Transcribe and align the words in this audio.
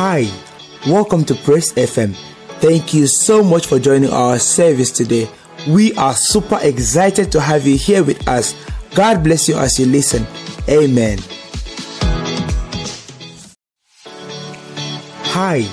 Hi, 0.00 0.30
welcome 0.86 1.24
to 1.24 1.34
Praise 1.34 1.72
FM. 1.72 2.14
Thank 2.60 2.94
you 2.94 3.08
so 3.08 3.42
much 3.42 3.66
for 3.66 3.80
joining 3.80 4.10
our 4.10 4.38
service 4.38 4.92
today. 4.92 5.28
We 5.66 5.92
are 5.94 6.14
super 6.14 6.56
excited 6.62 7.32
to 7.32 7.40
have 7.40 7.66
you 7.66 7.76
here 7.76 8.04
with 8.04 8.28
us. 8.28 8.54
God 8.94 9.24
bless 9.24 9.48
you 9.48 9.58
as 9.58 9.76
you 9.76 9.86
listen. 9.86 10.24
Amen. 10.68 11.18
Hi, 15.34 15.68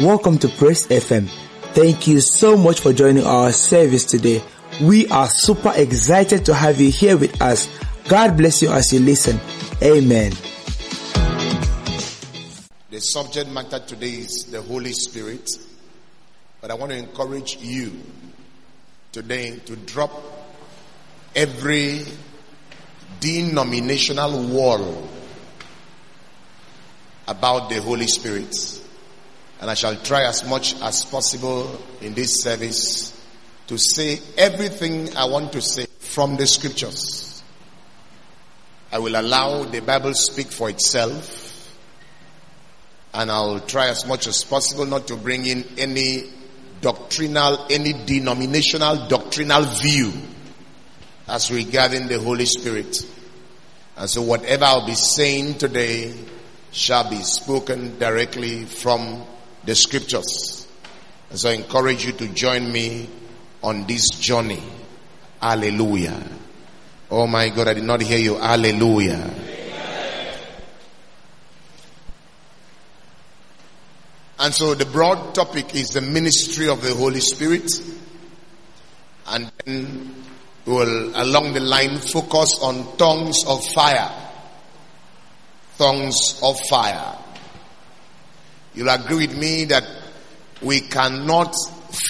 welcome 0.00 0.38
to 0.38 0.48
Praise 0.50 0.86
FM. 0.86 1.26
Thank 1.74 2.06
you 2.06 2.20
so 2.20 2.56
much 2.56 2.78
for 2.78 2.92
joining 2.92 3.24
our 3.24 3.50
service 3.50 4.04
today. 4.04 4.40
We 4.80 5.08
are 5.08 5.26
super 5.26 5.72
excited 5.74 6.44
to 6.44 6.54
have 6.54 6.80
you 6.80 6.92
here 6.92 7.16
with 7.16 7.42
us. 7.42 7.68
God 8.06 8.36
bless 8.36 8.62
you 8.62 8.70
as 8.70 8.92
you 8.92 9.00
listen. 9.00 9.40
Amen. 9.82 10.32
The 12.94 13.00
subject 13.00 13.50
matter 13.50 13.80
today 13.80 14.10
is 14.10 14.44
the 14.52 14.62
Holy 14.62 14.92
Spirit. 14.92 15.50
But 16.60 16.70
I 16.70 16.74
want 16.74 16.92
to 16.92 16.96
encourage 16.96 17.56
you 17.56 17.92
today 19.10 19.58
to 19.66 19.74
drop 19.74 20.12
every 21.34 22.04
denominational 23.18 24.46
wall 24.46 25.08
about 27.26 27.68
the 27.68 27.82
Holy 27.82 28.06
Spirit. 28.06 28.54
And 29.60 29.68
I 29.68 29.74
shall 29.74 29.96
try 29.96 30.28
as 30.28 30.48
much 30.48 30.80
as 30.80 31.04
possible 31.04 31.76
in 32.00 32.14
this 32.14 32.42
service 32.44 33.20
to 33.66 33.76
say 33.76 34.20
everything 34.38 35.16
I 35.16 35.24
want 35.24 35.52
to 35.54 35.60
say 35.60 35.86
from 35.98 36.36
the 36.36 36.46
scriptures. 36.46 37.42
I 38.92 39.00
will 39.00 39.20
allow 39.20 39.64
the 39.64 39.80
Bible 39.80 40.14
speak 40.14 40.52
for 40.52 40.70
itself 40.70 41.43
and 43.14 43.30
I'll 43.30 43.60
try 43.60 43.88
as 43.88 44.04
much 44.06 44.26
as 44.26 44.42
possible 44.42 44.84
not 44.84 45.06
to 45.06 45.16
bring 45.16 45.46
in 45.46 45.64
any 45.78 46.24
doctrinal, 46.80 47.66
any 47.70 47.92
denominational 47.92 49.06
doctrinal 49.06 49.62
view 49.62 50.12
as 51.28 51.50
regarding 51.50 52.08
the 52.08 52.18
Holy 52.18 52.44
Spirit. 52.44 52.98
And 53.96 54.10
so 54.10 54.20
whatever 54.22 54.64
I'll 54.64 54.86
be 54.86 54.94
saying 54.94 55.58
today 55.58 56.12
shall 56.72 57.08
be 57.08 57.22
spoken 57.22 57.98
directly 57.98 58.64
from 58.64 59.22
the 59.64 59.76
scriptures. 59.76 60.66
And 61.30 61.38
so 61.38 61.50
I 61.50 61.52
encourage 61.52 62.04
you 62.04 62.12
to 62.12 62.28
join 62.28 62.70
me 62.70 63.08
on 63.62 63.86
this 63.86 64.10
journey. 64.10 64.62
Hallelujah. 65.40 66.20
Oh 67.10 67.28
my 67.28 67.48
God, 67.50 67.68
I 67.68 67.74
did 67.74 67.84
not 67.84 68.02
hear 68.02 68.18
you. 68.18 68.34
Hallelujah. 68.34 69.32
And 74.44 74.52
so 74.52 74.74
the 74.74 74.84
broad 74.84 75.34
topic 75.34 75.74
is 75.74 75.88
the 75.88 76.02
ministry 76.02 76.68
of 76.68 76.82
the 76.82 76.92
Holy 76.92 77.20
Spirit. 77.20 77.72
And 79.26 79.50
then 79.64 80.22
we 80.66 80.72
will, 80.74 81.12
along 81.16 81.54
the 81.54 81.60
line, 81.60 81.96
focus 81.96 82.58
on 82.60 82.94
tongues 82.98 83.42
of 83.46 83.64
fire. 83.68 84.12
Tongues 85.78 86.38
of 86.42 86.60
fire. 86.68 87.16
You'll 88.74 88.90
agree 88.90 89.26
with 89.26 89.38
me 89.38 89.64
that 89.64 89.88
we 90.60 90.82
cannot 90.82 91.54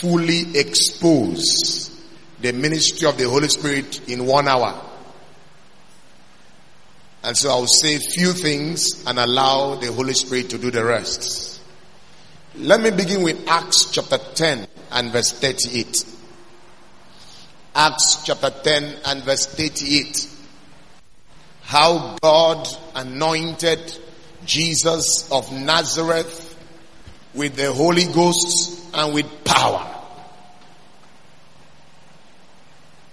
fully 0.01 0.59
expose 0.59 2.05
the 2.41 2.53
ministry 2.53 3.07
of 3.07 3.17
the 3.17 3.31
Holy 3.31 3.49
Spirit 3.49 4.09
in 4.09 4.27
one 4.27 4.49
hour. 4.49 4.83
And 7.23 7.37
so 7.37 7.51
I'll 7.51 7.69
say 7.69 7.99
few 7.99 8.33
things 8.33 9.05
and 9.07 9.21
allow 9.21 9.77
the 9.77 9.93
Holy 9.93 10.15
Spirit 10.15 10.51
to 10.51 10.59
do 10.59 10.73
the 10.73 10.85
rest. 10.85 11.53
Let 12.56 12.80
me 12.83 12.92
begin 12.92 13.24
with 13.24 13.48
Acts 13.48 13.86
chapter 13.91 14.16
10 14.16 14.69
and 14.92 15.10
verse 15.10 15.33
38. 15.33 16.05
Acts 17.74 18.22
chapter 18.25 18.50
10 18.50 18.94
and 19.06 19.25
verse 19.25 19.47
38. 19.47 20.31
How 21.62 22.16
God 22.22 22.69
anointed 22.94 23.98
Jesus 24.47 25.28
of 25.32 25.53
Nazareth 25.53 26.56
with 27.34 27.56
the 27.56 27.72
Holy 27.72 28.04
Ghost 28.04 28.88
and 28.94 29.12
with 29.12 29.26
power. 29.43 29.91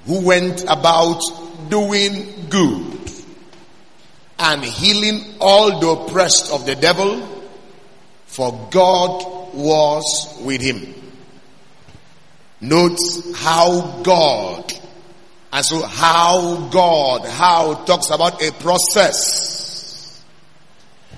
Who 0.06 0.24
went 0.24 0.66
about 0.66 1.20
doing 1.68 2.46
good 2.48 3.12
and 4.38 4.64
healing 4.64 5.34
all 5.40 5.80
the 5.80 5.88
oppressed 5.88 6.52
of 6.54 6.68
the 6.68 6.76
devil 6.76 7.41
for 8.32 8.70
God 8.72 9.54
was 9.54 10.40
with 10.42 10.62
him. 10.62 10.96
Note 12.62 12.98
how 13.36 14.02
God, 14.04 14.72
and 15.52 15.66
so 15.66 15.82
how 15.82 16.70
God, 16.70 17.26
how 17.28 17.74
talks 17.84 18.10
about 18.10 18.42
a 18.42 18.54
process. 18.54 20.24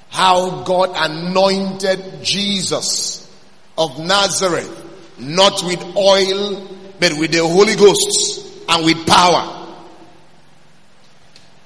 How 0.09 0.63
God 0.63 0.91
anointed 0.95 2.23
Jesus 2.23 3.31
of 3.77 3.99
Nazareth, 3.99 5.15
not 5.19 5.61
with 5.63 5.83
oil, 5.95 6.67
but 6.99 7.13
with 7.13 7.31
the 7.31 7.47
Holy 7.47 7.75
Ghost 7.75 8.65
and 8.69 8.85
with 8.85 9.05
power. 9.05 9.75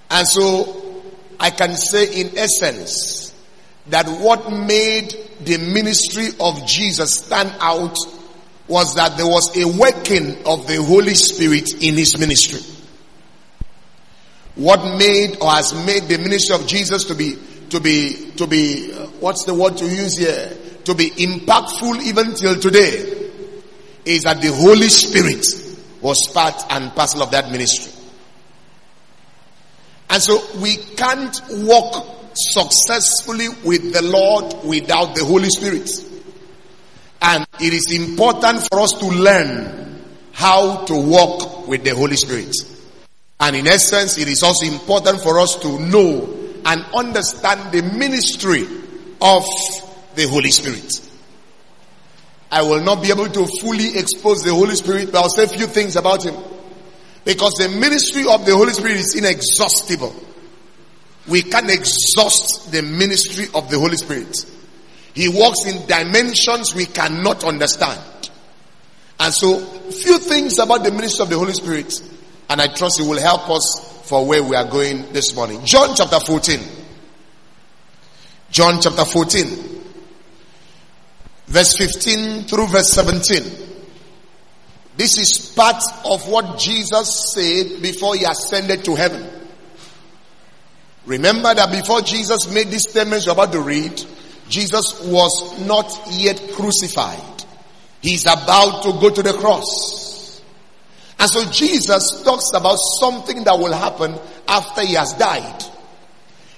And 0.09 0.27
so 0.27 1.03
I 1.39 1.51
can 1.51 1.77
say 1.77 2.21
in 2.21 2.37
essence 2.37 3.33
that 3.87 4.07
what 4.07 4.51
made 4.51 5.26
the 5.41 5.57
ministry 5.57 6.27
of 6.39 6.65
Jesus 6.65 7.25
stand 7.25 7.53
out 7.59 7.95
was 8.67 8.95
that 8.95 9.17
there 9.17 9.27
was 9.27 9.55
a 9.55 9.65
working 9.79 10.45
of 10.45 10.67
the 10.67 10.83
Holy 10.83 11.13
Spirit 11.13 11.81
in 11.81 11.95
his 11.95 12.17
ministry. 12.17 12.59
What 14.55 14.97
made 14.97 15.37
or 15.41 15.51
has 15.51 15.73
made 15.85 16.03
the 16.03 16.17
ministry 16.17 16.55
of 16.55 16.67
Jesus 16.67 17.05
to 17.05 17.15
be, 17.15 17.37
to 17.69 17.79
be, 17.79 18.31
to 18.37 18.47
be, 18.47 18.91
uh, 18.91 19.05
what's 19.19 19.45
the 19.45 19.53
word 19.53 19.77
to 19.77 19.85
use 19.85 20.17
here? 20.17 20.51
To 20.85 20.95
be 20.95 21.11
impactful 21.11 22.01
even 22.01 22.33
till 22.33 22.59
today 22.59 23.29
is 24.05 24.23
that 24.23 24.41
the 24.41 24.51
Holy 24.51 24.89
Spirit 24.89 25.45
was 26.01 26.17
part 26.33 26.55
and 26.69 26.93
parcel 26.95 27.21
of 27.21 27.31
that 27.31 27.51
ministry. 27.51 27.93
And 30.09 30.23
so 30.23 30.41
we 30.61 30.77
can't 30.77 31.39
walk 31.49 32.26
successfully 32.37 33.47
with 33.63 33.93
the 33.93 34.01
Lord 34.01 34.65
without 34.65 35.15
the 35.15 35.25
Holy 35.25 35.49
Spirit. 35.49 35.89
And 37.21 37.45
it 37.59 37.73
is 37.73 37.91
important 37.91 38.67
for 38.69 38.79
us 38.79 38.93
to 38.93 39.07
learn 39.07 40.03
how 40.33 40.85
to 40.85 40.95
walk 40.95 41.67
with 41.67 41.83
the 41.83 41.95
Holy 41.95 42.15
Spirit. 42.15 42.55
And 43.39 43.55
in 43.55 43.67
essence, 43.67 44.17
it 44.17 44.27
is 44.27 44.43
also 44.43 44.65
important 44.65 45.21
for 45.21 45.39
us 45.39 45.55
to 45.57 45.79
know 45.79 46.33
and 46.65 46.85
understand 46.93 47.71
the 47.71 47.81
ministry 47.81 48.63
of 49.21 49.43
the 50.15 50.27
Holy 50.27 50.51
Spirit. 50.51 51.01
I 52.51 52.61
will 52.61 52.81
not 52.81 53.01
be 53.01 53.09
able 53.09 53.29
to 53.29 53.47
fully 53.61 53.97
expose 53.97 54.43
the 54.43 54.53
Holy 54.53 54.75
Spirit, 54.75 55.11
but 55.11 55.23
I'll 55.23 55.29
say 55.29 55.43
a 55.43 55.47
few 55.47 55.67
things 55.67 55.95
about 55.95 56.23
him. 56.23 56.35
Because 57.25 57.53
the 57.55 57.67
ministry 57.67 58.23
of 58.29 58.45
the 58.45 58.55
Holy 58.55 58.73
Spirit 58.73 58.97
is 58.97 59.15
inexhaustible. 59.15 60.15
We 61.27 61.41
can 61.43 61.69
exhaust 61.69 62.71
the 62.71 62.81
ministry 62.81 63.45
of 63.53 63.69
the 63.69 63.79
Holy 63.79 63.97
Spirit. 63.97 64.45
He 65.13 65.27
works 65.29 65.65
in 65.65 65.85
dimensions 65.87 66.75
we 66.75 66.85
cannot 66.85 67.43
understand. 67.43 68.01
And 69.19 69.33
so, 69.33 69.59
few 69.91 70.19
things 70.19 70.59
about 70.59 70.83
the 70.83 70.91
ministry 70.91 71.23
of 71.23 71.29
the 71.29 71.37
Holy 71.37 71.53
Spirit, 71.53 72.01
and 72.49 72.61
I 72.61 72.67
trust 72.67 72.99
it 72.99 73.03
will 73.07 73.19
help 73.19 73.49
us 73.49 74.03
for 74.05 74.25
where 74.25 74.43
we 74.43 74.55
are 74.55 74.69
going 74.69 75.11
this 75.11 75.35
morning. 75.35 75.65
John 75.65 75.95
chapter 75.95 76.19
14. 76.19 76.59
John 78.51 78.79
chapter 78.79 79.03
14. 79.03 79.81
Verse 81.47 81.77
15 81.77 82.43
through 82.43 82.67
verse 82.67 82.89
17. 82.89 83.43
This 84.97 85.17
is 85.17 85.51
part 85.55 85.81
of 86.05 86.27
what 86.29 86.59
Jesus 86.59 87.33
said 87.33 87.81
before 87.81 88.15
he 88.15 88.23
ascended 88.23 88.83
to 88.85 88.95
heaven. 88.95 89.36
Remember 91.07 91.55
that 91.55 91.71
before 91.71 92.01
Jesus 92.01 92.51
made 92.53 92.67
these 92.67 92.89
statements 92.89 93.25
you're 93.25 93.33
about 93.33 93.53
to 93.53 93.61
read, 93.61 94.03
Jesus 94.49 95.01
was 95.05 95.65
not 95.65 95.89
yet 96.11 96.51
crucified. 96.53 97.45
He's 98.01 98.25
about 98.25 98.83
to 98.83 98.91
go 98.99 99.09
to 99.09 99.23
the 99.23 99.31
cross. 99.33 100.41
And 101.17 101.29
so 101.29 101.49
Jesus 101.49 102.21
talks 102.23 102.51
about 102.53 102.77
something 102.99 103.45
that 103.45 103.57
will 103.57 103.73
happen 103.73 104.15
after 104.49 104.81
he 104.81 104.95
has 104.95 105.13
died. 105.13 105.63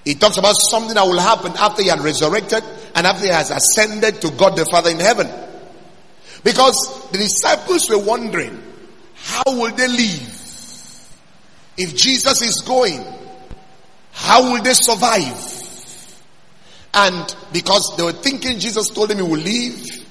He 0.04 0.16
talks 0.16 0.38
about 0.38 0.56
something 0.56 0.96
that 0.96 1.06
will 1.06 1.20
happen 1.20 1.54
after 1.56 1.84
he 1.84 1.90
had 1.90 2.00
resurrected 2.00 2.64
and 2.96 3.06
after 3.06 3.26
he 3.26 3.32
has 3.32 3.52
ascended 3.52 4.20
to 4.22 4.32
God 4.32 4.58
the 4.58 4.66
Father 4.66 4.90
in 4.90 5.00
heaven. 5.00 5.28
Because 6.44 7.08
the 7.12 7.20
disciples 7.20 7.88
were 7.88 8.04
wondering, 8.04 8.62
how 9.14 9.44
will 9.46 9.76
they 9.76 9.88
live 9.88 11.06
if 11.78 11.96
Jesus 11.96 12.42
is 12.42 12.64
going? 12.66 13.06
How 14.22 14.52
will 14.52 14.62
they 14.62 14.74
survive? 14.74 15.56
And 16.94 17.36
because 17.54 17.94
they 17.96 18.04
were 18.04 18.12
thinking 18.12 18.60
Jesus 18.60 18.90
told 18.90 19.10
them 19.10 19.18
he 19.18 19.24
will 19.24 19.40
leave. 19.40 20.06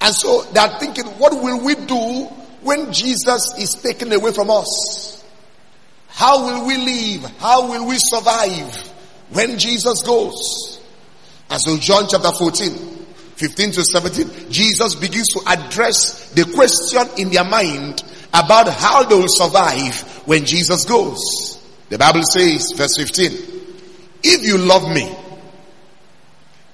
And 0.00 0.14
so 0.14 0.42
they 0.52 0.60
are 0.60 0.80
thinking, 0.80 1.04
what 1.04 1.34
will 1.34 1.62
we 1.62 1.74
do 1.74 2.24
when 2.62 2.90
Jesus 2.90 3.54
is 3.58 3.74
taken 3.74 4.12
away 4.12 4.32
from 4.32 4.48
us? 4.50 5.22
How 6.08 6.42
will 6.42 6.66
we 6.66 6.78
live? 6.78 7.30
How 7.38 7.68
will 7.68 7.86
we 7.86 7.96
survive 7.98 8.76
when 9.30 9.58
Jesus 9.58 10.02
goes? 10.02 10.80
And 11.50 11.60
so 11.60 11.76
John 11.76 12.06
chapter 12.08 12.32
14, 12.32 12.72
15 12.72 13.72
to 13.72 13.84
17, 13.84 14.50
Jesus 14.50 14.94
begins 14.94 15.28
to 15.34 15.42
address 15.46 16.30
the 16.30 16.44
question 16.54 17.02
in 17.18 17.30
their 17.30 17.44
mind 17.44 18.02
about 18.32 18.68
how 18.68 19.04
they 19.04 19.14
will 19.14 19.28
survive 19.28 20.00
when 20.26 20.46
Jesus 20.46 20.86
goes. 20.86 21.59
The 21.90 21.98
Bible 21.98 22.22
says, 22.22 22.72
verse 22.72 22.96
15, 22.96 23.32
if 24.22 24.42
you 24.42 24.58
love 24.58 24.88
me, 24.88 25.14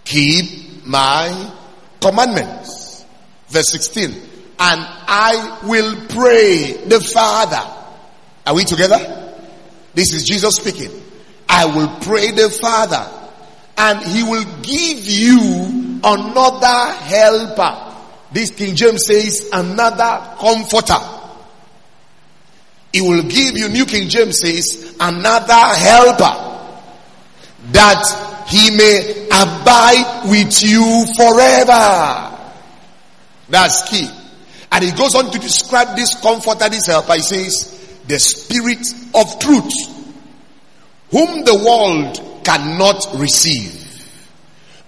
keep 0.04 0.86
my 0.86 1.52
commandments. 2.00 3.04
Verse 3.48 3.70
16, 3.72 4.10
and 4.10 4.20
I 4.58 5.60
will 5.64 6.06
pray 6.08 6.72
the 6.86 7.00
Father. 7.00 7.62
Are 8.46 8.54
we 8.54 8.64
together? 8.64 9.34
This 9.94 10.12
is 10.12 10.24
Jesus 10.24 10.56
speaking. 10.56 10.90
I 11.48 11.64
will 11.64 11.88
pray 12.00 12.32
the 12.32 12.50
Father 12.50 13.10
and 13.78 14.04
he 14.04 14.22
will 14.22 14.44
give 14.62 15.04
you 15.04 16.00
another 16.04 16.92
helper. 16.92 17.94
This 18.32 18.50
King 18.50 18.74
James 18.76 19.06
says 19.06 19.48
another 19.52 20.36
comforter. 20.38 20.98
He 22.92 23.00
will 23.00 23.22
give 23.22 23.56
you, 23.56 23.68
New 23.68 23.86
King 23.86 24.08
James 24.08 24.40
says, 24.40 24.85
another 25.00 25.52
helper 25.52 26.42
that 27.72 28.44
he 28.48 28.70
may 28.76 29.26
abide 29.26 30.30
with 30.30 30.62
you 30.62 31.06
forever. 31.16 32.38
That's 33.48 33.88
key. 33.88 34.08
And 34.72 34.84
he 34.84 34.92
goes 34.92 35.14
on 35.14 35.30
to 35.30 35.38
describe 35.38 35.96
this 35.96 36.14
comforter, 36.20 36.68
this 36.68 36.86
helper. 36.86 37.14
He 37.14 37.22
says, 37.22 38.00
the 38.06 38.18
spirit 38.18 38.86
of 39.14 39.38
truth, 39.38 39.72
whom 41.10 41.44
the 41.44 41.54
world 41.54 42.44
cannot 42.44 43.18
receive 43.18 43.82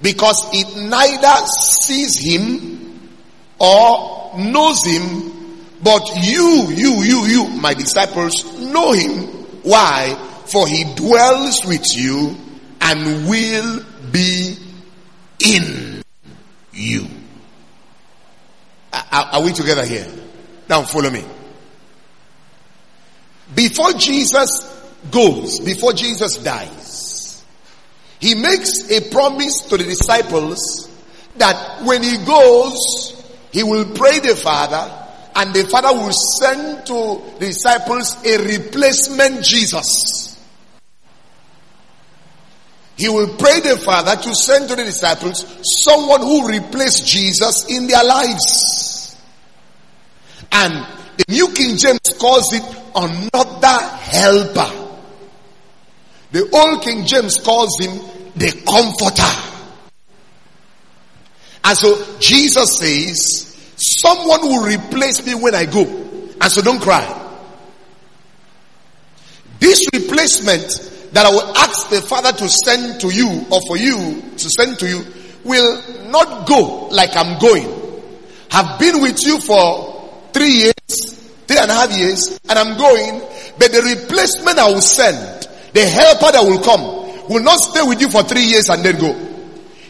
because 0.01 0.49
it 0.53 0.89
neither 0.89 1.47
sees 1.47 2.19
him 2.19 3.11
or 3.59 4.39
knows 4.39 4.85
him 4.85 5.39
but 5.83 6.11
you, 6.17 6.67
you, 6.71 7.03
you, 7.03 7.27
you, 7.27 7.49
my 7.49 7.75
disciples, 7.75 8.59
know 8.59 8.93
him. 8.93 9.38
Why? 9.63 10.15
For 10.47 10.67
he 10.67 10.85
dwells 10.95 11.65
with 11.67 11.85
you 11.97 12.37
and 12.81 13.29
will 13.29 13.85
be 14.11 14.57
in 15.45 16.03
you. 16.73 17.07
Are, 18.93 19.25
are 19.33 19.43
we 19.43 19.53
together 19.53 19.85
here? 19.85 20.07
Now 20.69 20.83
follow 20.83 21.11
me. 21.11 21.25
Before 23.55 23.93
Jesus 23.93 24.75
goes, 25.11 25.61
before 25.61 25.93
Jesus 25.93 26.37
dies, 26.39 27.45
he 28.21 28.35
makes 28.35 28.91
a 28.91 29.11
promise 29.11 29.63
to 29.69 29.77
the 29.77 29.85
disciples 29.85 30.91
that 31.37 31.83
when 31.85 32.03
he 32.03 32.17
goes, 32.25 33.15
he 33.53 33.63
will 33.63 33.87
pray 33.95 34.19
the 34.19 34.37
Father 34.37 35.08
and 35.39 35.55
the 35.55 35.65
Father 35.69 35.93
will 35.93 36.13
send 36.13 36.85
to 36.87 37.23
the 37.39 37.47
disciples 37.47 38.17
a 38.27 38.39
replacement 38.39 39.45
Jesus. 39.45 40.37
He 42.97 43.09
will 43.09 43.37
pray 43.37 43.61
the 43.61 43.77
Father 43.77 44.21
to 44.21 44.35
send 44.35 44.69
to 44.69 44.75
the 44.75 44.83
disciples 44.83 45.47
someone 45.85 46.23
who 46.23 46.49
replace 46.49 47.03
Jesus 47.03 47.67
in 47.69 47.87
their 47.87 48.03
lives. 48.03 49.17
And 50.51 50.85
the 51.19 51.25
New 51.29 51.53
King 51.53 51.77
James 51.77 52.01
calls 52.19 52.53
it 52.53 52.65
another 52.97 53.79
helper. 53.97 54.73
The 56.33 56.51
Old 56.53 56.83
King 56.83 57.07
James 57.07 57.39
calls 57.39 57.79
him 57.79 57.97
the 58.35 58.51
comforter. 58.67 59.23
And 61.63 61.79
so 61.79 62.19
Jesus 62.19 62.79
says, 62.81 63.48
Someone 63.89 64.43
will 64.43 64.67
replace 64.67 65.25
me 65.25 65.35
when 65.35 65.55
I 65.55 65.65
go. 65.65 65.85
And 65.85 66.53
so 66.53 66.63
don't 66.63 66.81
cry. 66.81 67.15
This 69.59 69.89
replacement 69.93 71.11
that 71.13 71.27
I 71.27 71.31
will 71.31 71.57
ask 71.57 71.89
the 71.89 72.03
Father 72.03 72.33
to 72.33 72.49
send 72.49 73.01
to 73.01 73.09
you 73.09 73.47
or 73.51 73.61
for 73.67 73.77
you 73.77 74.23
to 74.37 74.51
send 74.51 74.79
to 74.81 74.89
you 74.89 75.05
will 75.45 75.83
not 76.11 76.47
go 76.47 76.89
like 76.89 77.17
I'm 77.17 77.39
going. 77.39 77.67
Have 78.51 78.79
been 78.79 79.01
with 79.01 79.25
you 79.27 79.41
for 79.41 80.29
three 80.33 80.69
years, 80.69 81.33
three 81.47 81.59
and 81.59 81.71
a 81.71 81.75
half 81.75 81.97
years, 81.97 82.39
and 82.49 82.59
I'm 82.59 82.77
going, 82.77 83.21
but 83.59 83.73
the 83.73 83.83
replacement 83.83 84.59
I 84.59 84.69
will 84.69 84.81
send, 84.81 85.49
the 85.73 85.85
helper 85.85 86.33
that 86.33 86.45
will 86.45 86.63
come, 86.63 87.29
will 87.29 87.43
not 87.43 87.59
stay 87.59 87.83
with 87.83 88.01
you 88.01 88.11
for 88.11 88.23
three 88.23 88.45
years 88.45 88.69
and 88.69 88.85
then 88.85 88.99
go. 88.99 89.28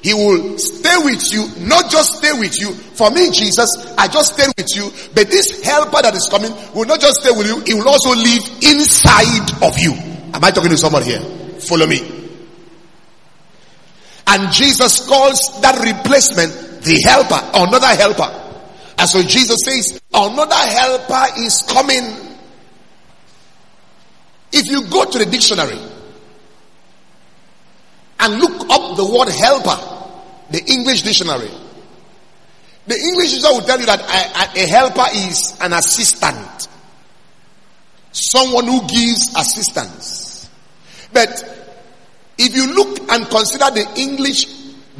He 0.02 0.14
will 0.14 0.58
stay 0.58 0.96
with 1.04 1.32
you, 1.32 1.48
not 1.66 1.90
just 1.90 2.18
stay 2.18 2.32
with 2.38 2.58
you. 2.60 2.72
For 2.72 3.10
me, 3.10 3.30
Jesus, 3.30 3.68
I 3.98 4.06
just 4.08 4.34
stay 4.34 4.46
with 4.56 4.74
you. 4.76 4.90
But 5.14 5.28
this 5.28 5.62
helper 5.64 6.02
that 6.02 6.14
is 6.14 6.28
coming 6.28 6.52
will 6.74 6.86
not 6.86 7.00
just 7.00 7.20
stay 7.20 7.30
with 7.30 7.46
you, 7.46 7.60
he 7.66 7.74
will 7.74 7.88
also 7.88 8.10
live 8.10 8.42
inside 8.62 9.62
of 9.62 9.78
you. 9.78 9.92
Am 10.34 10.44
I 10.44 10.50
talking 10.50 10.70
to 10.70 10.76
someone 10.76 11.02
here? 11.02 11.20
Follow 11.60 11.86
me. 11.86 12.00
And 14.28 14.52
Jesus 14.52 15.06
calls 15.08 15.60
that 15.62 15.78
replacement 15.78 16.52
the 16.82 17.00
helper, 17.02 17.40
another 17.54 17.88
helper. 17.88 18.44
And 18.98 19.08
so 19.08 19.22
Jesus 19.22 19.58
says, 19.64 20.00
another 20.12 20.54
helper 20.54 21.24
is 21.38 21.62
coming. 21.62 22.04
If 24.52 24.66
you 24.66 24.86
go 24.88 25.04
to 25.10 25.18
the 25.18 25.26
dictionary, 25.26 25.78
and 28.20 28.38
look 28.38 28.68
up 28.70 28.96
the 28.96 29.04
word 29.04 29.28
helper, 29.28 29.78
the 30.50 30.64
English 30.72 31.02
dictionary. 31.02 31.50
The 32.86 32.96
English 32.96 33.32
dictionary 33.32 33.54
will 33.54 33.66
tell 33.66 33.80
you 33.80 33.86
that 33.86 34.00
a, 34.00 34.62
a, 34.62 34.66
helper 34.66 35.06
is 35.12 35.56
an 35.60 35.72
assistant, 35.72 36.68
someone 38.12 38.66
who 38.66 38.80
gives 38.88 39.34
assistance. 39.36 40.50
But 41.12 41.44
if 42.38 42.54
you 42.54 42.74
look 42.74 43.10
and 43.10 43.28
consider 43.28 43.70
the 43.70 43.86
English 43.96 44.46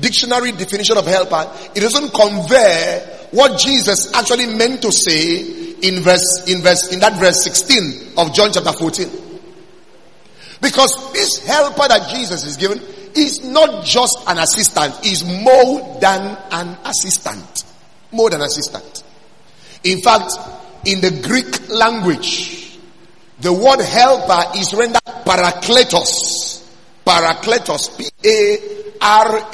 dictionary 0.00 0.52
definition 0.52 0.96
of 0.96 1.06
helper, 1.06 1.50
it 1.74 1.80
doesn't 1.80 2.12
convey 2.12 3.26
what 3.30 3.58
Jesus 3.58 4.12
actually 4.14 4.46
meant 4.46 4.82
to 4.82 4.92
say 4.92 5.40
in 5.82 6.02
verse, 6.02 6.44
in 6.46 6.62
verse, 6.62 6.92
in 6.92 7.00
that 7.00 7.18
verse 7.18 7.42
16 7.44 8.12
of 8.16 8.34
John 8.34 8.50
chapter 8.52 8.72
14. 8.72 9.08
Because 10.60 11.12
this 11.12 11.44
helper 11.46 11.88
that 11.88 12.10
Jesus 12.10 12.44
is 12.44 12.56
given 12.56 12.80
is 13.18 13.44
not 13.44 13.84
just 13.84 14.18
an 14.26 14.38
assistant, 14.38 15.04
is 15.04 15.25
more 15.25 15.98
than 16.00 16.38
an 16.50 16.76
assistant. 16.84 17.64
More 18.12 18.30
than 18.30 18.40
assistant. 18.40 19.04
In 19.84 20.00
fact, 20.00 20.32
in 20.84 21.00
the 21.00 21.10
Greek 21.22 21.68
language, 21.68 22.78
the 23.40 23.52
word 23.52 23.80
helper 23.80 24.58
is 24.58 24.72
rendered 24.75 25.02
parakletos. 25.25 26.64
Parakletos. 27.04 27.90
P-A-R-A-C-L-E-T-O-S. 27.98 29.44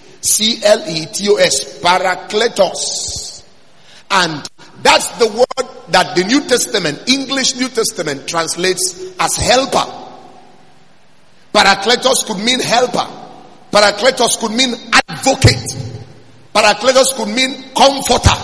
Parakletos. 1.80 3.42
And 4.10 4.48
that's 4.82 5.08
the 5.18 5.28
word 5.28 5.68
that 5.88 6.16
the 6.16 6.24
New 6.24 6.40
Testament, 6.48 7.08
English 7.08 7.56
New 7.56 7.68
Testament 7.68 8.26
translates 8.26 9.14
as 9.18 9.36
helper. 9.36 9.84
Parakletos 11.52 12.26
could 12.26 12.38
mean 12.38 12.60
helper. 12.60 13.06
Parakletos 13.70 14.38
could 14.38 14.52
mean 14.52 14.74
advocate. 15.08 15.76
Parakletos 16.54 17.14
could 17.16 17.28
mean 17.28 17.72
comforter. 17.74 18.36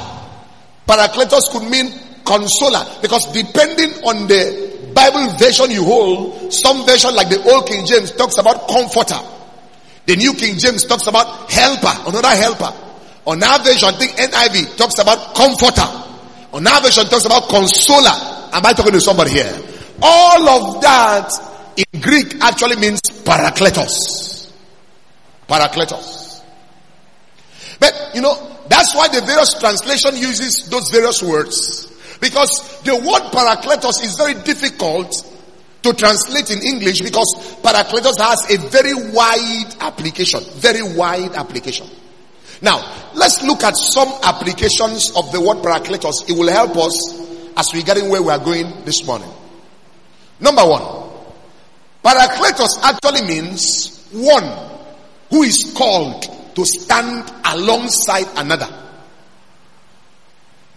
Parakletos 0.87 1.50
could 1.50 1.68
mean 1.71 1.92
consoler. 2.25 2.85
Because 3.02 3.26
depending 3.33 3.90
on 4.04 4.26
the 4.26 4.90
Bible 4.95 5.28
version 5.38 5.71
you 5.71 5.85
hold, 5.85 6.52
some 6.52 6.85
version 6.87 7.14
like 7.14 7.28
the 7.28 7.42
Old 7.50 7.66
King 7.66 7.87
James 7.87 8.12
talks 8.12 8.38
about 8.38 8.68
comforter. 8.68 9.18
The 10.07 10.16
New 10.16 10.35
King 10.35 10.59
James 10.59 10.85
talks 10.85 11.07
about 11.07 11.50
helper, 11.50 12.09
another 12.09 12.28
helper. 12.28 12.73
On 13.26 13.42
our 13.42 13.59
version, 13.62 13.88
I 13.88 13.99
think 13.99 14.12
NIV 14.12 14.76
talks 14.76 14.99
about 14.99 15.35
comforter. 15.35 16.07
On 16.52 16.67
our 16.67 16.81
version 16.81 17.05
talks 17.07 17.26
about 17.26 17.49
consoler. 17.49 18.11
Am 18.52 18.64
I 18.64 18.73
talking 18.73 18.93
to 18.93 19.00
somebody 19.00 19.33
here? 19.33 19.62
All 20.00 20.49
of 20.49 20.83
that 20.83 21.31
in 21.76 22.00
Greek 22.00 22.37
actually 22.40 22.76
means 22.76 23.00
parakletos. 23.02 24.52
Parakletos. 25.49 26.43
But 27.78 27.95
you 28.14 28.23
know, 28.23 28.57
that's 28.69 28.95
why 28.95 29.09
the 29.09 29.21
various 29.21 29.59
translation 29.59 30.17
uses 30.17 30.69
those 30.71 30.90
various 30.90 31.23
words. 31.23 31.87
Because 32.21 32.81
the 32.83 32.97
word 32.97 33.31
parakletos 33.33 34.02
is 34.02 34.17
very 34.17 34.35
difficult 34.43 35.12
to 35.83 35.93
translate 35.93 36.50
in 36.50 36.62
English 36.62 37.00
because 37.00 37.59
parakletos 37.62 38.19
has 38.19 38.50
a 38.50 38.59
very 38.69 38.95
wide 39.12 39.75
application. 39.81 40.40
Very 40.57 40.83
wide 40.97 41.35
application. 41.35 41.87
Now, 42.60 43.10
let's 43.14 43.42
look 43.42 43.62
at 43.62 43.76
some 43.76 44.08
applications 44.22 45.12
of 45.14 45.30
the 45.32 45.40
word 45.40 45.58
parakletos. 45.58 46.28
It 46.28 46.36
will 46.36 46.50
help 46.50 46.76
us 46.76 47.18
as 47.56 47.72
we 47.72 47.82
get 47.82 47.98
in 47.98 48.08
where 48.10 48.22
we 48.22 48.30
are 48.30 48.38
going 48.38 48.84
this 48.84 49.04
morning. 49.06 49.30
Number 50.40 50.62
one, 50.62 50.82
parakletos 52.04 52.78
actually 52.82 53.26
means 53.26 54.08
one 54.12 54.44
who 55.30 55.42
is 55.42 55.72
called 55.76 56.22
to 56.54 56.64
stand 56.64 57.32
alongside 57.44 58.26
another. 58.36 58.68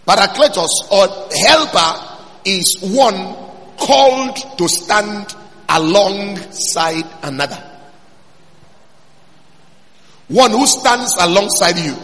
Parakletos 0.06 0.68
or 0.90 1.28
helper 1.46 2.18
is 2.44 2.76
one 2.80 3.34
called 3.76 4.58
to 4.58 4.68
stand 4.68 5.34
alongside 5.68 7.04
another. 7.22 7.71
One 10.32 10.50
who 10.50 10.66
stands 10.66 11.14
alongside 11.20 11.78
you. 11.78 11.94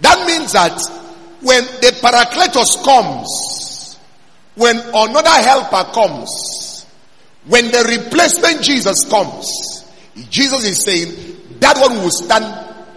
That 0.00 0.26
means 0.26 0.52
that 0.52 0.76
when 1.40 1.64
the 1.64 1.96
Paracletos 2.02 2.82
comes, 2.84 3.98
when 4.56 4.76
another 4.78 5.30
helper 5.30 5.92
comes, 5.92 6.86
when 7.46 7.66
the 7.70 8.02
replacement 8.02 8.62
Jesus 8.62 9.08
comes, 9.08 9.84
Jesus 10.28 10.64
is 10.64 10.84
saying 10.84 11.58
that 11.60 11.78
one 11.78 11.98
will 12.02 12.10
stand 12.10 12.44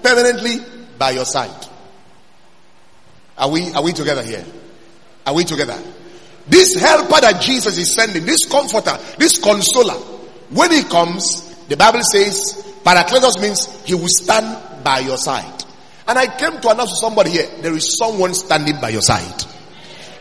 permanently 0.01 0.58
by 0.98 1.12
your 1.12 1.25
side. 1.25 1.67
Are 3.38 3.50
we, 3.50 3.72
are 3.74 3.84
we 3.84 3.93
together 3.93 4.24
here? 4.24 4.43
Are 5.27 5.36
we 5.36 5.43
together? 5.43 5.79
This 6.48 6.74
helper 6.74 7.22
that 7.22 7.39
Jesus 7.39 7.77
is 7.77 7.93
sending, 7.93 8.25
this 8.25 8.46
comforter, 8.46 8.98
this 9.19 9.38
consoler, 9.38 9.93
when 10.50 10.72
he 10.72 10.84
comes, 10.84 11.55
the 11.67 11.77
Bible 11.77 12.01
says, 12.12 12.69
Paracletos 12.89 13.39
means 13.39 13.67
he 13.86 13.93
will 13.93 14.08
stand 14.10 14.84
by 14.84 14.98
your 14.98 15.17
side. 15.17 15.63
And 16.08 16.17
I 16.17 16.25
came 16.25 16.60
to 16.60 16.69
announce 16.69 16.89
to 16.89 16.96
somebody 16.96 17.29
here, 17.29 17.48
there 17.62 17.75
is 17.75 17.96
someone 18.00 18.34
standing 18.34 18.81
by 18.81 18.89
your 18.89 19.03
side. 19.03 19.43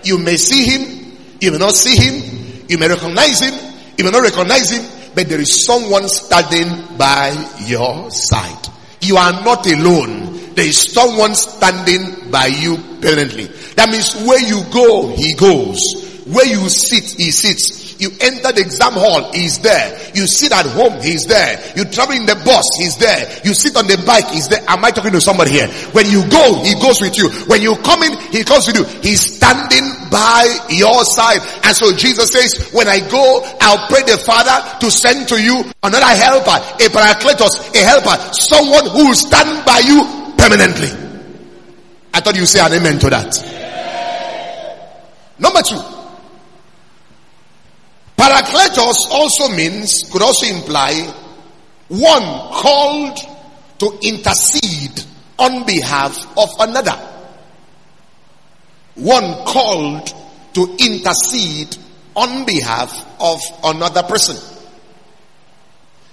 You 0.05 0.19
may 0.19 0.37
see 0.37 0.65
him, 0.65 1.17
you 1.41 1.51
may 1.51 1.57
not 1.57 1.73
see 1.73 1.97
him, 1.97 2.67
you 2.69 2.77
may 2.77 2.89
recognize 2.89 3.41
him, 3.41 3.55
you 3.97 4.05
may 4.05 4.11
not 4.11 4.21
recognize 4.21 4.69
him, 4.69 4.85
but 5.15 5.31
there 5.31 5.41
is 5.41 5.65
someone 5.65 6.11
standing 6.11 6.99
by 6.99 7.33
your 7.65 8.11
side. 8.11 8.69
You 9.01 9.17
are 9.17 9.33
not 9.43 9.67
alone. 9.67 10.53
There 10.55 10.67
is 10.67 10.93
someone 10.93 11.35
standing 11.35 12.31
by 12.31 12.49
you 12.49 12.77
permanently. 13.01 13.47
That 13.77 13.89
means 13.89 14.15
where 14.27 14.43
you 14.47 14.63
go, 14.71 15.17
he 15.17 15.33
goes. 15.33 15.81
Where 16.27 16.45
you 16.45 16.69
sit, 16.69 17.17
he 17.17 17.31
sits. 17.31 17.88
You 17.99 18.11
enter 18.21 18.53
the 18.53 18.61
exam 18.63 18.95
hall, 18.95 19.33
he's 19.33 19.59
there. 19.59 19.99
You 20.15 20.27
sit 20.27 20.53
at 20.53 20.67
home, 20.67 21.03
he's 21.03 21.27
there. 21.27 21.59
You 21.75 21.85
travel 21.85 22.15
in 22.15 22.27
the 22.27 22.37
bus, 22.47 22.63
he's 22.79 22.97
there. 22.97 23.27
You 23.45 23.55
sit 23.55 23.77
on 23.77 23.87
the 23.87 23.99
bike, 24.07 24.31
he's 24.31 24.47
there. 24.47 24.63
Am 24.69 24.85
I 24.85 24.91
talking 24.91 25.11
to 25.13 25.21
somebody 25.21 25.51
here? 25.51 25.67
When 25.91 26.07
you 26.07 26.23
go, 26.31 26.63
he 26.63 26.75
goes 26.79 27.03
with 27.03 27.19
you. 27.19 27.29
When 27.51 27.61
you 27.61 27.75
come 27.83 28.03
in, 28.07 28.15
he 28.31 28.45
comes 28.45 28.69
with 28.71 28.79
you. 28.79 28.85
He's 29.03 29.21
standing 29.21 29.83
by 30.11 30.47
your 30.71 31.05
side. 31.05 31.43
And 31.65 31.75
so 31.75 31.91
Jesus 31.93 32.31
says, 32.31 32.71
when 32.73 32.87
I 32.87 33.01
go, 33.11 33.43
I'll 33.61 33.89
pray 33.89 34.03
the 34.07 34.17
Father 34.17 34.79
to 34.79 34.91
send 34.91 35.27
to 35.29 35.43
you 35.43 35.65
another 35.83 36.07
helper, 36.07 36.63
a 36.79 36.87
paracletos, 36.87 37.75
a 37.75 37.83
helper, 37.83 38.33
someone 38.33 38.87
who 38.95 39.09
will 39.09 39.19
stand 39.19 39.67
by 39.67 39.83
you 39.83 40.07
permanently. 40.39 40.89
I 42.15 42.21
thought 42.21 42.37
you 42.37 42.47
say 42.47 42.61
an 42.61 42.73
amen 42.73 42.99
to 43.01 43.11
that. 43.11 43.35
Number 45.39 45.63
two. 45.63 45.98
Paracletos 48.39 49.11
also 49.11 49.49
means, 49.49 50.09
could 50.13 50.23
also 50.23 50.47
imply, 50.47 50.95
one 51.89 52.53
called 52.53 53.19
to 53.81 53.99
intercede 54.03 55.03
on 55.41 55.67
behalf 55.67 56.39
of 56.39 56.49
another. 56.61 56.97
One 58.95 59.45
called 59.45 60.13
to 60.55 60.77
intercede 60.79 61.77
on 62.15 62.47
behalf 62.47 63.07
of 63.19 63.41
another 63.65 64.05
person. 64.05 64.37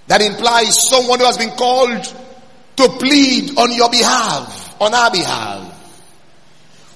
That 0.07 0.21
implies 0.21 0.89
someone 0.89 1.19
who 1.19 1.25
has 1.25 1.37
been 1.37 1.51
called 1.51 2.03
to 2.77 2.89
plead 2.97 3.55
on 3.57 3.71
your 3.71 3.91
behalf, 3.91 4.81
on 4.81 4.95
our 4.95 5.11
behalf. 5.11 5.73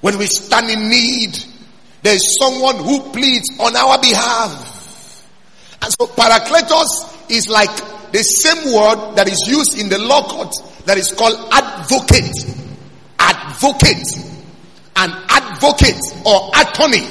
When 0.01 0.17
we 0.17 0.25
stand 0.25 0.71
in 0.71 0.89
need, 0.89 1.37
there 2.01 2.15
is 2.15 2.35
someone 2.39 2.77
who 2.77 3.11
pleads 3.11 3.47
on 3.59 3.75
our 3.75 3.99
behalf. 3.99 4.78
And 5.81 5.91
so 5.93 6.07
parakletos 6.07 7.31
is 7.31 7.47
like 7.47 7.69
the 8.11 8.23
same 8.23 8.73
word 8.73 9.15
that 9.15 9.27
is 9.27 9.47
used 9.47 9.77
in 9.79 9.89
the 9.89 9.99
law 9.99 10.27
court 10.27 10.53
that 10.85 10.97
is 10.97 11.11
called 11.11 11.35
advocate. 11.51 12.35
Advocate. 13.19 14.07
An 14.95 15.11
advocate 15.29 16.01
or 16.25 16.51
attorney 16.55 17.07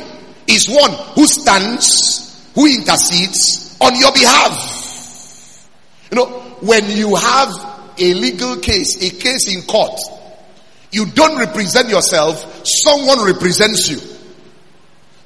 is 0.47 0.69
one 0.69 0.93
who 1.15 1.27
stands, 1.27 2.51
who 2.55 2.67
intercedes 2.67 3.77
on 3.81 3.95
your 3.97 4.13
behalf. 4.13 5.69
You 6.11 6.17
know, 6.17 6.27
when 6.61 6.91
you 6.91 7.15
have 7.15 7.49
a 7.99 8.15
legal 8.15 8.57
case, 8.57 8.97
a 8.97 9.11
case 9.11 9.55
in 9.55 9.63
court, 9.63 9.99
you 10.91 11.07
don't 11.07 11.39
represent 11.39 11.89
yourself, 11.89 12.67
someone 12.67 13.25
represents 13.25 13.91
you. 13.91 13.99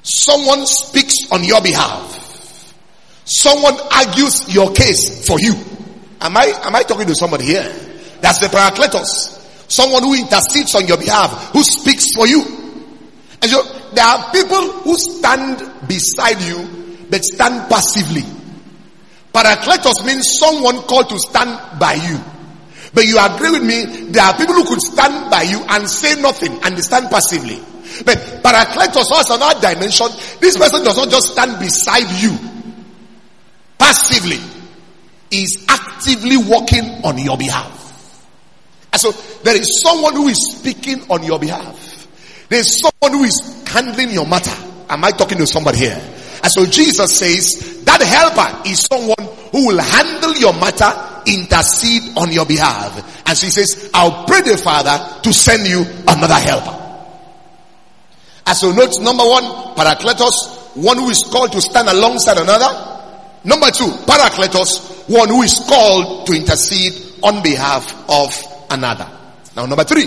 Someone 0.03 0.65
speaks 0.65 1.31
on 1.31 1.43
your 1.43 1.61
behalf. 1.61 2.22
Someone 3.25 3.75
argues 3.91 4.53
your 4.53 4.71
case 4.73 5.25
for 5.25 5.39
you. 5.39 5.53
Am 6.19 6.35
I, 6.35 6.45
am 6.63 6.75
I 6.75 6.83
talking 6.83 7.07
to 7.07 7.15
somebody 7.15 7.45
here? 7.45 7.63
That's 8.21 8.39
the 8.39 8.47
paracletos. 8.47 9.39
Someone 9.69 10.03
who 10.03 10.13
intercedes 10.13 10.75
on 10.75 10.87
your 10.87 10.97
behalf, 10.97 11.51
who 11.51 11.63
speaks 11.63 12.13
for 12.13 12.27
you. 12.27 12.41
And 13.41 13.51
so 13.51 13.63
there 13.93 14.05
are 14.05 14.31
people 14.31 14.61
who 14.83 14.95
stand 14.97 15.59
beside 15.87 16.41
you, 16.41 17.05
but 17.09 17.23
stand 17.23 17.69
passively. 17.69 18.23
Paracletos 19.33 20.05
means 20.05 20.37
someone 20.39 20.81
called 20.83 21.09
to 21.09 21.19
stand 21.19 21.79
by 21.79 21.93
you. 21.93 22.19
But 22.93 23.05
you 23.05 23.17
agree 23.19 23.51
with 23.51 23.63
me, 23.63 24.11
there 24.11 24.23
are 24.23 24.37
people 24.37 24.53
who 24.53 24.65
could 24.65 24.81
stand 24.81 25.31
by 25.31 25.41
you 25.43 25.59
and 25.67 25.89
say 25.89 26.21
nothing 26.21 26.59
and 26.63 26.77
stand 26.83 27.09
passively. 27.09 27.59
But 28.05 28.17
Paracletos 28.43 29.09
has 29.11 29.29
another 29.29 29.59
dimension. 29.59 30.07
This 30.39 30.57
person 30.57 30.83
does 30.83 30.97
not 30.97 31.09
just 31.09 31.31
stand 31.31 31.59
beside 31.59 32.09
you 32.21 32.52
passively 33.77 34.39
is 35.31 35.65
actively 35.67 36.37
working 36.37 36.85
on 37.03 37.17
your 37.17 37.37
behalf. 37.37 37.81
And 38.91 39.01
so 39.01 39.11
there 39.43 39.55
is 39.55 39.81
someone 39.81 40.15
who 40.15 40.27
is 40.27 40.57
speaking 40.57 41.01
on 41.09 41.23
your 41.23 41.39
behalf. 41.39 42.47
There 42.49 42.59
is 42.59 42.79
someone 42.79 43.19
who 43.19 43.23
is 43.25 43.63
handling 43.65 44.11
your 44.11 44.27
matter. 44.27 44.55
Am 44.89 45.03
I 45.03 45.11
talking 45.11 45.39
to 45.39 45.47
somebody 45.47 45.79
here? 45.79 46.01
And 46.43 46.51
so 46.51 46.65
Jesus 46.65 47.17
says 47.17 47.83
that 47.85 48.01
helper 48.01 48.69
is 48.69 48.81
someone 48.81 49.35
who 49.51 49.67
will 49.67 49.79
handle 49.79 50.35
your 50.35 50.53
matter, 50.53 50.91
intercede 51.25 52.17
on 52.17 52.31
your 52.31 52.45
behalf. 52.45 53.25
And 53.25 53.37
so 53.37 53.47
he 53.47 53.51
says, 53.51 53.89
I'll 53.93 54.25
pray 54.25 54.41
the 54.41 54.57
Father 54.57 55.21
to 55.21 55.33
send 55.33 55.65
you 55.67 55.85
another 56.07 56.35
helper. 56.35 56.79
And 58.45 58.57
so 58.57 58.71
note 58.71 58.99
number 59.01 59.23
one, 59.23 59.43
Paracletos, 59.75 60.75
one 60.75 60.97
who 60.97 61.09
is 61.09 61.23
called 61.23 61.51
to 61.53 61.61
stand 61.61 61.87
alongside 61.87 62.37
another. 62.37 62.93
Number 63.43 63.71
two, 63.71 63.91
Paracletos, 64.05 65.09
one 65.09 65.29
who 65.29 65.41
is 65.41 65.59
called 65.67 66.27
to 66.27 66.33
intercede 66.33 66.93
on 67.23 67.43
behalf 67.43 68.09
of 68.09 68.33
another. 68.69 69.09
Now, 69.55 69.65
number 69.65 69.83
three, 69.83 70.05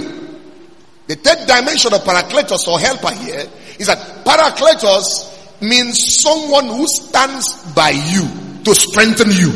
the 1.07 1.14
third 1.16 1.47
dimension 1.47 1.93
of 1.93 2.00
Paracletos 2.02 2.66
or 2.66 2.81
helper 2.81 3.12
here 3.14 3.47
is 3.78 3.87
that 3.87 4.25
Paracletos 4.25 5.61
means 5.62 6.21
someone 6.21 6.66
who 6.66 6.87
stands 6.87 7.73
by 7.75 7.90
you 7.90 8.28
to 8.64 8.75
strengthen 8.75 9.31
you. 9.31 9.52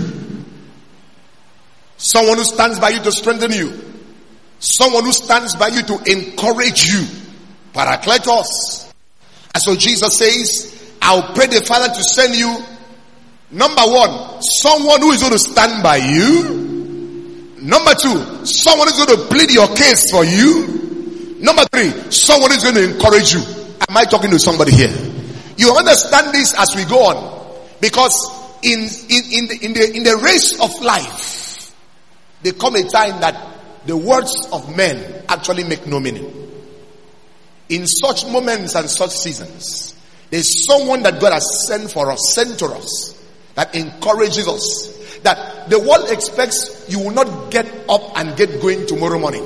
Someone 1.97 2.39
who 2.39 2.45
stands 2.45 2.79
by 2.79 2.91
you 2.91 3.01
to 3.01 3.13
strengthen 3.13 3.53
you. 3.53 3.79
Someone 4.59 5.05
who 5.05 5.13
stands 5.13 5.57
by 5.57 5.69
you 5.69 5.83
to 5.83 5.95
encourage 6.07 6.85
you. 6.85 7.05
Paracletos. 7.73 8.93
And 9.55 9.63
so 9.63 9.75
Jesus 9.75 10.19
says, 10.19 10.97
I'll 11.03 11.35
pray 11.35 11.47
the 11.47 11.63
Father 11.63 11.89
to 11.89 12.03
send 12.05 12.35
you 12.35 12.65
Number 13.51 13.83
one, 13.83 14.43
someone 14.43 15.01
who 15.01 15.13
is 15.13 15.21
going 15.21 15.33
to 15.33 15.39
stand 15.39 15.83
by 15.83 15.97
you. 15.97 17.57
Number 17.61 17.95
two, 17.95 18.47
someone 18.47 18.89
who's 18.89 19.05
going 19.05 19.19
to 19.19 19.27
plead 19.27 19.51
your 19.51 19.69
case 19.75 20.11
for 20.11 20.25
you. 20.25 21.37
Number 21.41 21.65
three, 21.73 21.91
someone 22.11 22.51
who's 22.51 22.63
going 22.63 22.77
to 22.77 22.95
encourage 22.95 23.33
you. 23.33 23.41
Am 23.89 23.97
I 23.97 24.05
talking 24.05 24.31
to 24.31 24.39
somebody 24.39 24.73
here? 24.73 24.95
You 25.57 25.75
understand 25.75 26.33
this 26.35 26.55
as 26.59 26.75
we 26.77 26.85
go 26.85 27.05
on. 27.07 27.41
Because 27.81 28.15
in, 28.63 28.81
in, 28.81 29.23
in, 29.33 29.47
the, 29.47 29.59
in, 29.63 29.73
the, 29.73 29.97
in 29.97 30.03
the 30.05 30.17
race 30.23 30.61
of 30.61 30.71
life, 30.83 31.75
there 32.43 32.53
come 32.53 32.77
a 32.77 32.83
time 32.89 33.21
that 33.21 33.37
the 33.87 33.97
words 33.97 34.49
of 34.53 34.77
men 34.77 35.25
actually 35.29 35.65
make 35.65 35.87
no 35.87 35.99
meaning. 35.99 36.37
In 37.69 37.87
such 37.87 38.27
moments 38.27 38.75
and 38.75 38.89
such 38.89 39.11
seasons, 39.11 39.95
There's 40.31 40.65
someone 40.67 41.03
that 41.03 41.21
God 41.21 41.33
has 41.33 41.67
sent 41.67 41.91
for 41.91 42.11
us, 42.11 42.33
sent 42.35 42.59
to 42.61 42.67
us, 42.67 43.20
that 43.61 43.75
encourages 43.75 44.49
us. 44.49 45.21
That 45.23 45.69
the 45.69 45.79
world 45.79 46.11
expects 46.11 46.89
you 46.89 46.99
will 46.99 47.11
not 47.11 47.51
get 47.51 47.67
up 47.91 48.01
and 48.17 48.35
get 48.35 48.59
going 48.63 48.87
tomorrow 48.87 49.19
morning. 49.19 49.45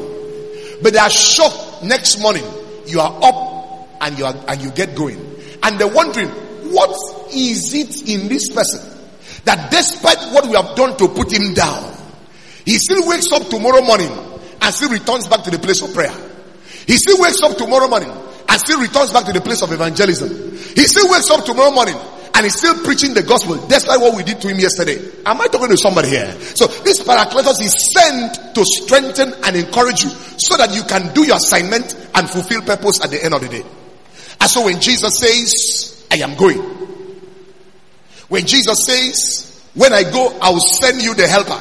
But 0.80 0.92
they 0.92 1.00
are 1.00 1.10
shocked 1.10 1.82
next 1.82 2.20
morning. 2.20 2.44
You 2.86 3.00
are 3.00 3.10
up 3.10 3.88
and 4.00 4.16
you 4.16 4.24
are, 4.24 4.36
and 4.46 4.62
you 4.62 4.70
get 4.70 4.94
going. 4.94 5.18
And 5.64 5.80
they're 5.80 5.92
wondering, 5.92 6.28
what 6.70 6.94
is 7.34 7.74
it 7.74 8.08
in 8.08 8.28
this 8.28 8.54
person 8.54 8.88
that 9.46 9.72
despite 9.72 10.32
what 10.32 10.46
we 10.46 10.54
have 10.54 10.76
done 10.76 10.96
to 10.98 11.08
put 11.08 11.32
him 11.32 11.52
down, 11.52 11.92
he 12.64 12.78
still 12.78 13.08
wakes 13.08 13.32
up 13.32 13.48
tomorrow 13.48 13.82
morning 13.82 14.12
and 14.62 14.72
still 14.72 14.90
returns 14.90 15.26
back 15.26 15.42
to 15.42 15.50
the 15.50 15.58
place 15.58 15.82
of 15.82 15.92
prayer. 15.92 16.14
He 16.86 16.98
still 16.98 17.20
wakes 17.20 17.42
up 17.42 17.56
tomorrow 17.58 17.88
morning 17.88 18.12
and 18.48 18.60
still 18.60 18.78
returns 18.78 19.10
back 19.12 19.24
to 19.24 19.32
the 19.32 19.40
place 19.40 19.60
of 19.62 19.72
evangelism. 19.72 20.30
He 20.76 20.86
still 20.86 21.10
wakes 21.10 21.28
up 21.30 21.44
tomorrow 21.44 21.72
morning 21.72 21.96
and 22.34 22.44
he's 22.44 22.56
still 22.56 22.74
preaching 22.82 23.14
the 23.14 23.22
gospel 23.22 23.56
despite 23.68 24.00
what 24.00 24.16
we 24.16 24.24
did 24.24 24.40
to 24.40 24.48
him 24.48 24.58
yesterday. 24.58 24.98
Am 25.24 25.40
I 25.40 25.46
talking 25.46 25.68
to 25.68 25.76
somebody 25.76 26.08
here? 26.08 26.32
So 26.40 26.66
this 26.66 27.00
Paracletos 27.02 27.60
is 27.62 27.92
sent 27.94 28.54
to 28.56 28.64
strengthen 28.64 29.32
and 29.44 29.56
encourage 29.56 30.02
you 30.02 30.10
so 30.10 30.56
that 30.56 30.74
you 30.74 30.82
can 30.82 31.14
do 31.14 31.24
your 31.24 31.36
assignment 31.36 31.94
and 32.14 32.28
fulfill 32.28 32.62
purpose 32.62 33.02
at 33.04 33.10
the 33.10 33.24
end 33.24 33.34
of 33.34 33.40
the 33.40 33.48
day. 33.48 33.64
And 34.40 34.50
so 34.50 34.64
when 34.64 34.80
Jesus 34.80 35.18
says, 35.18 36.06
I 36.10 36.16
am 36.16 36.34
going. 36.36 36.58
When 38.28 38.46
Jesus 38.46 38.84
says, 38.84 39.64
when 39.74 39.92
I 39.92 40.02
go, 40.02 40.36
I 40.42 40.50
will 40.50 40.60
send 40.60 41.02
you 41.02 41.14
the 41.14 41.28
helper. 41.28 41.60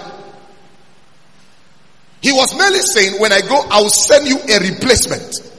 He 2.22 2.32
was 2.32 2.58
merely 2.58 2.80
saying, 2.80 3.20
when 3.20 3.32
I 3.32 3.42
go, 3.42 3.62
I 3.70 3.82
will 3.82 3.90
send 3.90 4.28
you 4.28 4.38
a 4.38 4.60
replacement. 4.60 5.52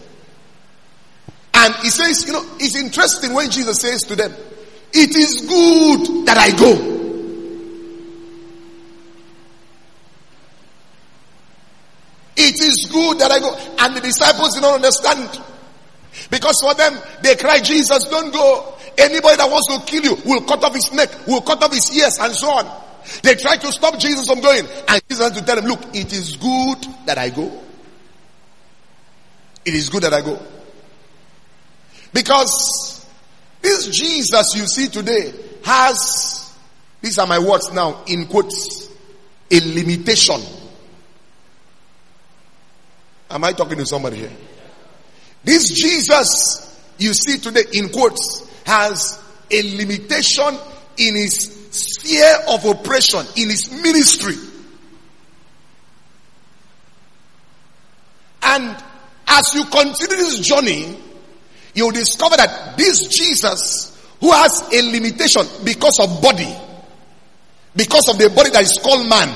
And 1.52 1.75
he 1.76 1.90
says, 1.90 2.26
you 2.26 2.33
know, 2.33 2.44
it's 2.59 2.75
interesting 2.75 3.33
when 3.33 3.50
Jesus 3.50 3.80
says 3.80 4.02
to 4.02 4.16
them, 4.16 4.35
it 4.94 5.16
is 5.16 5.40
good 5.42 6.26
that 6.26 6.38
I 6.38 6.50
go. 6.56 6.94
It 12.36 12.60
is 12.60 12.88
good 12.90 13.18
that 13.18 13.30
I 13.30 13.38
go. 13.40 13.54
And 13.78 13.96
the 13.96 14.00
disciples 14.00 14.54
did 14.54 14.62
not 14.62 14.76
understand. 14.76 15.40
Because 16.30 16.60
for 16.60 16.74
them, 16.74 16.98
they 17.22 17.36
cry, 17.36 17.60
Jesus, 17.60 18.04
don't 18.04 18.32
go. 18.32 18.74
Anybody 18.96 19.36
that 19.36 19.50
wants 19.50 19.66
to 19.74 19.90
kill 19.90 20.04
you 20.04 20.16
will 20.24 20.42
cut 20.42 20.62
off 20.62 20.74
his 20.74 20.92
neck, 20.92 21.10
will 21.26 21.40
cut 21.40 21.62
off 21.62 21.72
his 21.72 21.96
ears, 21.96 22.18
and 22.20 22.32
so 22.32 22.50
on. 22.50 22.82
They 23.22 23.34
tried 23.34 23.60
to 23.62 23.72
stop 23.72 23.98
Jesus 23.98 24.26
from 24.26 24.40
going. 24.40 24.66
And 24.88 25.02
Jesus 25.08 25.28
had 25.28 25.34
to 25.34 25.44
tell 25.44 25.56
them, 25.56 25.66
look, 25.66 25.80
it 25.94 26.12
is 26.12 26.36
good 26.36 26.86
that 27.06 27.18
I 27.18 27.30
go. 27.30 27.62
It 29.64 29.74
is 29.74 29.88
good 29.88 30.02
that 30.04 30.14
I 30.14 30.20
go. 30.20 30.40
Because 32.12 33.03
this 33.64 33.88
Jesus 33.88 34.54
you 34.54 34.66
see 34.66 34.88
today 34.88 35.33
has, 35.64 36.56
these 37.00 37.18
are 37.18 37.26
my 37.26 37.38
words 37.38 37.73
now, 37.73 38.04
in 38.06 38.26
quotes, 38.26 38.88
a 39.50 39.61
limitation. 39.61 40.40
Am 43.30 43.42
I 43.42 43.52
talking 43.52 43.78
to 43.78 43.87
somebody 43.87 44.18
here? 44.18 44.33
This 45.42 45.71
Jesus 45.71 46.71
you 46.99 47.12
see 47.12 47.38
today, 47.38 47.64
in 47.73 47.88
quotes, 47.88 48.49
has 48.64 49.21
a 49.50 49.76
limitation 49.76 50.59
in 50.97 51.16
his 51.16 51.68
sphere 51.71 52.37
of 52.49 52.64
oppression 52.64 53.26
in 53.37 53.50
his 53.50 53.71
ministry. 53.83 54.37
And 58.42 58.76
as 59.26 59.54
you 59.54 59.64
continue 59.64 60.16
this 60.16 60.38
journey, 60.40 60.99
you'll 61.75 61.90
discover 61.90 62.37
that 62.37 62.76
this 62.76 63.07
Jesus, 63.09 63.90
who 64.21 64.31
has 64.33 64.62
a 64.73 64.83
limitation 64.90 65.43
because 65.64 65.99
of 66.00 66.23
body, 66.23 66.52
because 67.76 68.09
of 68.09 68.19
the 68.19 68.31
body 68.31 68.50
that 68.50 68.62
is 68.62 68.78
called 68.83 69.09
man, 69.09 69.28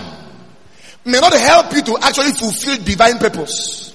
may 1.05 1.21
not 1.21 1.33
help 1.33 1.73
you 1.73 1.83
to 1.83 1.99
actually 2.03 2.33
fulfill 2.33 2.77
divine 2.85 3.19
purpose. 3.19 3.95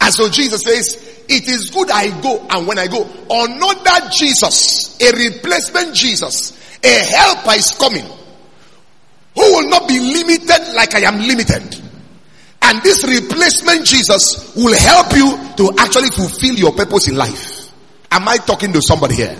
And 0.00 0.14
so 0.14 0.28
Jesus 0.28 0.62
says, 0.62 1.24
it 1.28 1.48
is 1.48 1.70
good 1.70 1.90
I 1.90 2.20
go, 2.20 2.46
and 2.50 2.66
when 2.66 2.78
I 2.78 2.86
go, 2.86 3.08
another 3.30 4.08
Jesus, 4.10 4.98
a 5.00 5.10
replacement 5.12 5.94
Jesus, 5.94 6.56
a 6.82 6.88
helper 6.88 7.52
is 7.52 7.72
coming 7.72 8.04
who 9.34 9.42
will 9.54 9.68
not 9.68 9.86
be 9.86 9.98
limited 10.00 10.74
like 10.74 10.94
I 10.94 11.00
am 11.00 11.18
limited. 11.18 11.87
And 12.68 12.82
this 12.82 13.02
replacement 13.02 13.86
Jesus 13.86 14.54
will 14.54 14.76
help 14.76 15.16
you 15.16 15.38
to 15.56 15.72
actually 15.78 16.10
fulfill 16.10 16.54
your 16.54 16.72
purpose 16.72 17.08
in 17.08 17.16
life. 17.16 17.72
Am 18.12 18.28
I 18.28 18.36
talking 18.36 18.74
to 18.74 18.82
somebody 18.82 19.14
here? 19.14 19.36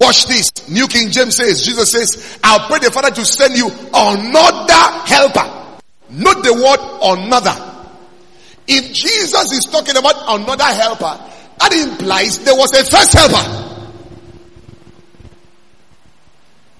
Watch 0.00 0.26
this. 0.26 0.50
New 0.70 0.88
King 0.88 1.10
James 1.10 1.36
says, 1.36 1.62
Jesus 1.62 1.92
says, 1.92 2.38
I'll 2.42 2.66
pray 2.66 2.78
the 2.78 2.90
Father 2.90 3.10
to 3.10 3.24
send 3.24 3.56
you 3.56 3.68
another 3.68 4.98
helper. 5.04 5.78
Not 6.10 6.42
the 6.42 6.54
word 6.54 6.80
another. 7.18 7.54
If 8.66 8.94
Jesus 8.94 9.52
is 9.52 9.66
talking 9.70 9.96
about 9.96 10.14
another 10.40 10.64
helper, 10.64 11.20
that 11.58 11.72
implies 11.72 12.38
there 12.40 12.54
was 12.54 12.72
a 12.72 12.84
first 12.84 13.12
helper. 13.12 13.74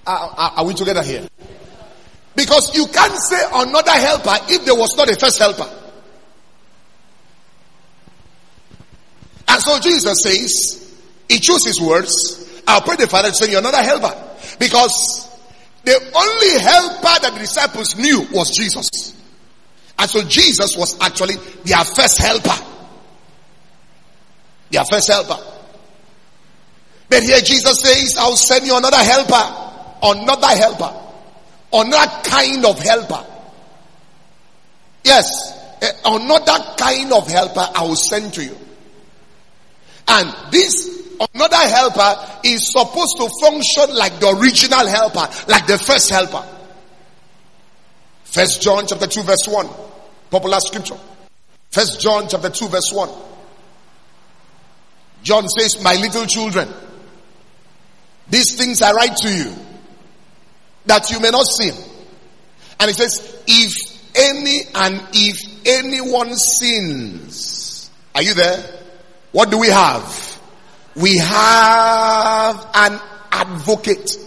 Are, 0.07 0.51
are, 0.57 0.65
we 0.65 0.73
together 0.73 1.03
here? 1.03 1.27
Because 2.35 2.75
you 2.75 2.87
can't 2.87 3.17
say 3.17 3.41
another 3.53 3.91
helper 3.91 4.35
if 4.49 4.65
there 4.65 4.75
was 4.75 4.95
not 4.97 5.09
a 5.09 5.15
first 5.15 5.39
helper. 5.39 5.67
And 9.47 9.54
so 9.65 9.79
Jesus 9.79 10.21
says, 10.21 10.97
He 11.27 11.39
chooses 11.39 11.81
words. 11.81 12.63
I'll 12.67 12.81
pray 12.81 12.95
the 12.95 13.07
Father 13.07 13.29
to 13.29 13.35
send 13.35 13.51
you 13.51 13.57
another 13.57 13.81
helper. 13.81 14.13
Because 14.59 15.29
the 15.83 15.93
only 15.93 16.59
helper 16.59 17.21
that 17.21 17.31
the 17.33 17.39
disciples 17.39 17.95
knew 17.95 18.25
was 18.31 18.51
Jesus. 18.51 18.87
And 19.97 20.09
so 20.09 20.23
Jesus 20.23 20.75
was 20.77 20.97
actually 21.01 21.35
their 21.63 21.83
first 21.83 22.17
helper. 22.19 22.65
Their 24.71 24.85
first 24.85 25.07
helper. 25.09 25.37
But 27.07 27.23
here 27.23 27.39
Jesus 27.39 27.81
says, 27.81 28.15
I'll 28.17 28.35
send 28.35 28.65
you 28.65 28.75
another 28.77 28.97
helper 28.97 29.65
another 30.05 30.47
helper, 30.47 30.93
another 31.73 32.11
kind 32.23 32.65
of 32.65 32.79
helper. 32.79 33.25
Yes, 35.03 35.29
eh, 35.81 35.91
another 36.05 36.75
kind 36.77 37.11
of 37.13 37.27
helper 37.27 37.67
I 37.75 37.83
will 37.83 37.95
send 37.95 38.33
to 38.35 38.43
you. 38.43 38.57
And 40.07 40.51
this 40.51 41.15
another 41.33 41.55
helper 41.55 42.39
is 42.43 42.71
supposed 42.71 43.17
to 43.17 43.29
function 43.41 43.95
like 43.95 44.19
the 44.19 44.35
original 44.39 44.85
helper, 44.85 45.27
like 45.47 45.67
the 45.67 45.77
first 45.77 46.09
helper. 46.09 46.45
First 48.23 48.61
John 48.61 48.85
chapter 48.87 49.07
2 49.07 49.23
verse 49.23 49.47
1. 49.47 49.69
Popular 50.29 50.59
scripture. 50.59 50.97
First 51.71 52.01
John 52.01 52.27
chapter 52.29 52.49
2 52.49 52.67
verse 52.67 52.91
1. 52.91 53.09
John 55.23 55.47
says, 55.49 55.81
My 55.83 55.95
little 55.95 56.25
children, 56.25 56.69
these 58.29 58.55
things 58.55 58.81
I 58.81 58.91
write 58.91 59.17
to 59.17 59.29
you 59.29 59.55
that 60.85 61.09
you 61.11 61.19
may 61.19 61.31
not 61.31 61.45
sin. 61.45 61.73
And 62.79 62.89
he 62.89 62.93
says, 62.93 63.43
if 63.47 63.73
any 64.15 64.61
and 64.75 65.01
if 65.13 65.37
anyone 65.65 66.35
sins, 66.35 67.89
are 68.13 68.21
you 68.21 68.33
there? 68.33 68.84
What 69.35 69.51
do 69.51 69.57
we 69.57 69.67
have? 69.67 70.39
We 70.95 71.17
have 71.17 72.69
an 72.73 73.01
advocate. 73.33 74.17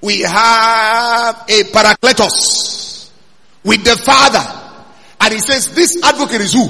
We 0.00 0.20
have 0.20 1.44
a 1.48 1.64
paracletos 1.64 3.10
with 3.64 3.82
the 3.82 3.96
Father. 3.96 4.38
And 5.20 5.34
he 5.34 5.40
says, 5.40 5.74
this 5.74 6.00
advocate 6.04 6.40
is 6.40 6.52
who? 6.52 6.68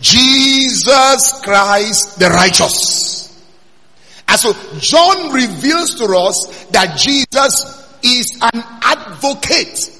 Jesus 0.00 1.42
Christ 1.44 2.18
the 2.18 2.30
righteous. 2.30 3.38
And 4.26 4.40
so 4.40 4.54
John 4.78 5.34
reveals 5.34 5.96
to 5.96 6.06
us 6.06 6.66
that 6.70 6.96
Jesus 6.96 7.98
is 8.02 8.38
an 8.40 8.64
advocate. 8.80 9.90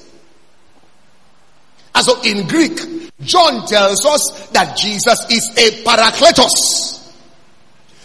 And 1.93 2.03
so 2.03 2.19
in 2.23 2.47
Greek, 2.47 3.06
John 3.21 3.65
tells 3.65 4.05
us 4.05 4.49
that 4.53 4.77
Jesus 4.77 5.25
is 5.29 5.49
a 5.57 5.83
parakletos. 5.83 7.13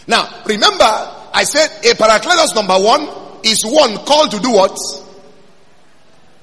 Now, 0.07 0.41
remember, 0.45 0.83
I 0.83 1.43
said 1.43 1.69
a 1.85 1.95
parakletos 1.95 2.55
number 2.55 2.75
one 2.75 3.07
is 3.43 3.63
one 3.63 3.97
called 4.05 4.31
to 4.31 4.39
do 4.39 4.51
what? 4.51 4.77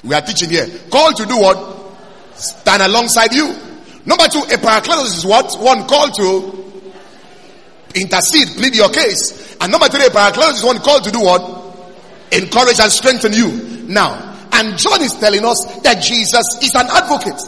We 0.04 0.14
are 0.14 0.22
teaching 0.22 0.50
here. 0.50 0.66
Called 0.90 1.16
to 1.16 1.26
do 1.26 1.36
what? 1.38 1.76
Stand 2.34 2.82
alongside 2.82 3.34
you. 3.34 3.46
Number 4.06 4.28
two, 4.28 4.40
a 4.40 4.56
parakletos 4.56 5.18
is 5.18 5.26
what? 5.26 5.54
One 5.56 5.86
called 5.86 6.14
to 6.14 6.64
intercede, 7.94 8.48
plead 8.56 8.74
your 8.76 8.88
case. 8.90 9.56
And 9.60 9.72
number 9.72 9.88
three, 9.88 10.06
a 10.06 10.10
parakletos 10.10 10.54
is 10.54 10.64
one 10.64 10.78
called 10.78 11.04
to 11.04 11.10
do 11.10 11.20
what? 11.20 11.60
encourage 12.32 12.80
and 12.80 12.90
strengthen 12.90 13.32
you. 13.32 13.50
Now, 13.88 14.36
and 14.52 14.78
John 14.78 15.02
is 15.02 15.14
telling 15.14 15.44
us 15.44 15.80
that 15.82 16.02
Jesus 16.02 16.44
is 16.62 16.74
an 16.74 16.86
advocate. 16.90 17.40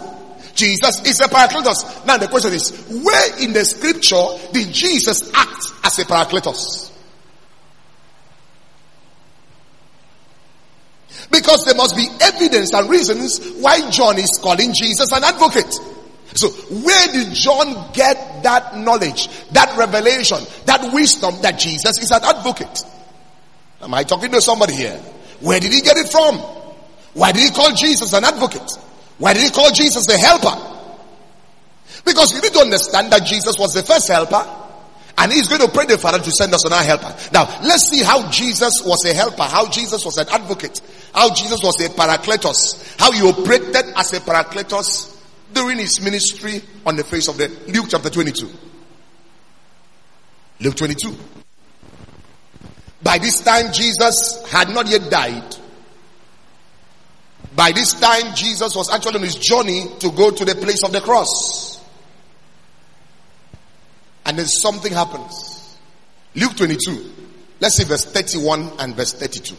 Jesus 0.55 1.03
is 1.07 1.21
a 1.21 1.29
paracletos. 1.29 2.07
Now 2.07 2.19
the 2.19 2.29
question 2.29 2.53
is, 2.53 2.71
where 3.03 3.39
in 3.41 3.53
the 3.53 3.65
scripture 3.65 4.25
did 4.53 4.73
Jesus 4.73 5.31
act 5.35 5.65
as 5.85 5.99
a 5.99 6.05
paracletos? 6.05 6.91
Because 11.31 11.65
there 11.65 11.75
must 11.75 11.97
be 11.97 12.07
evidence 12.21 12.73
and 12.75 12.91
reasons 12.91 13.41
why 13.61 13.91
John 13.91 14.19
is 14.19 14.39
calling 14.43 14.73
Jesus 14.75 15.13
an 15.13 15.25
advocate. 15.25 15.73
So, 16.35 16.49
where 16.49 17.13
did 17.13 17.35
John 17.35 17.93
get 17.93 18.43
that 18.43 18.77
knowledge, 18.77 19.29
that 19.51 19.77
revelation, 19.77 20.39
that 20.65 20.93
wisdom 20.93 21.35
that 21.43 21.59
Jesus 21.59 21.99
is 22.03 22.11
an 22.11 22.23
advocate? 22.23 22.85
Am 23.83 23.93
I 23.93 24.05
talking 24.05 24.31
to 24.33 24.41
somebody 24.41 24.75
here? 24.75 24.97
Where 25.41 25.61
did 25.61 25.73
he 25.73 25.81
get 25.81 25.97
it 25.97 26.09
from? 26.09 26.39
Why 27.15 27.33
did 27.33 27.43
he 27.43 27.51
call 27.51 27.75
Jesus 27.75 28.13
an 28.15 28.25
advocate? 28.25 28.71
Why 29.19 29.35
did 29.35 29.43
he 29.43 29.51
call 29.51 29.71
Jesus 29.71 30.09
a 30.09 30.19
helper? 30.19 30.71
Because 32.05 32.33
you 32.33 32.41
need 32.41 32.53
to 32.53 32.61
understand 32.61 33.13
that 33.13 33.25
Jesus 33.25 33.57
was 33.59 33.75
the 33.75 33.83
first 33.83 34.09
helper 34.09 34.45
and 35.19 35.31
he's 35.31 35.47
going 35.47 35.61
to 35.61 35.69
pray 35.69 35.87
the 35.87 35.99
Father 35.99 36.19
to 36.19 36.31
send 36.31 36.55
us 36.55 36.65
another 36.65 36.85
helper. 36.85 37.15
Now, 37.33 37.45
let's 37.63 37.89
see 37.89 38.03
how 38.03 38.29
Jesus 38.31 38.83
was 38.85 39.05
a 39.05 39.15
helper, 39.15 39.45
how 39.45 39.69
Jesus 39.69 40.05
was 40.05 40.19
an 40.19 40.27
advocate, 40.31 40.81
how 41.15 41.33
Jesus 41.33 41.63
was 41.63 41.81
a 41.85 41.89
paracletos, 41.91 42.99
how 42.99 43.13
he 43.13 43.23
operated 43.23 43.93
as 43.97 44.13
a 44.13 44.21
paracletos 44.21 45.17
during 45.53 45.79
his 45.79 46.01
ministry 46.01 46.63
on 46.87 46.97
the 46.97 47.05
face 47.05 47.29
of 47.29 47.37
the 47.37 47.49
Luke 47.69 47.87
chapter 47.89 48.11
22. 48.11 48.51
Luke 50.61 50.77
22. 50.77 51.15
By 53.03 53.19
this 53.19 53.41
time, 53.41 53.73
Jesus 53.73 54.43
had 54.49 54.71
not 54.71 54.89
yet 54.89 55.11
died. 55.11 55.57
By 57.55 57.73
this 57.73 57.95
time, 57.95 58.35
Jesus 58.35 58.75
was 58.75 58.91
actually 58.91 59.17
on 59.17 59.23
his 59.23 59.37
journey 59.37 59.87
to 60.01 60.11
go 60.11 60.31
to 60.31 60.45
the 60.45 60.55
place 60.55 60.83
of 60.85 60.93
the 60.93 61.01
cross. 61.01 61.81
And 64.25 64.39
then 64.39 64.47
something 64.47 64.93
happens. 64.93 65.77
Luke 66.35 66.57
22. 66.57 67.13
Let's 67.61 67.77
see 67.77 67.85
verse 67.85 68.05
31 68.07 68.73
and 68.79 68.97
verse 68.97 69.13
32. 69.13 69.55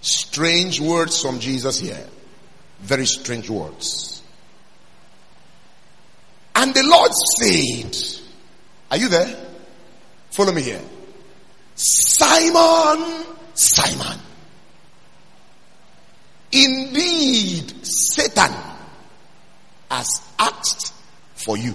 Strange 0.00 0.80
words 0.80 1.20
from 1.20 1.40
Jesus 1.40 1.78
here. 1.78 2.06
Very 2.80 3.06
strange 3.06 3.50
words. 3.50 4.22
And 6.54 6.74
the 6.74 6.82
Lord 6.84 7.10
said, 7.38 8.20
Are 8.90 8.96
you 8.96 9.08
there? 9.08 9.36
Follow 10.30 10.52
me 10.52 10.62
here. 10.62 10.82
Simon, 11.74 13.26
Simon. 13.54 14.18
Indeed, 16.52 17.86
Satan 17.86 18.52
has 19.90 20.20
asked 20.38 20.92
for 21.34 21.56
you. 21.56 21.74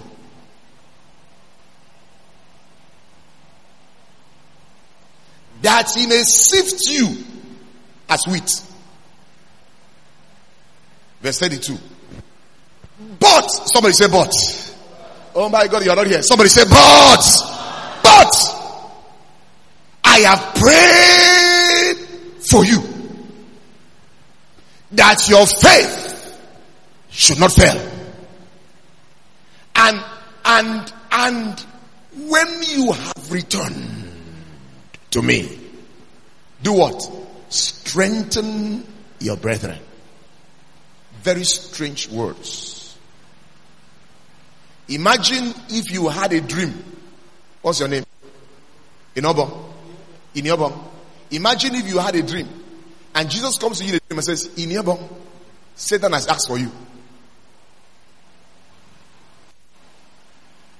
That 5.62 5.90
he 5.96 6.06
may 6.06 6.22
sift 6.22 6.80
you 6.88 7.24
as 8.08 8.20
wheat. 8.28 8.50
Verse 11.20 11.40
32. 11.40 11.76
But, 13.18 13.48
somebody 13.48 13.94
say, 13.94 14.06
but. 14.08 14.32
Oh 15.34 15.48
my 15.48 15.66
God, 15.66 15.84
you're 15.84 15.96
not 15.96 16.06
here. 16.06 16.22
Somebody 16.22 16.48
say, 16.48 16.62
but. 16.64 17.24
But. 18.04 18.34
I 20.04 20.18
have 20.20 20.54
prayed 20.54 21.96
for 22.48 22.64
you 22.64 22.97
that 24.92 25.28
your 25.28 25.46
faith 25.46 26.08
should 27.10 27.38
not 27.38 27.52
fail. 27.52 27.76
And, 29.74 30.00
and, 30.44 30.92
and 31.12 31.60
when 32.28 32.62
you 32.62 32.92
have 32.92 33.30
returned 33.30 34.10
to 35.10 35.22
me, 35.22 35.58
do 36.62 36.72
what? 36.72 37.10
Strengthen 37.48 38.86
your 39.20 39.36
brethren. 39.36 39.78
Very 41.22 41.44
strange 41.44 42.08
words. 42.08 42.96
Imagine 44.88 45.52
if 45.68 45.90
you 45.92 46.08
had 46.08 46.32
a 46.32 46.40
dream. 46.40 46.82
What's 47.62 47.80
your 47.80 47.88
name? 47.88 48.04
Inobo. 49.14 49.70
Inobo. 50.34 50.72
Imagine 51.30 51.74
if 51.74 51.88
you 51.88 51.98
had 51.98 52.14
a 52.16 52.22
dream 52.22 52.48
and 53.18 53.28
Jesus 53.28 53.58
comes 53.58 53.80
to 53.80 53.84
you 53.84 53.98
and 54.10 54.24
says, 54.24 54.46
Inobo, 54.50 54.96
Satan 55.74 56.12
has 56.12 56.28
asked 56.28 56.46
for 56.46 56.56
you. 56.56 56.70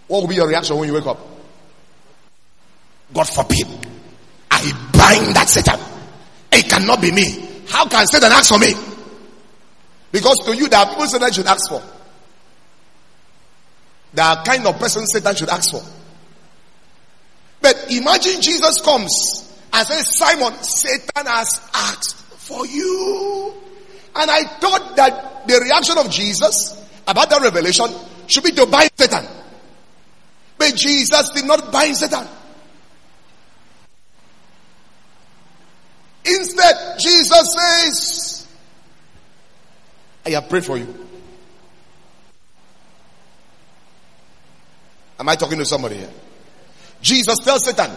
What 0.07 0.21
will 0.21 0.29
be 0.29 0.37
your 0.37 0.47
reaction 0.47 0.77
when 0.77 0.89
you 0.89 0.95
wake 0.95 1.07
up? 1.07 1.19
God 3.13 3.25
forbid. 3.25 3.67
I 4.53 4.71
bind 4.93 5.35
that 5.35 5.49
Satan. 5.49 5.81
It 6.53 6.71
cannot 6.71 7.03
be 7.03 7.11
me. 7.11 7.45
How 7.67 7.89
can 7.89 8.07
Satan 8.07 8.31
ask 8.31 8.53
for 8.53 8.59
me? 8.61 8.73
Because 10.13 10.39
to 10.47 10.55
you, 10.55 10.69
there 10.69 10.79
are 10.79 10.91
people 10.91 11.07
Satan 11.09 11.33
should 11.33 11.47
ask 11.47 11.69
for. 11.69 11.83
There 14.15 14.25
are 14.25 14.45
kind 14.45 14.65
of 14.65 14.79
person 14.79 15.05
Satan 15.09 15.35
should 15.35 15.49
ask 15.49 15.73
for. 15.73 15.83
But 17.61 17.91
imagine 17.91 18.41
Jesus 18.41 18.81
comes 18.81 19.59
and 19.73 19.87
says, 19.89 20.17
Simon, 20.17 20.55
Satan 20.63 21.27
has 21.27 21.69
asked 21.75 22.18
for 22.49 22.67
you. 22.67 23.53
And 24.17 24.31
I 24.31 24.43
thought 24.45 24.97
that 24.97 25.47
the 25.47 25.61
reaction 25.61 25.99
of 25.99 26.11
Jesus 26.11 26.83
about 27.07 27.29
that 27.31 27.43
revelation 27.43 27.87
should 28.27 28.45
be 28.45 28.53
to 28.53 28.67
bind 28.67 28.91
Satan. 28.97 29.27
But 30.57 30.75
Jesus 30.75 31.31
did 31.31 31.45
not 31.45 31.71
bind 31.71 31.97
Satan. 31.97 32.27
Instead, 36.25 36.99
Jesus 36.99 37.57
says, 37.57 38.49
I 40.27 40.31
have 40.31 40.49
prayed 40.49 40.65
for 40.65 40.77
you. 40.77 41.07
Am 45.19 45.29
I 45.29 45.37
talking 45.37 45.59
to 45.59 45.65
somebody 45.65 45.97
here? 45.97 46.11
Jesus 47.01 47.39
tells 47.39 47.65
Satan, 47.65 47.91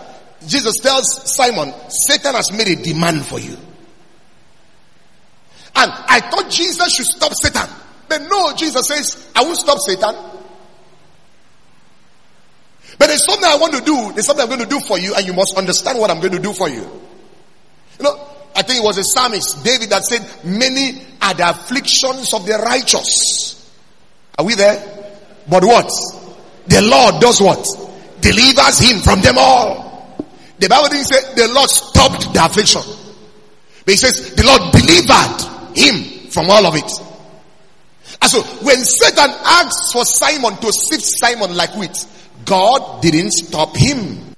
Jesus 0.47 0.75
tells 0.81 1.35
Simon, 1.35 1.73
Satan 1.89 2.35
has 2.35 2.51
made 2.51 2.67
a 2.67 2.81
demand 2.81 3.25
for 3.25 3.39
you. 3.39 3.57
And 5.75 5.91
I 5.91 6.19
thought 6.19 6.49
Jesus 6.49 6.93
should 6.95 7.05
stop 7.05 7.33
Satan. 7.33 7.67
But 8.07 8.23
no, 8.23 8.53
Jesus 8.55 8.87
says, 8.87 9.31
I 9.35 9.43
won't 9.43 9.57
stop 9.57 9.77
Satan. 9.79 10.13
But 12.99 13.07
there's 13.07 13.25
something 13.25 13.45
I 13.45 13.55
want 13.55 13.73
to 13.73 13.81
do. 13.81 14.11
There's 14.13 14.25
something 14.25 14.43
I'm 14.43 14.49
going 14.49 14.67
to 14.67 14.69
do 14.69 14.79
for 14.81 14.99
you, 14.99 15.15
and 15.15 15.25
you 15.25 15.33
must 15.33 15.57
understand 15.57 15.97
what 15.97 16.11
I'm 16.11 16.19
going 16.19 16.33
to 16.33 16.39
do 16.39 16.53
for 16.53 16.69
you. 16.69 16.81
You 16.81 18.03
know, 18.03 18.27
I 18.55 18.63
think 18.63 18.83
it 18.83 18.85
was 18.85 18.97
a 18.97 19.03
psalmist, 19.03 19.63
David, 19.63 19.89
that 19.89 20.03
said, 20.03 20.21
Many 20.43 21.01
are 21.21 21.33
the 21.33 21.49
afflictions 21.49 22.33
of 22.33 22.45
the 22.45 22.57
righteous. 22.57 23.71
Are 24.37 24.45
we 24.45 24.55
there? 24.55 25.17
But 25.49 25.63
what? 25.63 25.89
The 26.67 26.81
Lord 26.81 27.21
does 27.21 27.41
what? 27.41 27.65
Delivers 28.21 28.79
him 28.79 28.99
from 28.99 29.21
them 29.21 29.35
all. 29.37 30.17
The 30.59 30.69
Bible 30.69 30.89
didn't 30.89 31.05
say 31.05 31.33
the 31.33 31.51
Lord 31.53 31.69
stopped 31.69 32.33
the 32.33 32.45
affliction. 32.45 32.81
But 33.83 33.91
he 33.93 33.97
says 33.97 34.35
the 34.35 34.45
Lord 34.45 34.71
delivered 34.71 35.60
him 35.75 36.29
from 36.29 36.49
all 36.49 36.65
of 36.65 36.75
it. 36.75 36.91
And 38.21 38.31
so 38.31 38.41
when 38.63 38.77
Satan 38.77 39.29
asked 39.43 39.93
for 39.93 40.05
Simon 40.05 40.57
to 40.57 40.71
sift 40.71 41.03
Simon 41.03 41.55
like 41.55 41.75
wheat, 41.75 42.05
God 42.45 43.01
didn't 43.01 43.31
stop 43.31 43.75
him. 43.75 44.35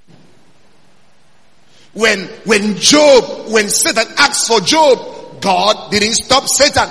When, 1.94 2.22
when 2.46 2.76
Job, 2.78 3.52
when 3.52 3.70
Satan 3.70 4.06
asked 4.18 4.48
for 4.48 4.60
Job, 4.62 5.42
God 5.42 5.92
didn't 5.92 6.14
stop 6.14 6.48
Satan. 6.48 6.90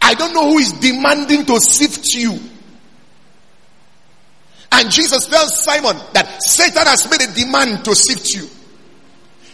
I 0.00 0.14
don't 0.14 0.34
know 0.34 0.50
who 0.50 0.58
is 0.58 0.72
demanding 0.72 1.46
to 1.46 1.60
sift 1.60 2.14
you. 2.14 2.38
And 4.72 4.90
Jesus 4.90 5.26
tells 5.26 5.62
Simon 5.62 5.96
that 6.14 6.42
Satan 6.42 6.86
has 6.86 7.08
made 7.10 7.28
a 7.28 7.32
demand 7.32 7.84
to 7.84 7.94
sift 7.94 8.30
you. 8.30 8.48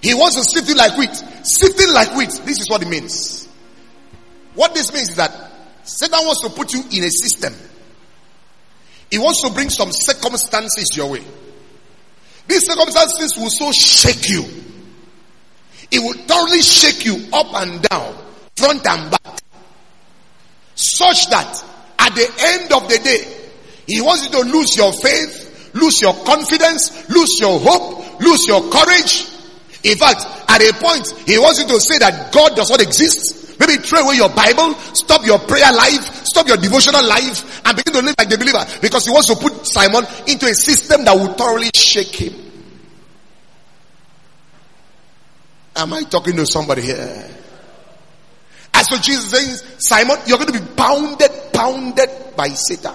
He 0.02 0.14
wants 0.14 0.36
to 0.36 0.44
sift 0.44 0.68
you 0.68 0.74
like 0.74 0.96
wheat. 0.96 1.14
Sifting 1.44 1.92
like 1.92 2.14
wheat. 2.16 2.30
This 2.44 2.60
is 2.60 2.70
what 2.70 2.82
it 2.82 2.88
means. 2.88 3.48
What 4.54 4.74
this 4.74 4.92
means 4.92 5.10
is 5.10 5.16
that 5.16 5.32
Satan 5.84 6.18
wants 6.24 6.42
to 6.42 6.50
put 6.50 6.72
you 6.72 6.80
in 6.80 7.04
a 7.04 7.10
system. 7.10 7.54
He 9.10 9.18
wants 9.18 9.42
to 9.42 9.50
bring 9.52 9.70
some 9.70 9.90
circumstances 9.92 10.96
your 10.96 11.10
way. 11.10 11.24
These 12.46 12.66
circumstances 12.66 13.36
will 13.36 13.50
so 13.50 13.72
shake 13.72 14.28
you. 14.28 14.44
It 15.90 16.00
will 16.00 16.14
thoroughly 16.26 16.62
shake 16.62 17.04
you 17.04 17.28
up 17.32 17.46
and 17.54 17.82
down, 17.82 18.14
front 18.56 18.86
and 18.86 19.10
back. 19.10 19.40
Such 20.74 21.30
that 21.30 21.64
at 21.98 22.14
the 22.14 22.30
end 22.38 22.72
of 22.72 22.88
the 22.88 22.98
day, 22.98 23.38
he 23.86 24.02
wants 24.02 24.24
you 24.24 24.30
to 24.32 24.40
lose 24.50 24.76
your 24.76 24.92
faith, 24.92 25.74
lose 25.74 26.00
your 26.02 26.14
confidence, 26.24 27.08
lose 27.08 27.40
your 27.40 27.58
hope, 27.58 28.20
lose 28.20 28.46
your 28.46 28.70
courage. 28.70 29.26
In 29.84 29.96
fact, 29.96 30.26
at 30.48 30.60
a 30.60 30.72
point, 30.74 31.08
he 31.26 31.38
wants 31.38 31.60
you 31.60 31.68
to 31.68 31.80
say 31.80 31.98
that 31.98 32.32
God 32.32 32.56
does 32.56 32.70
not 32.70 32.82
exist. 32.82 33.60
Maybe 33.60 33.74
throw 33.76 34.00
away 34.00 34.16
your 34.16 34.28
Bible, 34.28 34.74
stop 34.94 35.24
your 35.26 35.38
prayer 35.38 35.72
life, 35.72 36.24
stop 36.24 36.46
your 36.46 36.56
devotional 36.56 37.06
life, 37.06 37.66
and 37.66 37.76
begin 37.76 37.92
to 37.94 38.02
live 38.02 38.14
like 38.18 38.28
the 38.28 38.38
believer. 38.38 38.64
Because 38.80 39.04
he 39.04 39.12
wants 39.12 39.28
to 39.28 39.36
put 39.36 39.66
Simon 39.66 40.04
into 40.26 40.46
a 40.46 40.54
system 40.54 41.04
that 41.04 41.14
will 41.14 41.32
thoroughly 41.34 41.70
shake 41.74 42.14
him. 42.14 42.34
Am 45.76 45.92
I 45.92 46.02
talking 46.02 46.36
to 46.36 46.46
somebody 46.46 46.82
here? 46.82 47.30
And 48.74 48.86
so 48.86 48.96
Jesus 48.98 49.30
says, 49.30 49.64
Simon, 49.78 50.18
you're 50.26 50.38
going 50.38 50.52
to 50.52 50.60
be 50.60 50.74
pounded, 50.74 51.30
pounded 51.52 52.36
by 52.36 52.48
Satan. 52.48 52.94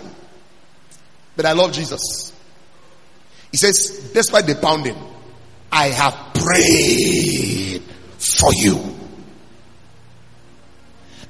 But 1.35 1.45
I 1.45 1.53
love 1.53 1.73
Jesus. 1.73 2.33
He 3.51 3.57
says, 3.57 4.11
despite 4.13 4.47
the 4.47 4.55
pounding, 4.55 4.95
I 5.73 5.87
have 5.87 6.33
prayed 6.35 7.81
for 8.19 8.53
you. 8.53 8.75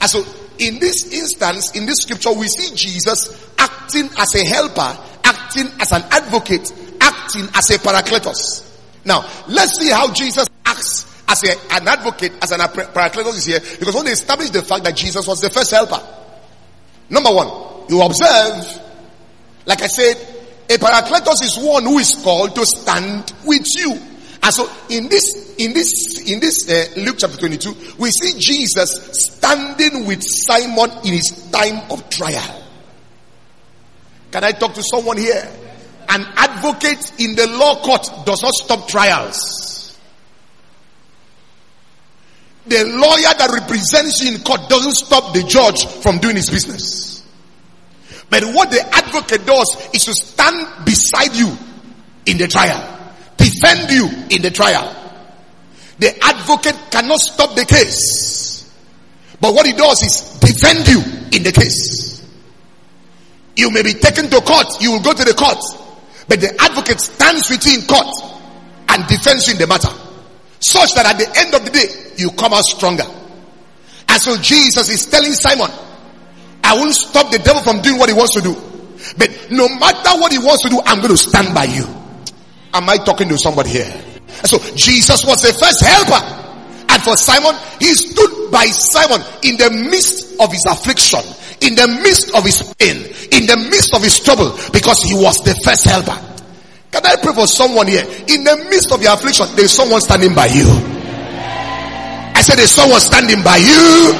And 0.01 0.09
so 0.09 0.25
in 0.59 0.79
this 0.79 1.11
instance, 1.13 1.71
in 1.71 1.85
this 1.85 1.99
scripture, 1.99 2.33
we 2.33 2.47
see 2.47 2.75
Jesus 2.75 3.49
acting 3.57 4.09
as 4.17 4.35
a 4.35 4.45
helper, 4.45 4.97
acting 5.23 5.67
as 5.79 5.91
an 5.93 6.03
advocate, 6.11 6.71
acting 6.99 7.47
as 7.55 7.69
a 7.69 7.79
paracletos. 7.79 8.69
Now, 9.05 9.25
let's 9.47 9.79
see 9.79 9.89
how 9.89 10.11
Jesus 10.11 10.47
acts 10.65 11.23
as 11.27 11.43
a, 11.43 11.75
an 11.75 11.87
advocate, 11.87 12.33
as 12.41 12.51
an 12.51 12.59
paracletos 12.59 13.37
is 13.37 13.45
here, 13.45 13.59
because 13.79 13.95
when 13.95 14.05
they 14.05 14.11
establish 14.11 14.49
the 14.49 14.61
fact 14.61 14.83
that 14.83 14.95
Jesus 14.95 15.25
was 15.25 15.39
the 15.39 15.49
first 15.49 15.71
helper. 15.71 16.01
Number 17.09 17.31
one, 17.31 17.87
you 17.89 18.01
observe, 18.01 18.81
like 19.65 19.81
I 19.81 19.87
said, 19.87 20.17
a 20.69 20.77
paracletos 20.77 21.43
is 21.43 21.57
one 21.57 21.83
who 21.83 21.97
is 21.99 22.15
called 22.23 22.55
to 22.55 22.65
stand 22.65 23.33
with 23.45 23.65
you. 23.75 24.12
And 24.43 24.53
so 24.53 24.69
in 24.89 25.07
this, 25.07 25.55
in 25.57 25.71
this, 25.73 26.29
in 26.29 26.41
this 26.41 26.69
uh, 26.69 26.99
Luke 26.99 27.15
chapter 27.17 27.37
22, 27.37 27.95
we 27.97 28.11
see 28.11 28.37
Jesus 28.37 28.91
standing 29.13 30.05
with 30.05 30.21
Simon 30.21 30.91
in 31.05 31.13
his 31.13 31.49
time 31.49 31.89
of 31.89 32.09
trial. 32.09 32.61
Can 34.31 34.43
I 34.43 34.51
talk 34.51 34.73
to 34.73 34.83
someone 34.83 35.17
here? 35.17 35.49
An 36.09 36.25
advocate 36.35 37.13
in 37.19 37.35
the 37.35 37.47
law 37.47 37.81
court 37.81 38.05
does 38.25 38.43
not 38.43 38.53
stop 38.53 38.85
trials. 38.89 39.97
The 42.67 42.83
lawyer 42.83 43.33
that 43.37 43.49
represents 43.61 44.21
you 44.21 44.35
in 44.35 44.41
court 44.41 44.67
doesn't 44.67 44.95
stop 44.95 45.33
the 45.33 45.43
judge 45.43 45.85
from 45.85 46.17
doing 46.17 46.35
his 46.35 46.49
business. 46.49 47.25
But 48.29 48.43
what 48.43 48.71
the 48.71 48.81
advocate 48.93 49.45
does 49.45 49.89
is 49.93 50.03
to 50.03 50.13
stand 50.13 50.85
beside 50.85 51.33
you 51.33 51.55
in 52.25 52.37
the 52.37 52.47
trial 52.49 53.02
defend 53.43 53.91
you 53.91 54.07
in 54.29 54.41
the 54.41 54.51
trial. 54.51 54.87
The 55.99 56.17
advocate 56.23 56.75
cannot 56.91 57.19
stop 57.19 57.55
the 57.55 57.65
case. 57.65 58.71
But 59.39 59.53
what 59.53 59.65
he 59.65 59.73
does 59.73 60.01
is 60.01 60.39
defend 60.39 60.87
you 60.87 60.99
in 61.35 61.43
the 61.43 61.51
case. 61.51 62.23
You 63.55 63.69
may 63.71 63.83
be 63.83 63.93
taken 63.93 64.29
to 64.29 64.41
court. 64.41 64.81
You 64.81 64.91
will 64.93 65.01
go 65.01 65.13
to 65.13 65.23
the 65.23 65.33
court. 65.33 65.59
But 66.27 66.39
the 66.39 66.55
advocate 66.61 66.99
stands 66.99 67.49
with 67.49 67.65
you 67.65 67.79
in 67.79 67.85
court 67.85 68.07
and 68.89 69.07
defends 69.07 69.47
you 69.47 69.53
in 69.53 69.59
the 69.59 69.67
matter. 69.67 69.91
Such 70.59 70.93
that 70.95 71.05
at 71.05 71.17
the 71.19 71.27
end 71.39 71.53
of 71.53 71.65
the 71.65 71.71
day, 71.71 72.13
you 72.17 72.31
come 72.31 72.53
out 72.53 72.63
stronger. 72.63 73.05
And 74.07 74.21
so 74.21 74.37
Jesus 74.37 74.89
is 74.89 75.05
telling 75.07 75.33
Simon, 75.33 75.69
I 76.63 76.75
won't 76.75 76.95
stop 76.95 77.31
the 77.31 77.39
devil 77.39 77.61
from 77.61 77.81
doing 77.81 77.99
what 77.99 78.09
he 78.09 78.15
wants 78.15 78.33
to 78.33 78.41
do. 78.41 78.55
But 79.17 79.51
no 79.51 79.67
matter 79.67 80.19
what 80.19 80.31
he 80.31 80.37
wants 80.37 80.63
to 80.63 80.69
do, 80.69 80.79
I'm 80.85 80.99
going 80.99 81.11
to 81.11 81.17
stand 81.17 81.53
by 81.53 81.65
you. 81.65 82.02
Am 82.73 82.89
I 82.89 82.97
talking 82.97 83.29
to 83.29 83.37
somebody 83.37 83.69
here? 83.69 83.91
So 84.45 84.57
Jesus 84.75 85.25
was 85.25 85.41
the 85.41 85.53
first 85.53 85.81
helper. 85.85 86.21
And 86.89 87.01
for 87.01 87.15
Simon, 87.17 87.55
he 87.79 87.93
stood 87.93 88.51
by 88.51 88.65
Simon 88.65 89.21
in 89.43 89.57
the 89.57 89.69
midst 89.89 90.39
of 90.39 90.51
his 90.51 90.65
affliction, 90.65 91.21
in 91.61 91.75
the 91.75 91.87
midst 92.01 92.35
of 92.35 92.43
his 92.43 92.61
pain, 92.77 92.97
in 93.31 93.45
the 93.45 93.57
midst 93.69 93.93
of 93.95 94.03
his 94.03 94.19
trouble, 94.19 94.57
because 94.73 95.01
he 95.01 95.13
was 95.13 95.37
the 95.41 95.55
first 95.65 95.85
helper. 95.85 96.17
Can 96.91 97.05
I 97.05 97.15
pray 97.17 97.33
for 97.33 97.47
someone 97.47 97.87
here? 97.87 98.05
In 98.29 98.43
the 98.43 98.67
midst 98.69 98.91
of 98.91 99.01
your 99.01 99.13
affliction, 99.13 99.47
there's 99.55 99.73
someone 99.73 100.01
standing 100.01 100.35
by 100.35 100.45
you. 100.45 100.69
I 100.69 102.41
said 102.41 102.57
there's 102.57 102.71
someone 102.71 102.99
standing 103.01 103.41
by 103.41 103.57
you. 103.57 104.13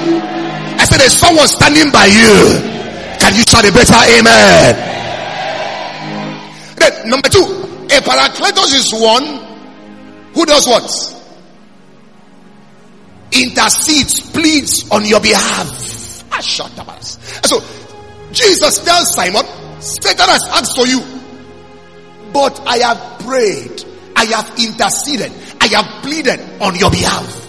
I 0.81 0.85
said 0.85 0.97
there's 0.97 1.13
someone 1.13 1.47
standing 1.47 1.91
by 1.91 2.05
you. 2.05 2.57
Can 3.21 3.35
you 3.35 3.43
shout 3.45 3.65
a 3.65 3.71
better 3.71 4.01
amen? 4.17 4.73
Then 6.77 7.09
number 7.09 7.29
two, 7.29 7.62
a 7.85 8.01
paracletos 8.01 8.73
is 8.73 8.91
one 8.93 9.25
who 10.33 10.45
does 10.45 10.67
what? 10.67 10.89
Intercedes, 13.31 14.31
pleads 14.31 14.89
on 14.91 15.05
your 15.05 15.19
behalf. 15.19 16.23
Ah, 16.31 16.39
so 16.41 17.61
Jesus 18.31 18.83
tells 18.83 19.13
Simon, 19.13 19.45
Satan 19.79 20.27
has 20.27 20.43
asked 20.49 20.75
for 20.75 20.87
you, 20.87 21.01
but 22.33 22.59
I 22.65 22.77
have 22.77 23.19
prayed, 23.19 23.83
I 24.15 24.25
have 24.25 24.49
interceded, 24.57 25.31
I 25.61 25.67
have 25.67 26.03
pleaded 26.03 26.39
on 26.61 26.75
your 26.75 26.89
behalf. 26.89 27.39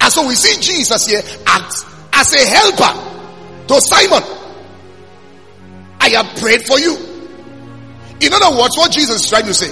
And 0.00 0.12
so 0.12 0.26
we 0.28 0.34
see 0.34 0.60
Jesus 0.60 1.06
here 1.06 1.22
act 1.46 1.74
as 2.12 2.32
a 2.34 2.46
helper 2.46 3.66
to 3.68 3.80
Simon. 3.80 4.22
I 6.00 6.10
have 6.10 6.36
prayed 6.38 6.62
for 6.66 6.78
you. 6.78 7.15
In 8.20 8.32
other 8.32 8.58
words, 8.58 8.76
what 8.76 8.92
Jesus 8.92 9.24
is 9.24 9.28
trying 9.28 9.46
to 9.46 9.54
say, 9.54 9.70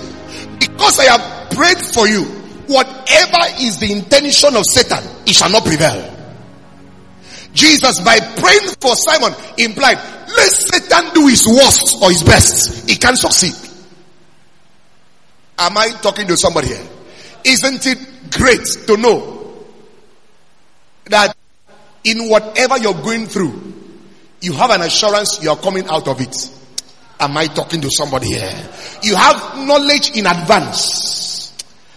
because 0.59 0.99
I 0.99 1.05
have 1.17 1.51
prayed 1.51 1.79
for 1.79 2.07
you, 2.07 2.25
whatever 2.67 3.39
is 3.61 3.79
the 3.79 3.91
intention 3.91 4.57
of 4.57 4.65
Satan, 4.67 5.03
it 5.27 5.35
shall 5.35 5.51
not 5.51 5.65
prevail. 5.65 6.11
Jesus, 7.53 8.01
by 8.01 8.19
praying 8.19 8.69
for 8.81 8.97
Simon, 8.97 9.33
implied, 9.59 9.97
let 10.29 10.51
Satan 10.51 11.15
do 11.15 11.29
his 11.29 11.47
worst 11.47 12.03
or 12.03 12.11
his 12.11 12.23
best. 12.23 12.89
He 12.91 12.97
can't 12.97 13.17
succeed. 13.17 13.55
Am 15.59 15.79
I 15.79 15.91
talking 16.03 16.27
to 16.27 16.37
somebody 16.37 16.69
here? 16.69 16.87
Isn't 17.45 17.87
it 17.87 17.99
great 18.33 18.65
to 18.87 18.97
know 18.97 19.65
that 21.07 21.37
in 22.03 22.29
whatever 22.29 22.79
you're 22.79 22.95
going 22.95 23.27
through, 23.27 23.73
you 24.41 24.53
have 24.55 24.71
an 24.71 24.83
assurance 24.83 25.43
you 25.43 25.51
are 25.51 25.57
coming 25.57 25.87
out 25.89 26.09
of 26.09 26.21
it? 26.21 26.35
Am 27.20 27.37
I 27.37 27.46
talking 27.46 27.81
to 27.81 27.90
somebody 27.90 28.27
here? 28.29 28.70
You 29.03 29.16
have 29.16 29.66
knowledge 29.66 30.16
in 30.16 30.27
advance 30.27 31.53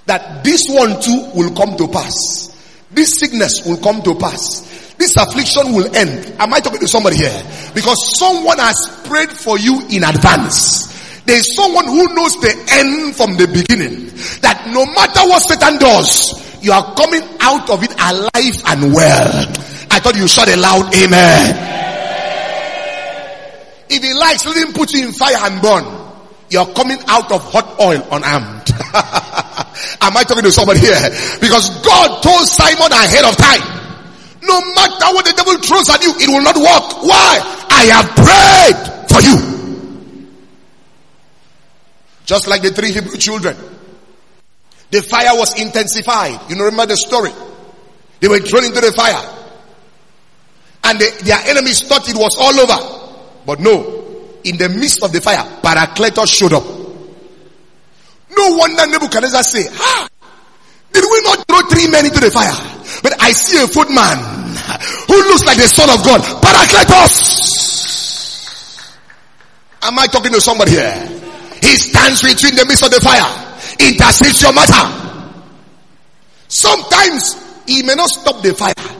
that 0.05 0.43
this 0.43 0.63
one 0.69 1.01
too 1.01 1.31
will 1.35 1.53
come 1.53 1.75
to 1.77 1.87
pass. 1.87 2.55
This 2.91 3.19
sickness 3.19 3.65
will 3.65 3.77
come 3.77 4.01
to 4.03 4.15
pass. 4.15 4.93
This 4.97 5.15
affliction 5.17 5.73
will 5.73 5.93
end. 5.95 6.33
Am 6.39 6.53
I 6.53 6.59
talking 6.59 6.79
to 6.79 6.87
somebody 6.87 7.17
here? 7.17 7.43
Because 7.75 8.17
someone 8.17 8.57
has 8.57 9.03
prayed 9.05 9.29
for 9.29 9.59
you 9.59 9.81
in 9.89 10.03
advance. 10.03 10.87
There 11.25 11.37
is 11.37 11.55
someone 11.55 11.85
who 11.85 12.15
knows 12.15 12.39
the 12.39 12.55
end 12.71 13.15
from 13.15 13.35
the 13.35 13.47
beginning. 13.47 14.07
That 14.41 14.71
no 14.73 14.85
matter 14.85 15.27
what 15.27 15.43
Satan 15.43 15.77
does, 15.77 16.63
you 16.63 16.71
are 16.71 16.95
coming 16.95 17.21
out 17.41 17.69
of 17.69 17.83
it 17.83 17.91
alive 17.99 18.57
and 18.65 18.93
well. 18.93 19.45
I 19.91 19.99
thought 19.99 20.15
you 20.15 20.27
shout 20.27 20.47
a 20.47 20.55
loud 20.55 20.93
amen. 20.95 21.67
If 23.89 24.03
he 24.03 24.13
likes, 24.13 24.45
let 24.45 24.57
him 24.57 24.73
put 24.73 24.93
you 24.93 25.07
in 25.07 25.13
fire 25.13 25.37
and 25.39 25.61
burn. 25.61 25.85
You're 26.49 26.67
coming 26.73 26.97
out 27.07 27.31
of 27.31 27.43
hot 27.43 27.79
oil 27.79 28.01
unarmed. 28.11 28.71
Am 30.01 30.15
I 30.15 30.23
talking 30.23 30.43
to 30.43 30.51
somebody 30.51 30.79
here? 30.79 30.95
Because 31.41 31.69
God 31.83 32.23
told 32.23 32.47
Simon 32.47 32.91
ahead 32.91 33.25
of 33.25 33.35
time, 33.35 33.77
no 34.43 34.61
matter 34.73 35.13
what 35.13 35.25
the 35.25 35.33
devil 35.35 35.57
throws 35.59 35.89
at 35.89 36.01
you, 36.01 36.13
it 36.15 36.29
will 36.29 36.43
not 36.43 36.55
work. 36.55 37.03
Why? 37.03 37.65
I 37.69 37.83
have 37.91 38.07
prayed 38.15 39.09
for 39.11 39.21
you. 39.21 39.57
Just 42.25 42.47
like 42.47 42.61
the 42.61 42.71
three 42.71 42.91
Hebrew 42.91 43.17
children. 43.17 43.57
The 44.91 45.01
fire 45.01 45.35
was 45.35 45.59
intensified. 45.59 46.49
You 46.49 46.55
know, 46.55 46.63
remember 46.63 46.87
the 46.87 46.97
story? 46.97 47.31
They 48.21 48.27
were 48.27 48.39
thrown 48.39 48.63
into 48.63 48.79
the 48.79 48.93
fire. 48.93 49.35
And 50.83 50.99
the, 50.99 51.23
their 51.23 51.39
enemies 51.39 51.81
thought 51.81 52.07
it 52.09 52.15
was 52.15 52.37
all 52.39 52.57
over. 52.57 53.06
But 53.47 53.61
no, 53.61 53.79
in 54.43 54.57
the 54.57 54.67
midst 54.67 55.01
of 55.01 55.13
the 55.13 55.21
fire, 55.21 55.39
Paracletus 55.63 56.27
showed 56.27 56.51
up. 56.51 56.65
No 58.35 58.57
wonder 58.57 58.85
Nebuchadnezzar 58.85 59.41
say, 59.41 59.63
ah, 59.71 60.09
did 60.91 61.05
we 61.09 61.21
not 61.23 61.47
throw 61.47 61.61
three 61.69 61.87
men 61.87 62.05
into 62.05 62.19
the 62.19 62.29
fire? 62.29 62.51
But 63.01 63.15
I 63.23 63.31
see 63.31 63.63
a 63.63 63.67
footman 63.67 64.19
who 65.07 65.15
looks 65.31 65.45
like 65.45 65.55
the 65.55 65.67
son 65.67 65.89
of 65.89 66.03
God. 66.03 66.19
Paracletus. 66.43 67.47
Am 69.83 69.97
I 69.97 70.07
talking 70.07 70.33
to 70.33 70.41
somebody 70.41 70.71
here? 70.71 71.07
He 71.63 71.77
stands 71.77 72.23
with 72.23 72.43
you 72.43 72.49
in 72.49 72.55
the 72.55 72.65
midst 72.65 72.83
of 72.83 72.91
the 72.91 72.99
fire. 72.99 73.23
Intercedes 73.79 74.41
your 74.41 74.51
matter. 74.51 74.83
Sometimes 76.49 77.63
he 77.65 77.81
may 77.83 77.95
not 77.95 78.09
stop 78.09 78.43
the 78.43 78.53
fire. 78.53 78.96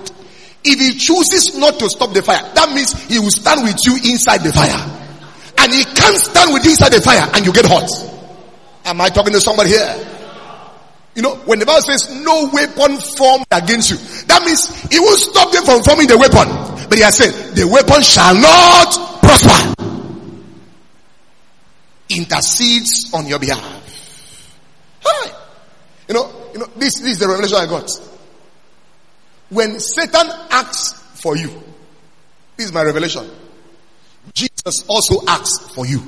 If 0.68 0.80
he 0.80 1.00
chooses 1.00 1.58
not 1.58 1.80
to 1.80 1.90
stop 1.90 2.12
the 2.12 2.22
fire, 2.22 2.44
that 2.54 2.76
means 2.76 2.92
he 3.08 3.20
will 3.20 3.32
stand 3.32 3.64
with 3.64 3.80
you 3.88 3.96
inside 4.12 4.44
the 4.44 4.52
fire. 4.52 4.76
And 5.60 5.72
he 5.72 5.86
can't 5.86 6.18
stand 6.18 6.52
with 6.54 6.66
you 6.66 6.72
inside 6.72 6.92
the 6.92 7.00
fire 7.00 7.24
and 7.34 7.46
you 7.46 7.54
get 7.54 7.64
hot. 7.66 7.88
Am 8.84 9.00
I 9.00 9.08
talking 9.08 9.32
to 9.32 9.40
somebody 9.40 9.70
here? 9.70 9.96
You 11.16 11.22
know, 11.24 11.36
when 11.48 11.60
the 11.60 11.66
Bible 11.66 11.82
says 11.82 12.14
no 12.22 12.50
weapon 12.52 12.98
formed 13.00 13.46
against 13.50 13.90
you, 13.90 13.98
that 14.28 14.44
means 14.44 14.68
he 14.92 15.00
will 15.00 15.16
stop 15.16 15.52
them 15.54 15.64
from 15.64 15.82
forming 15.84 16.08
the 16.08 16.18
weapon. 16.18 16.46
But 16.90 16.98
he 16.98 17.04
has 17.04 17.16
said, 17.16 17.56
the 17.56 17.66
weapon 17.66 18.04
shall 18.04 18.36
not 18.36 18.92
prosper. 19.24 19.74
Intercedes 22.10 23.14
on 23.14 23.26
your 23.26 23.40
behalf. 23.40 23.64
Hi. 25.02 25.32
You 26.10 26.14
know, 26.14 26.32
you 26.52 26.60
know, 26.60 26.68
this, 26.76 27.00
this 27.00 27.14
is 27.14 27.20
the 27.20 27.28
revelation 27.28 27.58
I 27.58 27.66
got. 27.66 27.90
When 29.50 29.80
Satan 29.80 30.28
asks 30.52 31.22
for 31.22 31.38
you, 31.38 31.50
this 32.58 32.68
is 32.68 32.74
my 32.74 32.84
revelation. 32.84 33.30
Jesus 34.34 34.86
also 34.88 35.26
asks 35.28 35.74
for 35.74 35.86
you. 35.86 36.02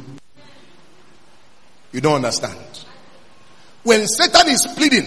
You 1.92 2.02
don't 2.02 2.16
understand. 2.16 2.58
When 3.84 4.08
Satan 4.08 4.50
is 4.50 4.68
pleading, 4.76 5.06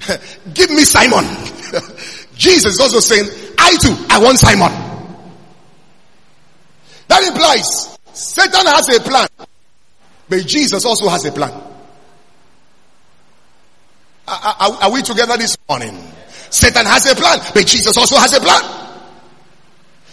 give 0.54 0.70
me 0.70 0.82
Simon. 0.84 1.24
Jesus 2.34 2.74
is 2.74 2.80
also 2.80 3.00
saying, 3.00 3.28
I 3.58 3.76
too, 3.76 3.94
I 4.08 4.18
want 4.18 4.38
Simon. 4.38 4.72
That 7.08 7.22
implies 7.24 7.98
Satan 8.12 8.66
has 8.66 8.88
a 8.96 9.00
plan, 9.00 9.28
but 10.28 10.46
Jesus 10.46 10.84
also 10.84 11.08
has 11.08 11.24
a 11.24 11.32
plan. 11.32 11.50
Are, 14.26 14.56
are, 14.60 14.72
are 14.82 14.92
we 14.92 15.02
together 15.02 15.36
this 15.36 15.56
morning? 15.68 15.96
Satan 16.50 16.86
has 16.86 17.06
a 17.06 17.14
plan, 17.14 17.38
but 17.54 17.66
Jesus 17.66 17.96
also 17.96 18.16
has 18.16 18.32
a 18.34 18.40
plan. 18.40 18.62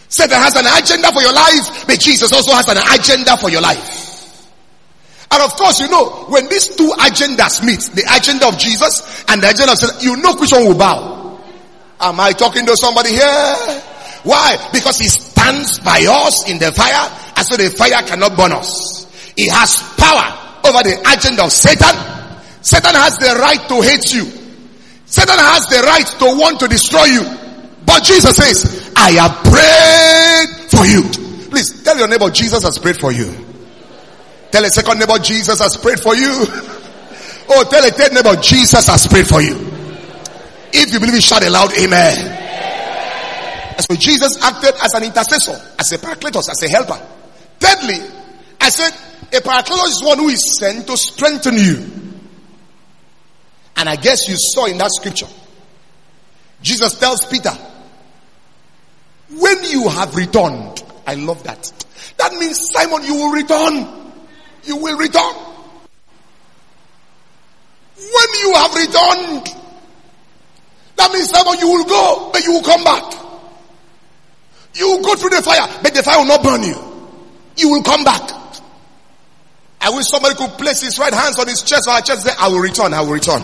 Satan 0.10 0.38
has 0.38 0.56
an 0.56 0.66
agenda 0.66 1.12
for 1.12 1.22
your 1.22 1.34
life, 1.34 1.86
but 1.86 2.00
Jesus 2.00 2.32
also 2.32 2.52
has 2.54 2.68
an 2.70 2.78
agenda 2.78 3.36
for 3.38 3.50
your 3.50 3.62
life. 3.62 4.06
And 5.30 5.44
of 5.44 5.52
course, 5.56 5.82
you 5.82 5.90
know, 5.90 6.26
when 6.30 6.48
these 6.48 6.76
two 6.76 6.90
agendas 7.00 7.66
meet, 7.66 7.82
the 7.94 8.08
agenda 8.16 8.48
of 8.48 8.58
Jesus 8.58 9.26
and 9.28 9.44
the 9.44 9.50
agenda 9.50 9.74
of 9.74 9.78
Satan, 9.78 9.98
you 10.00 10.16
know 10.18 10.36
which 10.36 10.54
one 10.54 10.66
will 10.66 10.78
bow. 10.78 11.42
Am 12.00 12.20
I 12.20 12.32
talking 12.32 12.66
to 12.66 12.78
somebody 12.78 13.10
here? 13.10 13.82
Why? 14.24 14.56
Because 14.72 15.00
he 15.00 15.08
stands 15.08 15.80
by 15.80 16.06
us 16.08 16.50
in 16.50 16.60
the 16.60 16.72
fire, 16.72 17.12
and 17.36 17.46
so 17.46 17.58
the 17.58 17.70
fire 17.70 18.02
cannot 18.08 18.38
burn 18.38 18.54
us. 18.54 19.06
He 19.36 19.50
has 19.50 19.84
power 19.98 20.48
over 20.64 20.84
the 20.84 21.00
agenda 21.14 21.44
of 21.44 21.52
Satan, 21.52 21.96
Satan 22.62 22.96
has 22.96 23.18
the 23.18 23.36
right 23.40 23.70
to 23.70 23.82
hate 23.82 24.14
you. 24.14 24.26
Satan 25.08 25.40
has 25.40 25.66
the 25.68 25.82
right 25.82 26.06
to 26.20 26.26
want 26.38 26.60
to 26.60 26.68
destroy 26.68 27.06
you. 27.06 27.24
But 27.86 28.04
Jesus 28.04 28.36
says, 28.36 28.92
I 28.96 29.12
have 29.12 29.32
prayed 29.48 30.70
for 30.70 30.86
you. 30.86 31.04
Please 31.50 31.82
tell 31.82 31.98
your 31.98 32.10
neighbor, 32.10 32.30
Jesus 32.30 32.62
has 32.64 32.78
prayed 32.78 32.98
for 32.98 33.12
you. 33.12 33.34
Tell 34.52 34.64
a 34.64 34.70
second 34.70 35.00
neighbor, 35.00 35.18
Jesus 35.20 35.60
has 35.60 35.76
prayed 35.78 36.00
for 36.00 36.16
you. 36.16 36.46
Oh, 37.50 37.64
tell 37.64 37.82
a 37.82 37.90
third 37.90 38.12
neighbor, 38.12 38.36
Jesus 38.42 38.86
has 38.88 39.08
prayed 39.08 39.26
for 39.26 39.42
you. 39.42 39.56
If 40.74 40.92
you 40.92 41.00
believe 41.00 41.16
it, 41.16 41.24
shout 41.24 41.48
aloud, 41.48 41.72
amen. 41.78 42.18
So 43.80 43.96
Jesus 43.96 44.36
acted 44.44 44.74
as 44.84 44.94
an 44.94 45.04
intercessor, 45.04 45.56
as 45.80 45.90
a 45.94 45.98
paracletos, 45.98 46.50
as 46.50 46.62
a 46.64 46.68
helper. 46.68 47.02
Thirdly, 47.58 48.00
I 48.60 48.68
said, 48.68 48.92
a 49.32 49.40
paracletos 49.40 49.88
is 49.88 50.04
one 50.04 50.18
who 50.18 50.28
is 50.28 50.58
sent 50.60 50.88
to 50.88 50.98
strengthen 50.98 51.58
you. 51.58 52.07
And 53.78 53.88
I 53.88 53.96
guess 53.96 54.28
you 54.28 54.36
saw 54.38 54.66
in 54.66 54.78
that 54.80 54.92
scripture, 54.92 55.28
Jesus 56.62 57.00
tells 57.00 57.24
Peter, 57.26 57.56
when 59.30 59.64
you 59.66 59.88
have 59.90 60.16
returned, 60.16 60.84
I 61.06 61.16
love 61.16 61.44
that. 61.44 61.72
That 62.18 62.34
means 62.34 62.60
Simon, 62.74 63.04
you 63.04 63.16
will 63.16 63.32
return. 63.32 64.14
You 64.64 64.78
will 64.78 64.98
return. 64.98 65.34
When 67.96 68.30
you 68.40 68.54
have 68.56 68.74
returned, 68.74 69.48
that 70.96 71.12
means 71.12 71.30
Simon, 71.30 71.60
you 71.60 71.68
will 71.68 71.86
go, 71.86 72.30
but 72.34 72.44
you 72.44 72.54
will 72.54 72.64
come 72.64 72.84
back. 72.84 73.14
You 74.74 74.88
will 74.88 75.04
go 75.04 75.16
through 75.16 75.32
the 75.32 75.42
fire, 75.42 75.68
but 75.84 75.94
the 75.94 76.04
fire 76.04 76.18
will 76.20 76.26
not 76.26 76.44
burn 76.44 76.64
you. 76.64 76.76
You 77.58 77.70
will 77.70 77.84
come 77.84 78.04
back. 78.04 78.32
I 79.80 79.90
wish 79.92 80.06
somebody 80.08 80.36
could 80.36 80.52
place 80.58 80.82
his 80.82 80.98
right 81.00 81.14
hands 81.14 81.40
on 81.40 81.48
his 81.48 81.62
chest 81.62 81.88
or 81.88 81.94
her 81.94 82.02
chest. 82.02 82.24
Say, 82.26 82.34
I 82.38 82.50
will 82.50 82.60
return. 82.60 82.94
I 82.94 83.02
will 83.02 83.14
return. 83.14 83.42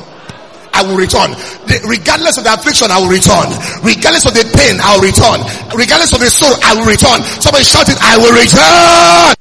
I 0.73 0.81
will 0.81 0.97
return. 0.97 1.37
regardless 1.85 2.37
of 2.37 2.43
the 2.43 2.53
affliction, 2.53 2.89
I 2.89 2.99
will 2.99 3.13
return. 3.13 3.45
Regardless 3.85 4.25
of 4.25 4.33
the 4.33 4.43
pain, 4.57 4.81
I 4.81 4.97
will 4.97 5.05
return. 5.05 5.39
Regardless 5.77 6.11
of 6.13 6.19
the 6.19 6.29
sorrow, 6.33 6.57
I 6.65 6.73
will 6.73 6.89
return. 6.89 7.21
Somebody 7.39 7.63
shouted, 7.63 7.95
I 8.01 8.17
will 8.17 8.33
return. 8.33 9.33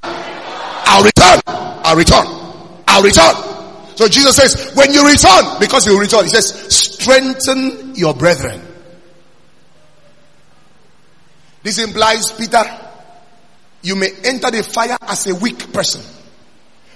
I'll 0.84 1.04
return. 1.04 1.40
I'll 1.48 1.96
return. 1.96 2.26
I'll 2.86 3.02
return. 3.02 3.34
So 3.96 4.08
Jesus 4.08 4.36
says, 4.36 4.72
when 4.74 4.92
you 4.92 5.06
return, 5.08 5.58
because 5.58 5.86
you 5.86 5.94
will 5.94 6.00
return, 6.00 6.24
he 6.24 6.30
says, 6.30 6.52
strengthen 6.74 7.94
your 7.94 8.14
brethren. 8.14 8.60
This 11.62 11.78
implies, 11.78 12.32
Peter, 12.32 12.62
you 13.82 13.96
may 13.96 14.10
enter 14.24 14.50
the 14.50 14.62
fire 14.62 14.98
as 15.02 15.26
a 15.26 15.34
weak 15.34 15.72
person, 15.72 16.02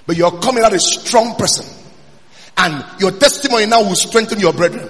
but 0.05 0.15
you're 0.15 0.39
coming 0.39 0.63
out 0.63 0.73
a 0.73 0.79
strong 0.79 1.35
person. 1.35 1.65
And 2.57 2.83
your 2.99 3.11
testimony 3.11 3.65
now 3.65 3.83
will 3.83 3.95
strengthen 3.95 4.39
your 4.39 4.53
brethren. 4.53 4.89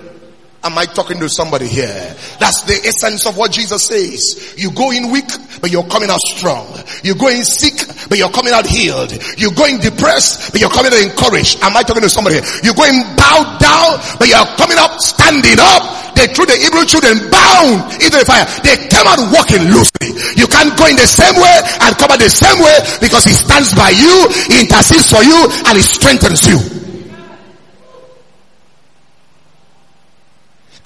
Am 0.63 0.75
I 0.75 0.84
talking 0.84 1.19
to 1.19 1.30
somebody 1.30 1.67
here? 1.67 1.95
That's 2.43 2.67
the 2.67 2.75
essence 2.84 3.23
of 3.23 3.38
what 3.38 3.56
Jesus 3.56 3.88
says. 3.88 4.56
You 4.58 4.71
go 4.71 4.91
in 4.91 5.12
weak, 5.12 5.30
but 5.62 5.71
you're 5.71 5.86
coming 5.86 6.10
out 6.10 6.19
strong. 6.19 6.65
You 7.03 7.15
go 7.15 7.30
in 7.30 7.45
sick, 7.45 7.77
but 8.10 8.17
you're 8.17 8.34
coming 8.34 8.51
out 8.51 8.65
healed. 8.65 9.13
You 9.38 9.53
go 9.53 9.63
in 9.63 9.80
depressed, 9.80 10.51
but 10.51 10.60
you're 10.60 10.73
coming 10.73 10.91
out 10.91 10.99
encouraged. 10.99 11.62
Am 11.62 11.77
I 11.77 11.84
talking 11.84 12.01
to 12.03 12.10
somebody 12.10 12.41
here? 12.41 12.47
You 12.67 12.73
go 12.73 12.84
in 12.84 12.99
bowed 13.15 13.63
down, 13.63 14.01
but 14.17 14.27
you're 14.27 14.49
coming 14.58 14.75
up 14.82 14.97
standing 14.99 15.56
up. 15.56 16.17
They 16.17 16.25
threw 16.34 16.49
the 16.49 16.58
Hebrew 16.58 16.84
children 16.89 17.30
bound 17.30 17.93
into 18.01 18.17
the 18.17 18.25
fire. 18.25 18.43
They 18.65 18.75
came 18.89 19.06
out 19.06 19.21
walking 19.30 19.69
loosely. 19.69 20.17
You 20.36 20.49
can't 20.49 20.73
go 20.73 20.89
in 20.89 20.97
the 20.97 21.06
same 21.06 21.38
way 21.38 21.56
and 21.86 21.93
come 21.95 22.10
out 22.10 22.19
the 22.19 22.34
same 22.34 22.58
way 22.60 22.75
because 22.99 23.23
he 23.23 23.32
stands 23.38 23.77
by 23.77 23.93
you, 23.93 24.15
he 24.49 24.65
intercedes 24.65 25.13
for 25.13 25.21
you, 25.21 25.38
and 25.69 25.77
he 25.77 25.86
strengthens 25.86 26.43
you. 26.49 26.87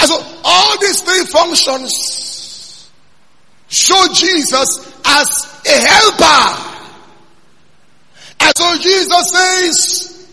And 0.02 0.10
so 0.10 0.42
all 0.44 0.80
these 0.80 1.02
three 1.02 1.26
functions 1.26 2.90
show 3.68 4.08
Jesus 4.12 4.92
as 5.06 5.62
a 5.64 5.80
helper. 5.88 6.68
And 8.40 8.58
so 8.58 8.78
Jesus 8.80 9.30
says, 9.30 10.28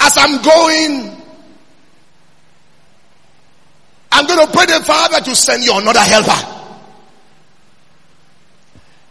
as 0.00 0.18
I'm 0.18 0.42
going, 0.42 1.16
I'm 4.12 4.26
going 4.26 4.46
to 4.46 4.52
pray 4.52 4.66
the 4.66 4.84
Father 4.84 5.20
to 5.22 5.34
send 5.34 5.64
you 5.64 5.74
another 5.74 6.00
helper. 6.00 6.68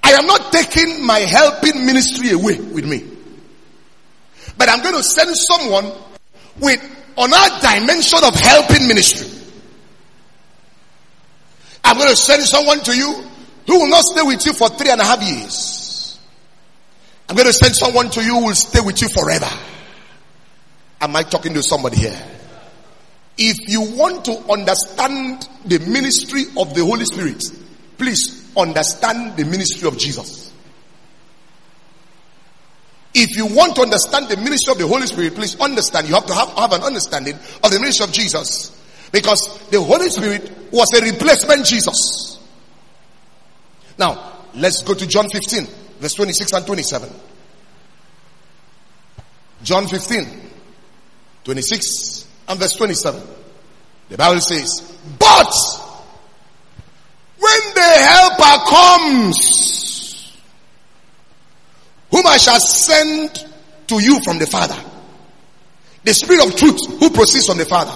I 0.03 0.11
am 0.11 0.27
not 0.27 0.51
taking 0.53 1.03
my 1.03 1.17
helping 1.19 1.83
ministry 1.83 2.29
away 2.29 2.59
with 2.59 2.85
me. 2.85 3.07
But 4.55 4.69
I'm 4.69 4.83
going 4.83 4.93
to 4.93 5.01
send 5.03 5.35
someone 5.35 5.91
with 6.59 7.00
another 7.17 7.59
dimension 7.61 8.19
of 8.23 8.33
helping 8.35 8.87
ministry. 8.87 9.27
I'm 11.83 11.97
going 11.97 12.09
to 12.09 12.15
send 12.15 12.43
someone 12.43 12.79
to 12.81 12.95
you 12.95 13.23
who 13.67 13.79
will 13.79 13.89
not 13.89 14.03
stay 14.03 14.21
with 14.21 14.45
you 14.45 14.53
for 14.53 14.69
three 14.69 14.89
and 14.89 15.01
a 15.01 15.03
half 15.03 15.21
years. 15.21 16.19
I'm 17.27 17.35
going 17.35 17.47
to 17.47 17.53
send 17.53 17.75
someone 17.75 18.09
to 18.11 18.23
you 18.23 18.35
who 18.35 18.45
will 18.47 18.55
stay 18.55 18.81
with 18.81 19.01
you 19.01 19.09
forever. 19.09 19.49
Am 20.99 21.15
I 21.15 21.23
talking 21.23 21.53
to 21.53 21.63
somebody 21.63 21.97
here? 21.97 22.21
If 23.37 23.69
you 23.69 23.97
want 23.97 24.25
to 24.25 24.33
understand 24.51 25.47
the 25.65 25.79
ministry 25.79 26.43
of 26.57 26.73
the 26.73 26.85
Holy 26.85 27.05
Spirit, 27.05 27.43
please 27.97 28.51
understand 28.55 29.37
the 29.37 29.45
ministry 29.45 29.87
of 29.87 29.97
Jesus. 29.97 30.50
If 33.13 33.35
you 33.35 33.45
want 33.45 33.75
to 33.75 33.81
understand 33.81 34.29
the 34.29 34.37
ministry 34.37 34.71
of 34.71 34.77
the 34.77 34.87
Holy 34.87 35.05
Spirit, 35.05 35.35
please 35.35 35.59
understand. 35.59 36.07
You 36.07 36.15
have 36.15 36.25
to 36.27 36.33
have, 36.33 36.49
have 36.49 36.71
an 36.71 36.81
understanding 36.81 37.35
of 37.35 37.71
the 37.71 37.79
ministry 37.79 38.05
of 38.05 38.13
Jesus. 38.13 38.77
Because 39.11 39.59
the 39.69 39.81
Holy 39.81 40.09
Spirit 40.09 40.49
was 40.71 40.87
a 40.93 41.01
replacement 41.01 41.65
Jesus. 41.65 42.39
Now, 43.97 44.39
let's 44.55 44.81
go 44.81 44.93
to 44.93 45.05
John 45.05 45.29
15, 45.29 45.67
verse 45.99 46.13
26 46.13 46.53
and 46.53 46.65
27. 46.65 47.09
John 49.63 49.87
15, 49.87 50.27
26 51.43 52.27
and 52.47 52.59
verse 52.59 52.73
27. 52.73 53.21
The 54.09 54.17
Bible 54.17 54.41
says, 54.41 54.97
But 55.19 55.53
when 57.37 57.61
the 57.75 57.81
helper 57.81 58.65
comes, 58.69 59.90
whom 62.11 62.27
I 62.27 62.37
shall 62.37 62.59
send 62.59 63.47
to 63.87 64.03
you 64.03 64.21
from 64.21 64.37
the 64.37 64.45
Father, 64.45 64.77
the 66.03 66.13
Spirit 66.13 66.47
of 66.47 66.55
truth 66.55 66.99
who 66.99 67.09
proceeds 67.09 67.47
from 67.47 67.57
the 67.57 67.65
Father, 67.65 67.91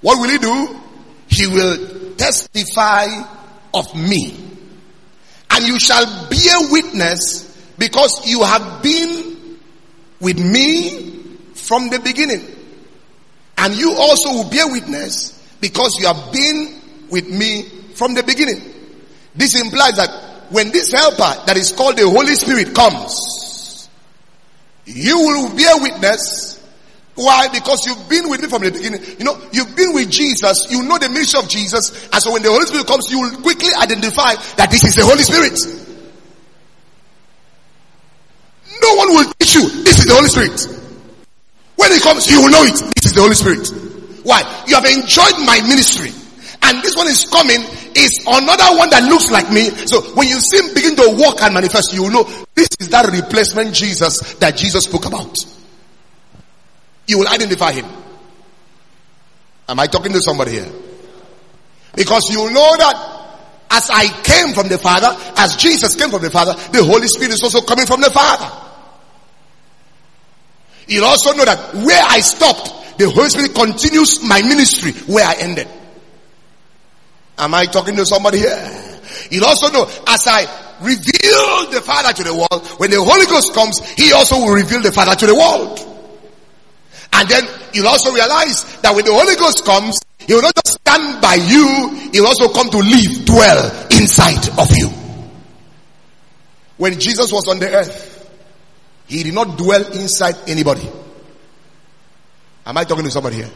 what 0.00 0.18
will 0.18 0.28
he 0.28 0.38
do? 0.38 0.80
He 1.28 1.46
will 1.46 2.14
testify 2.16 3.06
of 3.72 3.94
me. 3.94 4.36
And 5.50 5.66
you 5.66 5.78
shall 5.78 6.04
bear 6.28 6.70
witness 6.70 7.74
because 7.78 8.26
you 8.26 8.42
have 8.42 8.82
been 8.82 9.58
with 10.20 10.38
me 10.38 11.36
from 11.54 11.88
the 11.88 12.00
beginning. 12.00 12.44
And 13.58 13.74
you 13.74 13.94
also 13.96 14.30
will 14.30 14.50
bear 14.50 14.66
witness 14.68 15.38
because 15.60 15.96
you 15.98 16.06
have 16.06 16.32
been 16.32 16.80
with 17.10 17.28
me 17.28 17.62
from 17.94 18.14
the 18.14 18.22
beginning. 18.22 18.60
This 19.34 19.60
implies 19.60 19.96
that 19.96 20.31
when 20.52 20.70
this 20.70 20.92
helper 20.92 21.44
that 21.46 21.56
is 21.56 21.72
called 21.72 21.96
the 21.96 22.08
Holy 22.08 22.34
Spirit 22.34 22.74
comes, 22.74 23.88
you 24.84 25.18
will 25.18 25.56
bear 25.56 25.80
witness 25.80 26.62
Why? 27.14 27.48
Because 27.52 27.84
you've 27.86 28.08
been 28.08 28.30
with 28.30 28.40
me 28.40 28.48
from 28.48 28.62
the 28.62 28.72
beginning. 28.72 29.02
You 29.18 29.24
know, 29.24 29.36
you've 29.52 29.76
been 29.76 29.92
with 29.92 30.10
Jesus. 30.10 30.66
You 30.70 30.82
know 30.82 30.96
the 30.96 31.08
ministry 31.10 31.40
of 31.40 31.48
Jesus. 31.48 32.08
And 32.10 32.22
so 32.22 32.32
when 32.32 32.42
the 32.42 32.48
Holy 32.48 32.64
Spirit 32.64 32.86
comes, 32.86 33.10
you 33.10 33.20
will 33.20 33.36
quickly 33.42 33.68
identify 33.76 34.34
that 34.56 34.70
this 34.70 34.84
is 34.84 34.94
the 34.94 35.04
Holy 35.04 35.22
Spirit. 35.22 35.60
No 38.80 38.94
one 38.96 39.08
will 39.12 39.32
teach 39.38 39.54
you. 39.54 39.68
This 39.84 40.00
is 40.00 40.06
the 40.06 40.14
Holy 40.14 40.28
Spirit. 40.28 40.56
When 41.76 41.92
it 41.92 42.00
comes, 42.02 42.30
you 42.30 42.40
will 42.40 42.50
know 42.50 42.64
it. 42.64 42.80
This 42.96 43.06
is 43.06 43.12
the 43.12 43.20
Holy 43.20 43.36
Spirit. 43.36 43.68
Why? 44.24 44.40
You 44.66 44.74
have 44.76 44.86
enjoyed 44.86 45.36
my 45.44 45.60
ministry. 45.68 46.16
And 46.62 46.82
this 46.82 46.96
one 46.96 47.08
is 47.08 47.24
coming 47.24 47.60
is 47.94 48.24
another 48.26 48.76
one 48.78 48.88
that 48.90 49.02
looks 49.08 49.30
like 49.30 49.50
me. 49.50 49.70
So 49.86 50.00
when 50.14 50.28
you 50.28 50.40
see 50.40 50.58
him 50.58 50.74
begin 50.74 50.96
to 50.96 51.14
walk 51.18 51.42
and 51.42 51.54
manifest, 51.54 51.92
you 51.92 52.04
will 52.04 52.10
know 52.10 52.24
this 52.54 52.68
is 52.80 52.88
that 52.90 53.10
replacement 53.12 53.74
Jesus 53.74 54.34
that 54.36 54.56
Jesus 54.56 54.84
spoke 54.84 55.06
about. 55.06 55.38
You 57.06 57.18
will 57.18 57.28
identify 57.28 57.72
him. 57.72 57.86
Am 59.68 59.80
I 59.80 59.86
talking 59.86 60.12
to 60.12 60.20
somebody 60.20 60.52
here? 60.52 60.68
Because 61.94 62.30
you 62.30 62.38
know 62.52 62.76
that 62.78 63.12
as 63.70 63.90
I 63.90 64.06
came 64.22 64.54
from 64.54 64.68
the 64.68 64.78
Father, 64.78 65.16
as 65.36 65.56
Jesus 65.56 65.94
came 65.94 66.10
from 66.10 66.22
the 66.22 66.30
Father, 66.30 66.54
the 66.72 66.84
Holy 66.84 67.08
Spirit 67.08 67.32
is 67.32 67.42
also 67.42 67.60
coming 67.62 67.86
from 67.86 68.00
the 68.00 68.10
Father. 68.10 68.50
You'll 70.86 71.06
also 71.06 71.32
know 71.32 71.44
that 71.44 71.74
where 71.74 72.02
I 72.06 72.20
stopped, 72.20 72.98
the 72.98 73.08
Holy 73.08 73.28
Spirit 73.30 73.54
continues 73.54 74.22
my 74.22 74.42
ministry 74.42 74.92
where 75.12 75.26
I 75.26 75.34
ended. 75.40 75.68
Am 77.38 77.54
I 77.54 77.66
talking 77.66 77.96
to 77.96 78.06
somebody 78.06 78.38
here? 78.38 79.00
You'll 79.30 79.46
also 79.46 79.70
know 79.70 79.84
as 80.06 80.26
I 80.26 80.44
reveal 80.80 81.70
the 81.70 81.80
Father 81.84 82.12
to 82.12 82.24
the 82.24 82.34
world, 82.34 82.66
when 82.78 82.90
the 82.90 83.02
Holy 83.02 83.26
Ghost 83.26 83.54
comes, 83.54 83.78
He 83.94 84.12
also 84.12 84.36
will 84.36 84.54
reveal 84.54 84.82
the 84.82 84.92
Father 84.92 85.14
to 85.14 85.26
the 85.26 85.34
world. 85.34 85.78
And 87.12 87.28
then 87.28 87.44
you'll 87.72 87.88
also 87.88 88.12
realize 88.12 88.64
that 88.80 88.94
when 88.94 89.04
the 89.04 89.12
Holy 89.12 89.36
Ghost 89.36 89.64
comes, 89.64 89.98
He 90.18 90.34
will 90.34 90.42
not 90.42 90.54
just 90.54 90.78
stand 90.80 91.20
by 91.22 91.34
you, 91.34 92.10
He 92.12 92.20
will 92.20 92.28
also 92.28 92.48
come 92.52 92.70
to 92.70 92.78
live, 92.78 93.24
dwell 93.24 93.88
inside 93.92 94.48
of 94.58 94.68
you. 94.76 94.88
When 96.76 96.98
Jesus 96.98 97.30
was 97.32 97.48
on 97.48 97.58
the 97.58 97.70
earth, 97.70 98.30
He 99.06 99.22
did 99.22 99.34
not 99.34 99.56
dwell 99.56 99.84
inside 99.92 100.36
anybody. 100.46 100.88
Am 102.66 102.76
I 102.76 102.84
talking 102.84 103.04
to 103.04 103.10
somebody 103.10 103.36
here? 103.36 103.50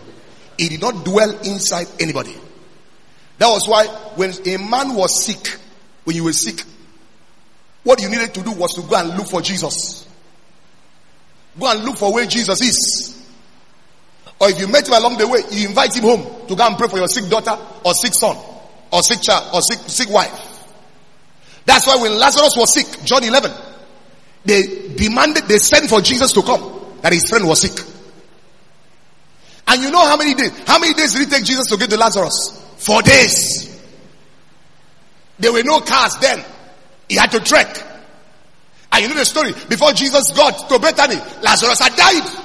He 0.58 0.68
did 0.68 0.80
not 0.80 1.04
dwell 1.04 1.30
inside 1.40 1.86
anybody. 2.00 2.34
That 3.38 3.48
was 3.48 3.68
why 3.68 3.86
when 4.16 4.32
a 4.46 4.56
man 4.58 4.94
was 4.94 5.24
sick, 5.24 5.58
when 6.04 6.16
you 6.16 6.24
were 6.24 6.32
sick, 6.32 6.62
what 7.82 8.00
you 8.00 8.08
needed 8.08 8.34
to 8.34 8.42
do 8.42 8.52
was 8.52 8.72
to 8.74 8.82
go 8.82 8.96
and 8.96 9.16
look 9.16 9.28
for 9.28 9.40
Jesus. 9.40 10.08
Go 11.58 11.70
and 11.70 11.84
look 11.84 11.96
for 11.96 12.12
where 12.12 12.26
Jesus 12.26 12.60
is. 12.60 13.26
Or 14.40 14.50
if 14.50 14.58
you 14.58 14.68
met 14.68 14.86
him 14.88 14.94
along 14.94 15.18
the 15.18 15.28
way, 15.28 15.40
you 15.50 15.68
invite 15.68 15.96
him 15.96 16.02
home 16.02 16.46
to 16.48 16.56
go 16.56 16.66
and 16.66 16.76
pray 16.76 16.88
for 16.88 16.98
your 16.98 17.08
sick 17.08 17.28
daughter 17.30 17.56
or 17.84 17.94
sick 17.94 18.12
son 18.12 18.36
or 18.92 19.02
sick 19.02 19.20
child 19.22 19.54
or 19.54 19.62
sick, 19.62 19.78
sick 19.88 20.10
wife. 20.10 20.64
That's 21.64 21.86
why 21.86 21.96
when 21.96 22.18
Lazarus 22.18 22.54
was 22.56 22.72
sick, 22.72 23.04
John 23.04 23.24
11, 23.24 23.50
they 24.44 24.94
demanded, 24.96 25.44
they 25.44 25.58
sent 25.58 25.88
for 25.88 26.00
Jesus 26.00 26.32
to 26.32 26.42
come, 26.42 26.96
that 27.02 27.12
his 27.12 27.28
friend 27.28 27.46
was 27.46 27.60
sick. 27.60 27.84
And 29.68 29.82
you 29.82 29.90
know 29.90 30.04
how 30.06 30.16
many 30.16 30.34
days, 30.34 30.52
how 30.66 30.78
many 30.78 30.94
days 30.94 31.12
did 31.12 31.22
it 31.22 31.30
take 31.30 31.44
Jesus 31.44 31.66
to 31.68 31.76
get 31.76 31.90
to 31.90 31.96
Lazarus? 31.96 32.65
Four 32.76 33.02
days. 33.02 33.66
There 35.38 35.52
were 35.52 35.62
no 35.62 35.80
cars 35.80 36.16
then. 36.20 36.44
He 37.08 37.16
had 37.16 37.30
to 37.32 37.40
trek. 37.40 37.82
And 38.92 39.02
you 39.02 39.08
know 39.08 39.16
the 39.16 39.24
story. 39.24 39.52
Before 39.68 39.92
Jesus 39.92 40.30
got 40.30 40.68
to 40.68 40.78
Bethany, 40.78 41.16
Lazarus 41.42 41.80
had 41.80 41.94
died. 41.96 42.42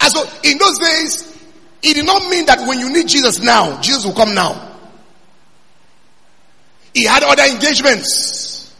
And 0.00 0.12
so 0.12 0.28
in 0.44 0.58
those 0.58 0.78
days, 0.78 1.36
it 1.82 1.94
did 1.94 2.06
not 2.06 2.28
mean 2.28 2.46
that 2.46 2.66
when 2.66 2.78
you 2.78 2.92
need 2.92 3.08
Jesus 3.08 3.40
now, 3.40 3.80
Jesus 3.80 4.04
will 4.04 4.14
come 4.14 4.34
now. 4.34 4.76
He 6.94 7.04
had 7.04 7.22
other 7.22 7.44
engagements. 7.44 8.74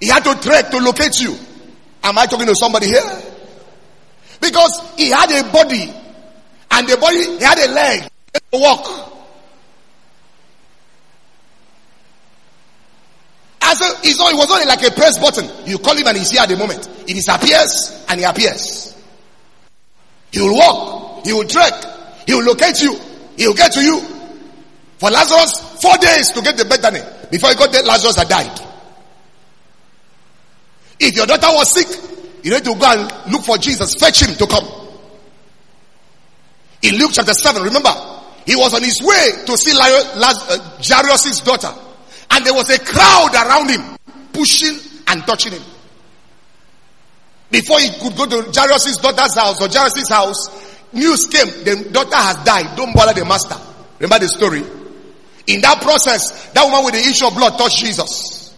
He 0.00 0.08
had 0.08 0.24
to 0.24 0.34
trek 0.40 0.70
to 0.70 0.78
locate 0.78 1.20
you. 1.20 1.36
Am 2.02 2.18
I 2.18 2.26
talking 2.26 2.46
to 2.46 2.54
somebody 2.54 2.86
here? 2.86 3.22
Because 4.40 4.80
he 4.96 5.10
had 5.10 5.30
a 5.30 5.52
body 5.52 5.92
and 6.72 6.88
the 6.88 6.96
body, 6.96 7.18
he 7.18 7.44
had 7.44 7.58
a 7.58 7.70
leg 7.70 8.10
to 8.34 8.40
walk. 8.58 9.12
And 13.62 13.78
so 13.78 13.94
it's 14.02 14.18
not, 14.18 14.32
it 14.32 14.36
was 14.36 14.50
only 14.50 14.66
like 14.66 14.82
a 14.82 14.90
press 14.90 15.18
button. 15.18 15.48
You 15.66 15.78
call 15.78 15.96
him 15.96 16.06
and 16.06 16.16
he's 16.16 16.30
here 16.30 16.40
at 16.40 16.48
the 16.48 16.56
moment. 16.56 16.86
He 17.06 17.14
disappears 17.14 18.04
and 18.08 18.20
he 18.20 18.24
appears. 18.24 18.96
He 20.32 20.40
will 20.40 20.56
walk. 20.56 21.26
He 21.26 21.32
will 21.32 21.46
trek. 21.46 21.74
He 22.26 22.34
will 22.34 22.44
locate 22.44 22.80
you. 22.82 22.98
He 23.36 23.46
will 23.46 23.54
get 23.54 23.72
to 23.72 23.82
you. 23.82 24.00
For 24.98 25.10
Lazarus, 25.10 25.80
four 25.82 25.96
days 25.98 26.30
to 26.32 26.40
get 26.40 26.56
the 26.56 26.64
Bethany. 26.64 27.00
Before 27.30 27.50
he 27.50 27.56
got 27.56 27.70
there, 27.70 27.82
Lazarus 27.82 28.16
had 28.16 28.28
died. 28.28 28.60
If 30.98 31.16
your 31.16 31.26
daughter 31.26 31.48
was 31.50 31.70
sick, 31.72 31.88
you 32.42 32.52
need 32.52 32.64
to 32.64 32.74
go 32.74 32.86
and 32.86 33.32
look 33.32 33.42
for 33.42 33.58
Jesus. 33.58 33.94
Fetch 33.94 34.22
him 34.22 34.34
to 34.36 34.46
come. 34.46 34.81
In 36.82 36.96
Luke 36.98 37.12
chapter 37.12 37.34
7, 37.34 37.62
remember, 37.62 37.92
he 38.44 38.56
was 38.56 38.74
on 38.74 38.82
his 38.82 39.00
way 39.00 39.44
to 39.46 39.56
see 39.56 39.72
uh, 39.74 40.76
Jairus' 40.82 41.40
daughter. 41.40 41.72
And 42.30 42.44
there 42.44 42.54
was 42.54 42.70
a 42.70 42.78
crowd 42.78 43.34
around 43.34 43.70
him, 43.70 43.96
pushing 44.32 44.76
and 45.06 45.22
touching 45.24 45.52
him. 45.52 45.62
Before 47.50 47.78
he 47.78 47.88
could 48.00 48.16
go 48.16 48.26
to 48.26 48.50
Jairus' 48.52 48.96
daughter's 48.96 49.34
house 49.34 49.60
or 49.60 49.68
Jairus' 49.68 50.08
house, 50.08 50.48
news 50.92 51.26
came, 51.26 51.46
the 51.64 51.88
daughter 51.92 52.16
has 52.16 52.36
died. 52.44 52.76
Don't 52.76 52.94
bother 52.94 53.12
the 53.12 53.24
master. 53.24 53.56
Remember 53.98 54.24
the 54.24 54.28
story? 54.28 54.62
In 55.46 55.60
that 55.60 55.80
process, 55.82 56.50
that 56.52 56.64
woman 56.64 56.84
with 56.84 56.94
the 56.94 57.00
issue 57.00 57.26
of 57.26 57.34
blood 57.34 57.58
touched 57.58 57.78
Jesus. 57.78 58.56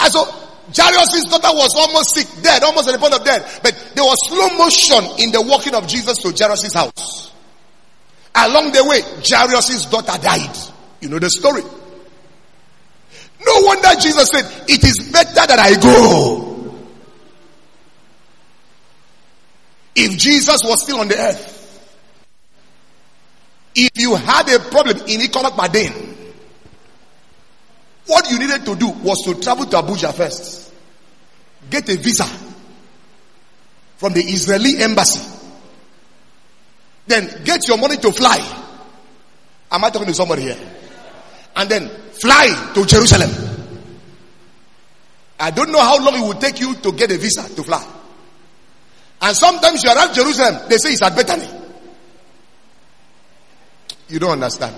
And 0.00 0.12
so 0.12 0.43
Jairus' 0.72 1.24
daughter 1.24 1.52
was 1.52 1.74
almost 1.76 2.14
sick, 2.14 2.26
dead, 2.42 2.62
almost 2.62 2.88
at 2.88 2.92
the 2.92 2.98
point 2.98 3.14
of 3.14 3.24
death. 3.24 3.60
But 3.62 3.74
there 3.94 4.04
was 4.04 4.16
slow 4.28 4.56
motion 4.56 5.22
in 5.22 5.32
the 5.32 5.42
walking 5.42 5.74
of 5.74 5.86
Jesus 5.86 6.18
to 6.18 6.32
Jairus' 6.32 6.72
house. 6.72 7.32
Along 8.34 8.72
the 8.72 8.84
way, 8.84 9.00
Jairus' 9.22 9.86
daughter 9.86 10.20
died. 10.20 10.56
You 11.00 11.08
know 11.08 11.18
the 11.18 11.30
story. 11.30 11.62
No 13.46 13.60
wonder 13.60 13.88
Jesus 14.00 14.28
said, 14.30 14.44
it 14.68 14.82
is 14.82 15.10
better 15.12 15.46
that 15.46 15.58
I 15.58 15.74
go. 15.80 16.74
If 19.94 20.18
Jesus 20.18 20.62
was 20.64 20.82
still 20.82 21.00
on 21.00 21.08
the 21.08 21.18
earth, 21.18 21.52
if 23.76 23.90
you 23.96 24.14
had 24.16 24.48
a 24.48 24.58
problem 24.70 24.96
in 25.06 25.20
Ikot 25.20 25.44
Akpaden, 25.44 26.13
what 28.06 28.30
you 28.30 28.38
needed 28.38 28.64
to 28.66 28.76
do 28.76 28.88
was 28.88 29.22
to 29.24 29.40
travel 29.40 29.66
to 29.66 29.76
Abuja 29.76 30.12
first. 30.14 30.72
Get 31.70 31.88
a 31.88 31.96
visa 31.96 32.24
from 33.96 34.12
the 34.12 34.20
Israeli 34.20 34.82
embassy. 34.82 35.20
Then 37.06 37.44
get 37.44 37.66
your 37.68 37.78
money 37.78 37.96
to 37.96 38.12
fly. 38.12 38.38
Am 39.70 39.84
I 39.84 39.90
talking 39.90 40.08
to 40.08 40.14
somebody 40.14 40.42
here? 40.42 40.58
And 41.56 41.70
then 41.70 41.88
fly 41.88 42.72
to 42.74 42.84
Jerusalem. 42.84 43.30
I 45.38 45.50
don't 45.50 45.72
know 45.72 45.80
how 45.80 46.02
long 46.04 46.14
it 46.14 46.20
will 46.26 46.40
take 46.40 46.60
you 46.60 46.74
to 46.76 46.92
get 46.92 47.10
a 47.10 47.18
visa 47.18 47.42
to 47.54 47.62
fly. 47.62 47.84
And 49.20 49.36
sometimes 49.36 49.82
you 49.82 49.90
arrive 49.90 50.14
Jerusalem, 50.14 50.68
they 50.68 50.76
say 50.76 50.92
it's 50.92 51.02
at 51.02 51.16
Bethany. 51.16 51.48
You 54.08 54.18
don't 54.18 54.32
understand. 54.32 54.76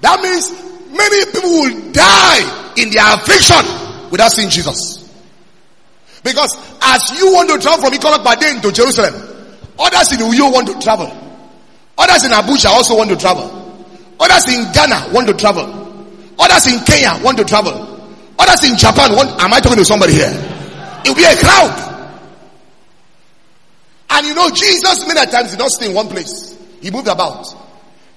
That 0.00 0.20
means 0.20 0.50
many 0.92 1.24
people 1.32 1.50
will 1.50 1.92
die 1.92 2.72
in 2.76 2.90
their 2.90 3.14
affliction 3.14 4.10
without 4.10 4.32
seeing 4.32 4.48
Jesus. 4.50 5.02
Because 6.22 6.56
as 6.82 7.18
you 7.18 7.32
want 7.32 7.48
to 7.50 7.58
travel 7.58 7.88
from 7.88 7.92
Ikot 7.98 8.18
Akpaden 8.18 8.60
to 8.62 8.72
Jerusalem, 8.72 9.14
others 9.78 10.12
in 10.12 10.18
Uyo 10.18 10.52
want 10.52 10.66
to 10.66 10.78
travel. 10.80 11.06
Others 11.98 12.24
in 12.24 12.30
Abuja 12.32 12.66
also 12.66 12.96
want 12.96 13.10
to 13.10 13.16
travel. 13.16 13.46
Others 14.20 14.48
in 14.48 14.72
Ghana 14.72 15.12
want 15.12 15.28
to 15.28 15.34
travel. 15.34 15.64
Others 16.38 16.66
in 16.66 16.84
Kenya 16.84 17.22
want 17.22 17.38
to 17.38 17.44
travel. 17.44 17.72
Others 18.38 18.70
in 18.70 18.76
Japan 18.76 19.14
want, 19.16 19.30
am 19.42 19.52
I 19.52 19.60
talking 19.60 19.78
to 19.78 19.84
somebody 19.84 20.12
here? 20.12 20.30
It 21.04 21.08
will 21.08 21.14
be 21.14 21.24
a 21.24 21.36
crowd. 21.36 21.82
And 24.10 24.26
you 24.26 24.34
know, 24.34 24.50
Jesus 24.50 25.06
many 25.06 25.30
times 25.30 25.50
did 25.50 25.58
not 25.58 25.70
stay 25.70 25.88
in 25.88 25.94
one 25.94 26.08
place. 26.08 26.56
He 26.80 26.90
moved 26.90 27.08
about. 27.08 27.46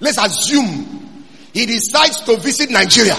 Let's 0.00 0.18
assume 0.18 0.99
he 1.52 1.66
decides 1.66 2.20
to 2.20 2.36
visit 2.36 2.70
Nigeria. 2.70 3.16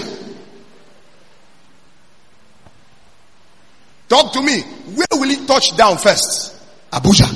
Talk 4.07 4.33
to 4.33 4.41
me. 4.41 4.61
Where 4.61 5.07
will 5.19 5.29
he 5.29 5.45
touch 5.45 5.75
down 5.77 5.97
first? 5.97 6.55
Abuja. 6.91 7.27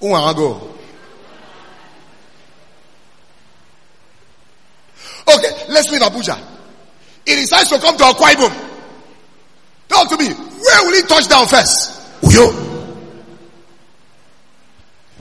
Who 0.00 0.08
want 0.08 0.36
go? 0.36 0.74
Okay, 5.28 5.50
let's 5.68 5.90
leave 5.90 6.02
Abuja. 6.02 6.38
He 7.24 7.34
decides 7.36 7.70
to 7.70 7.78
come 7.78 7.96
to 7.96 8.04
Akwa 8.04 8.32
Ibom. 8.34 8.66
Talk 9.88 10.08
to 10.10 10.16
me. 10.16 10.28
Where 10.32 10.84
will 10.84 10.94
he 10.94 11.02
touch 11.02 11.28
down 11.28 11.46
first? 11.46 12.20
Uyo. 12.22 12.64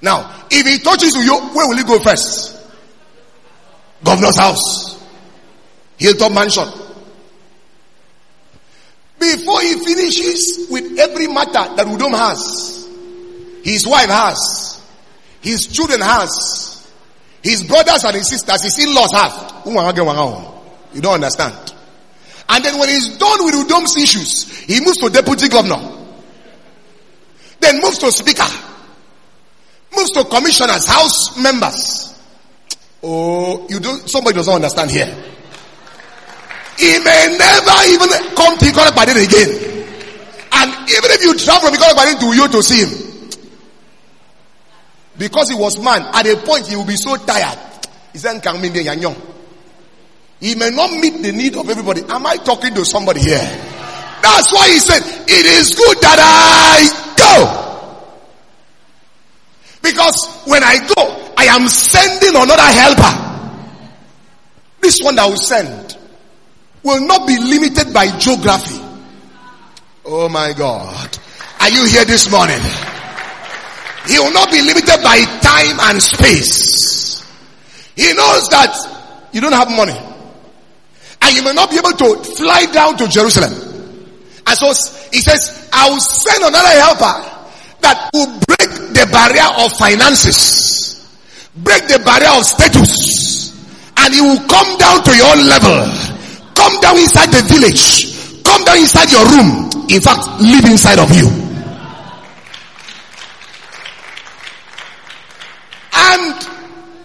Now, 0.02 0.46
if 0.52 0.66
he 0.68 0.80
touches 0.80 1.16
Uyo, 1.16 1.54
where 1.56 1.68
will 1.68 1.78
he 1.78 1.84
go 1.84 2.00
first? 2.00 2.56
Governor's 4.06 4.38
house. 4.38 5.04
Hilltop 5.98 6.32
mansion. 6.32 6.68
Before 9.20 9.62
he 9.62 9.74
finishes 9.84 10.68
with 10.70 11.00
every 11.00 11.28
matter 11.28 11.76
that 11.76 11.88
Udom 11.88 12.12
has, 12.12 12.88
his 13.64 13.88
wife 13.88 14.10
has, 14.10 14.82
his 15.42 15.68
children 15.68 16.02
has, 16.02 16.92
his 17.42 17.64
brothers 17.64 18.04
and 18.04 18.16
his 18.16 18.30
sisters, 18.30 18.64
his 18.64 18.78
in-laws 18.84 19.12
have. 19.14 19.64
You 19.66 21.02
don't 21.02 21.14
understand. 21.14 21.74
And 22.48 22.64
then 22.64 22.78
when 22.78 22.90
he's 22.90 23.18
done 23.18 23.44
with 23.44 23.56
Udom's 23.56 23.98
issues, 23.98 24.50
he 24.66 24.80
moves 24.82 24.98
to 24.98 25.10
deputy 25.10 25.48
governor. 25.48 25.82
Then 27.60 27.82
moves 27.82 27.98
to 28.00 28.12
speaker. 28.12 28.46
Moves 29.96 30.12
to 30.12 30.26
commissioners, 30.26 30.86
house 30.86 31.38
members. 31.38 32.15
Oh, 33.08 33.68
Uyo 33.70 33.80
don't, 33.82 34.10
somebody 34.10 34.34
doesn't 34.36 34.52
understand 34.54 34.90
here. 34.90 35.06
He 36.78 36.98
may 37.06 37.38
never 37.38 37.78
even 37.94 38.10
come 38.34 38.58
to 38.58 38.66
Ikore 38.66 38.90
again. 38.90 39.50
And 40.52 40.90
even 40.90 41.12
if 41.14 41.22
you 41.22 41.38
travel 41.38 41.70
from 41.70 41.78
Ikore 41.78 42.20
to 42.20 42.36
you 42.36 42.48
to 42.48 42.64
see 42.64 42.84
him, 42.84 43.30
because 45.20 45.50
he 45.50 45.56
was 45.56 45.78
man, 45.80 46.02
at 46.14 46.26
a 46.26 46.36
point 46.38 46.66
he 46.68 46.76
will 46.76 46.86
be 46.86 46.96
so 46.96 47.16
tired. 47.16 47.60
He 48.12 48.18
said, 48.18 48.42
he 50.40 50.56
may 50.56 50.70
not 50.72 50.92
meet 50.92 51.22
the 51.22 51.32
need 51.32 51.56
of 51.58 51.70
everybody. 51.70 52.02
Am 52.10 52.26
I 52.26 52.38
talking 52.38 52.74
to 52.74 52.84
somebody 52.84 53.20
here? 53.22 53.38
That's 53.38 54.52
why 54.52 54.68
he 54.70 54.80
said, 54.80 55.02
it 55.28 55.46
is 55.46 55.76
good 55.76 55.98
that 56.02 56.18
I 56.20 56.90
go. 57.16 57.66
Because 59.84 60.28
when 60.48 60.64
I 60.64 60.80
go, 60.96 61.25
I 61.38 61.46
am 61.46 61.68
sending 61.68 62.36
another 62.36 62.62
helper. 62.62 63.14
This 64.82 65.00
one 65.02 65.16
that 65.16 65.26
will 65.28 65.38
send 65.38 65.98
will 66.84 67.06
not 67.06 67.28
be 67.28 67.38
limited 67.38 67.94
by 67.94 68.18
geography. 68.18 68.80
Oh 70.06 70.30
my 70.30 70.54
God. 70.54 71.18
Are 71.60 71.70
you 71.70 71.86
here 71.86 72.06
this 72.06 72.30
morning? 72.30 72.60
He 74.08 74.20
will 74.20 74.34
not 74.34 74.52
be 74.52 74.62
limited 74.62 75.02
by 75.04 75.18
time 75.42 75.80
and 75.90 76.02
space. 76.02 77.26
He 77.96 78.14
knows 78.14 78.48
that 78.50 79.30
you 79.32 79.42
don't 79.42 79.54
have 79.54 79.70
money 79.70 79.98
and 81.22 81.36
you 81.36 81.44
may 81.44 81.54
not 81.54 81.72
be 81.72 81.78
able 81.78 81.92
to 81.92 82.24
fly 82.36 82.66
down 82.72 82.98
to 82.98 83.08
Jerusalem. 83.08 83.52
And 84.46 84.58
so 84.58 84.68
he 85.12 85.22
says, 85.22 85.70
I 85.74 85.90
will 85.90 86.00
send 86.00 86.44
another 86.44 86.70
helper 86.70 87.36
that 87.82 88.10
will 88.14 88.28
break 88.46 88.70
the 88.94 89.10
barrier 89.12 89.66
of 89.66 89.74
finances, 89.74 90.65
break 91.58 91.88
the 91.88 92.00
barrier 92.04 92.32
of 92.36 92.44
status, 92.44 93.56
and 93.98 94.14
he 94.14 94.22
will 94.22 94.42
come 94.48 94.78
down 94.78 95.04
to 95.04 95.14
your 95.16 95.36
level, 95.40 95.88
come 96.56 96.76
down 96.82 96.98
inside 96.98 97.32
the 97.32 97.44
village, 97.48 98.44
come 98.44 98.64
down 98.66 98.78
inside 98.78 99.12
your 99.12 99.24
room, 99.32 99.72
in 99.88 100.02
fact, 100.02 100.28
live 100.42 100.66
inside 100.66 101.00
of 101.00 101.10
you. 101.16 101.28
And 105.96 106.36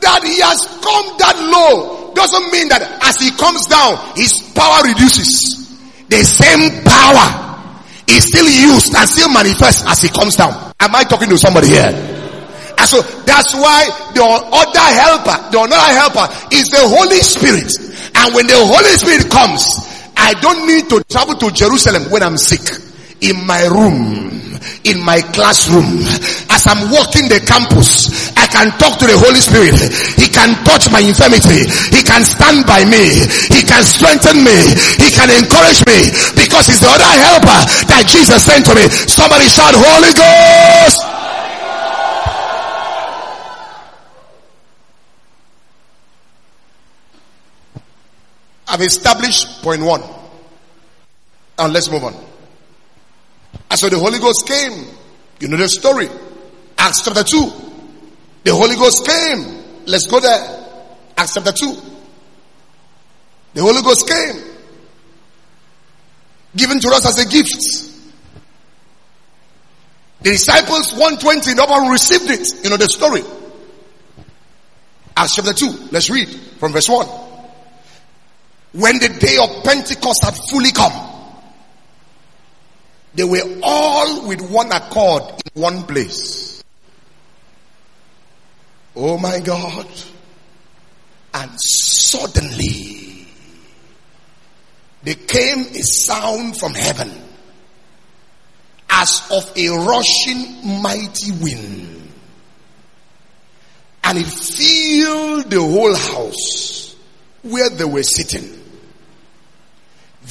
that 0.02 0.20
he 0.24 0.40
has 0.42 0.66
come 0.82 1.06
that 1.18 1.36
low 1.38 2.12
doesn't 2.14 2.52
mean 2.52 2.68
that 2.68 2.82
as 3.02 3.18
he 3.22 3.30
comes 3.38 3.66
down, 3.66 3.96
his 4.16 4.34
power 4.54 4.82
reduces. 4.82 5.56
The 6.08 6.24
same 6.24 6.82
power 6.82 7.26
is 8.08 8.26
still 8.26 8.48
used 8.50 8.92
and 8.96 9.08
still 9.08 9.30
manifests 9.30 9.86
as 9.86 10.02
he 10.02 10.08
comes 10.08 10.34
down. 10.34 10.52
Am 10.80 10.94
I 10.94 11.04
talking 11.04 11.28
to 11.28 11.38
somebody 11.38 11.68
here? 11.68 11.92
And 12.80 12.88
so 12.88 13.04
that's 13.28 13.52
why 13.52 13.84
the 14.16 14.24
other 14.24 14.88
helper, 14.88 15.36
the 15.52 15.60
another 15.68 15.92
helper 16.00 16.24
is 16.48 16.72
the 16.72 16.80
Holy 16.80 17.20
Spirit. 17.20 17.68
And 18.16 18.32
when 18.32 18.48
the 18.48 18.56
Holy 18.56 18.96
Spirit 18.96 19.28
comes, 19.28 19.68
I 20.16 20.32
don't 20.40 20.64
need 20.64 20.88
to 20.88 21.04
travel 21.12 21.36
to 21.44 21.52
Jerusalem 21.52 22.08
when 22.08 22.24
I'm 22.24 22.40
sick. 22.40 22.64
In 23.20 23.36
my 23.44 23.68
room, 23.68 24.40
in 24.88 25.04
my 25.04 25.20
classroom, 25.36 26.00
as 26.48 26.64
I'm 26.64 26.88
walking 26.88 27.28
the 27.28 27.36
campus, 27.44 28.32
I 28.32 28.48
can 28.48 28.72
talk 28.80 28.96
to 28.96 29.04
the 29.04 29.20
Holy 29.28 29.44
Spirit. 29.44 29.76
He 30.16 30.32
can 30.32 30.56
touch 30.64 30.88
my 30.88 31.04
infirmity. 31.04 31.68
He 31.92 32.00
can 32.00 32.24
stand 32.24 32.64
by 32.64 32.88
me. 32.88 33.28
He 33.52 33.60
can 33.60 33.84
strengthen 33.84 34.40
me. 34.40 34.56
He 34.96 35.12
can 35.12 35.28
encourage 35.28 35.84
me 35.84 36.08
because 36.32 36.64
he's 36.64 36.80
the 36.80 36.88
other 36.88 37.12
helper 37.28 37.60
that 37.92 38.08
Jesus 38.08 38.40
sent 38.40 38.64
to 38.64 38.74
me. 38.74 38.88
Somebody 39.04 39.44
shout 39.52 39.76
Holy 39.76 40.16
Ghost. 40.16 41.19
I've 48.70 48.82
established 48.82 49.62
point 49.62 49.82
one. 49.82 50.02
And 51.58 51.72
let's 51.72 51.90
move 51.90 52.04
on. 52.04 52.14
And 53.68 53.78
so 53.78 53.88
the 53.88 53.98
Holy 53.98 54.18
Ghost 54.18 54.46
came. 54.46 54.86
You 55.40 55.48
know 55.48 55.56
the 55.56 55.68
story. 55.68 56.08
Acts 56.78 57.02
chapter 57.04 57.24
2. 57.24 57.52
The 58.44 58.54
Holy 58.54 58.76
Ghost 58.76 59.06
came. 59.06 59.84
Let's 59.86 60.06
go 60.06 60.20
there. 60.20 60.66
Acts 61.16 61.34
chapter 61.34 61.52
2. 61.52 61.76
The 63.54 63.60
Holy 63.60 63.82
Ghost 63.82 64.08
came. 64.08 64.42
Given 66.56 66.80
to 66.80 66.88
us 66.88 67.06
as 67.06 67.18
a 67.24 67.28
gift. 67.28 67.90
The 70.22 70.30
disciples 70.30 70.92
120, 70.92 71.54
no 71.54 71.66
one 71.66 71.90
received 71.90 72.30
it. 72.30 72.64
You 72.64 72.70
know 72.70 72.76
the 72.76 72.88
story. 72.88 73.22
Acts 75.16 75.34
chapter 75.34 75.52
2. 75.52 75.88
Let's 75.90 76.08
read 76.08 76.28
from 76.58 76.72
verse 76.72 76.88
1. 76.88 77.29
When 78.72 78.98
the 78.98 79.08
day 79.08 79.36
of 79.36 79.64
Pentecost 79.64 80.24
had 80.24 80.34
fully 80.48 80.70
come, 80.70 80.92
they 83.14 83.24
were 83.24 83.58
all 83.62 84.28
with 84.28 84.40
one 84.40 84.70
accord 84.70 85.22
in 85.54 85.62
one 85.62 85.82
place. 85.84 86.62
Oh 88.94 89.18
my 89.18 89.40
God. 89.40 89.86
And 91.34 91.50
suddenly 91.56 93.26
there 95.02 95.14
came 95.14 95.60
a 95.60 95.82
sound 95.82 96.58
from 96.58 96.74
heaven 96.74 97.10
as 98.88 99.22
of 99.32 99.52
a 99.56 99.68
rushing 99.70 100.82
mighty 100.82 101.32
wind. 101.40 102.08
And 104.04 104.18
it 104.18 104.26
filled 104.26 105.50
the 105.50 105.60
whole 105.60 105.94
house 105.94 106.94
where 107.42 107.70
they 107.70 107.84
were 107.84 108.02
sitting. 108.02 108.59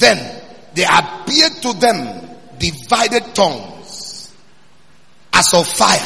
Then 0.00 0.42
there 0.74 0.88
appeared 0.90 1.52
to 1.62 1.72
them 1.74 2.36
divided 2.58 3.34
tongues 3.34 4.32
as 5.32 5.52
of 5.52 5.66
fire, 5.66 6.00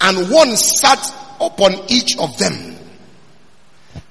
and 0.00 0.30
one 0.30 0.56
sat 0.56 1.12
upon 1.40 1.74
each 1.88 2.16
of 2.18 2.38
them, 2.38 2.76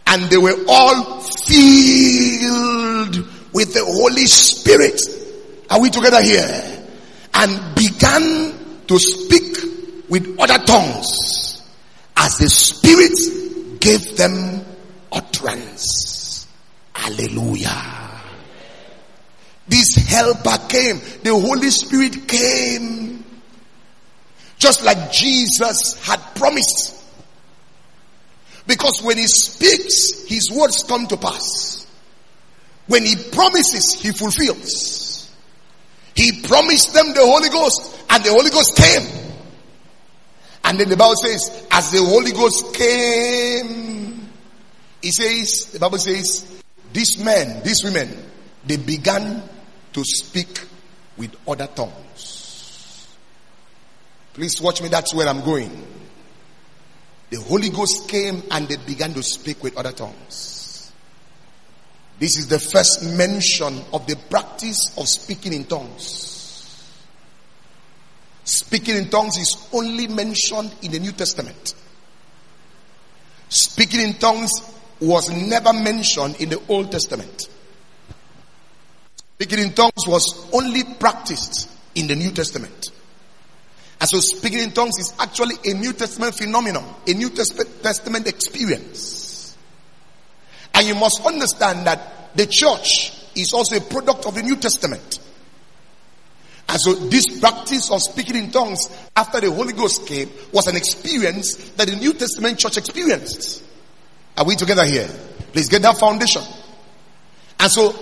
and 0.07 0.23
they 0.23 0.37
were 0.37 0.65
all 0.67 1.21
filled 1.21 3.15
with 3.53 3.73
the 3.73 3.83
Holy 3.85 4.25
Spirit. 4.25 5.01
Are 5.69 5.79
we 5.79 5.89
together 5.89 6.21
here? 6.21 6.85
And 7.33 7.75
began 7.75 8.53
to 8.87 8.99
speak 8.99 10.09
with 10.09 10.35
other 10.39 10.63
tongues 10.65 11.63
as 12.17 12.37
the 12.37 12.49
Spirit 12.49 13.79
gave 13.79 14.17
them 14.17 14.65
utterance. 15.11 16.47
Hallelujah. 16.93 18.04
This 19.67 19.95
helper 19.95 20.57
came. 20.69 20.99
The 21.23 21.31
Holy 21.31 21.69
Spirit 21.69 22.27
came. 22.27 23.23
Just 24.57 24.83
like 24.83 25.11
Jesus 25.11 25.99
had 26.05 26.19
promised. 26.35 27.03
Because 28.67 29.01
when 29.03 29.17
he 29.17 29.27
speaks, 29.27 30.27
his 30.27 30.51
words 30.51 30.83
come 30.83 31.07
to 31.07 31.17
pass. 31.17 31.85
When 32.87 33.05
he 33.05 33.15
promises, 33.31 33.99
he 33.99 34.11
fulfills. 34.11 35.31
He 36.15 36.41
promised 36.43 36.93
them 36.93 37.07
the 37.13 37.25
Holy 37.25 37.49
Ghost 37.49 38.05
and 38.09 38.23
the 38.23 38.31
Holy 38.31 38.49
Ghost 38.49 38.77
came. 38.77 39.25
And 40.63 40.79
then 40.79 40.89
the 40.89 40.97
Bible 40.97 41.15
says, 41.15 41.67
as 41.69 41.91
the 41.91 42.03
Holy 42.03 42.31
Ghost 42.31 42.73
came, 42.73 44.29
he 45.01 45.11
says, 45.11 45.71
the 45.73 45.79
Bible 45.79 45.99
says, 45.99 46.47
these 46.91 47.23
men, 47.23 47.61
these 47.63 47.83
women, 47.83 48.09
they 48.65 48.77
began 48.77 49.43
to 49.95 50.03
speak 50.03 50.61
with 51.15 51.33
other 51.47 51.67
tongues. 51.67 53.07
Please 54.33 54.59
watch 54.61 54.81
me, 54.81 54.89
that's 54.89 55.13
where 55.13 55.25
I'm 55.25 55.39
going. 55.39 55.71
The 57.29 57.39
Holy 57.39 57.69
Ghost 57.69 58.09
came 58.09 58.43
and 58.51 58.67
they 58.67 58.75
began 58.75 59.13
to 59.13 59.23
speak 59.23 59.63
with 59.63 59.77
other 59.77 59.93
tongues. 59.93 60.91
This 62.19 62.37
is 62.37 62.47
the 62.47 62.59
first 62.59 63.05
mention 63.17 63.79
of 63.93 64.05
the 64.05 64.17
practice 64.29 64.93
of 64.97 65.07
speaking 65.07 65.53
in 65.53 65.63
tongues. 65.63 66.91
Speaking 68.43 68.97
in 68.97 69.07
tongues 69.07 69.37
is 69.37 69.69
only 69.71 70.07
mentioned 70.07 70.75
in 70.81 70.91
the 70.91 70.99
New 70.99 71.13
Testament. 71.13 71.73
Speaking 73.47 74.01
in 74.01 74.13
tongues 74.15 74.51
was 74.99 75.29
never 75.29 75.71
mentioned 75.71 76.41
in 76.41 76.49
the 76.49 76.61
Old 76.67 76.91
Testament. 76.91 77.47
Speaking 79.35 79.59
in 79.59 79.73
tongues 79.73 80.07
was 80.07 80.49
only 80.53 80.83
practiced 80.83 81.69
in 81.93 82.07
the 82.07 82.15
New 82.15 82.31
Testament. 82.31 82.91
And 83.99 84.09
so 84.09 84.19
speaking 84.19 84.59
in 84.59 84.71
tongues 84.71 84.97
is 84.97 85.13
actually 85.19 85.55
a 85.65 85.73
New 85.73 85.91
Testament 85.91 86.35
phenomenon, 86.35 86.85
a 87.05 87.13
New 87.13 87.29
Testament 87.29 88.27
experience. 88.27 89.57
And 90.73 90.87
you 90.87 90.95
must 90.95 91.25
understand 91.25 91.85
that 91.85 92.35
the 92.35 92.45
church 92.45 93.13
is 93.35 93.53
also 93.53 93.75
a 93.75 93.81
product 93.81 94.25
of 94.25 94.35
the 94.35 94.43
New 94.43 94.55
Testament. 94.55 95.19
And 96.67 96.79
so 96.79 96.93
this 96.93 97.39
practice 97.39 97.91
of 97.91 98.01
speaking 98.01 98.37
in 98.37 98.51
tongues 98.51 98.89
after 99.15 99.41
the 99.41 99.51
Holy 99.51 99.73
Ghost 99.73 100.07
came 100.07 100.29
was 100.53 100.67
an 100.67 100.77
experience 100.77 101.55
that 101.71 101.87
the 101.87 101.95
New 101.97 102.13
Testament 102.13 102.57
church 102.57 102.77
experienced. 102.77 103.63
Are 104.37 104.45
we 104.45 104.55
together 104.55 104.85
here? 104.85 105.09
Please 105.51 105.67
get 105.67 105.81
that 105.81 105.97
foundation. 105.97 106.41
And 107.59 107.71
so 107.71 107.93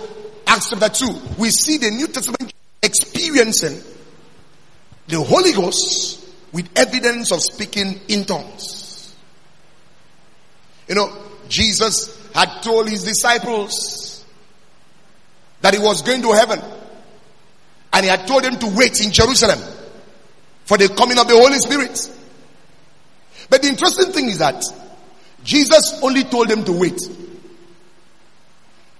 Acts 0.46 0.70
chapter 0.70 0.88
2, 0.88 1.20
we 1.38 1.50
see 1.50 1.78
the 1.78 1.90
New 1.90 2.06
Testament 2.06 2.52
experiencing 2.82 3.80
the 5.08 5.20
Holy 5.22 5.52
Ghost 5.52 6.26
with 6.52 6.68
evidence 6.76 7.32
of 7.32 7.40
speaking 7.40 8.00
in 8.08 8.24
tongues. 8.24 9.14
You 10.88 10.94
know, 10.94 11.16
Jesus 11.48 12.30
had 12.32 12.62
told 12.62 12.88
his 12.88 13.04
disciples 13.04 14.24
that 15.60 15.74
he 15.74 15.80
was 15.80 16.02
going 16.02 16.22
to 16.22 16.32
heaven 16.32 16.60
and 17.92 18.04
he 18.04 18.10
had 18.10 18.26
told 18.26 18.44
them 18.44 18.58
to 18.58 18.66
wait 18.76 19.00
in 19.04 19.12
Jerusalem 19.12 19.58
for 20.64 20.76
the 20.78 20.88
coming 20.88 21.18
of 21.18 21.28
the 21.28 21.34
Holy 21.34 21.58
Spirit. 21.58 22.10
But 23.48 23.62
the 23.62 23.68
interesting 23.68 24.12
thing 24.12 24.28
is 24.28 24.38
that 24.38 24.62
Jesus 25.42 26.00
only 26.02 26.24
told 26.24 26.48
them 26.48 26.64
to 26.64 26.72
wait. 26.72 26.98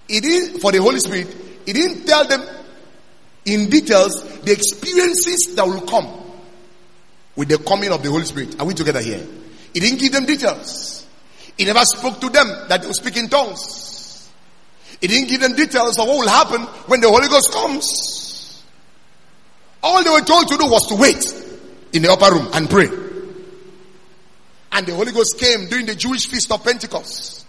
He 0.07 0.19
didn't, 0.19 0.59
for 0.59 0.71
the 0.71 0.81
Holy 0.81 0.99
Spirit, 0.99 1.27
he 1.65 1.73
didn't 1.73 2.05
tell 2.05 2.27
them 2.27 2.43
in 3.45 3.69
details 3.69 4.23
the 4.41 4.51
experiences 4.51 5.53
that 5.55 5.65
will 5.65 5.81
come 5.81 6.07
with 7.35 7.49
the 7.49 7.57
coming 7.57 7.91
of 7.91 8.01
the 8.03 8.09
Holy 8.09 8.25
Spirit. 8.25 8.59
Are 8.59 8.65
we 8.65 8.73
together 8.73 9.01
here? 9.01 9.25
He 9.73 9.79
didn't 9.79 9.99
give 9.99 10.11
them 10.11 10.25
details. 10.25 11.05
He 11.57 11.65
never 11.65 11.83
spoke 11.83 12.19
to 12.21 12.29
them 12.29 12.47
that 12.69 12.81
they 12.81 12.87
will 12.87 12.93
speak 12.93 13.17
in 13.17 13.29
tongues. 13.29 14.29
He 15.01 15.07
didn't 15.07 15.29
give 15.29 15.41
them 15.41 15.55
details 15.55 15.99
of 15.99 16.07
what 16.07 16.17
will 16.17 16.29
happen 16.29 16.61
when 16.87 17.01
the 17.01 17.09
Holy 17.09 17.27
Ghost 17.27 17.51
comes. 17.51 18.63
All 19.83 20.03
they 20.03 20.09
were 20.09 20.21
told 20.21 20.47
to 20.47 20.57
do 20.57 20.65
was 20.65 20.87
to 20.87 20.95
wait 20.95 21.23
in 21.93 22.01
the 22.01 22.11
upper 22.11 22.33
room 22.33 22.49
and 22.53 22.69
pray. 22.69 22.87
And 24.71 24.85
the 24.85 24.95
Holy 24.95 25.11
Ghost 25.11 25.39
came 25.39 25.67
during 25.67 25.85
the 25.85 25.95
Jewish 25.95 26.27
feast 26.27 26.51
of 26.51 26.63
Pentecost. 26.63 27.44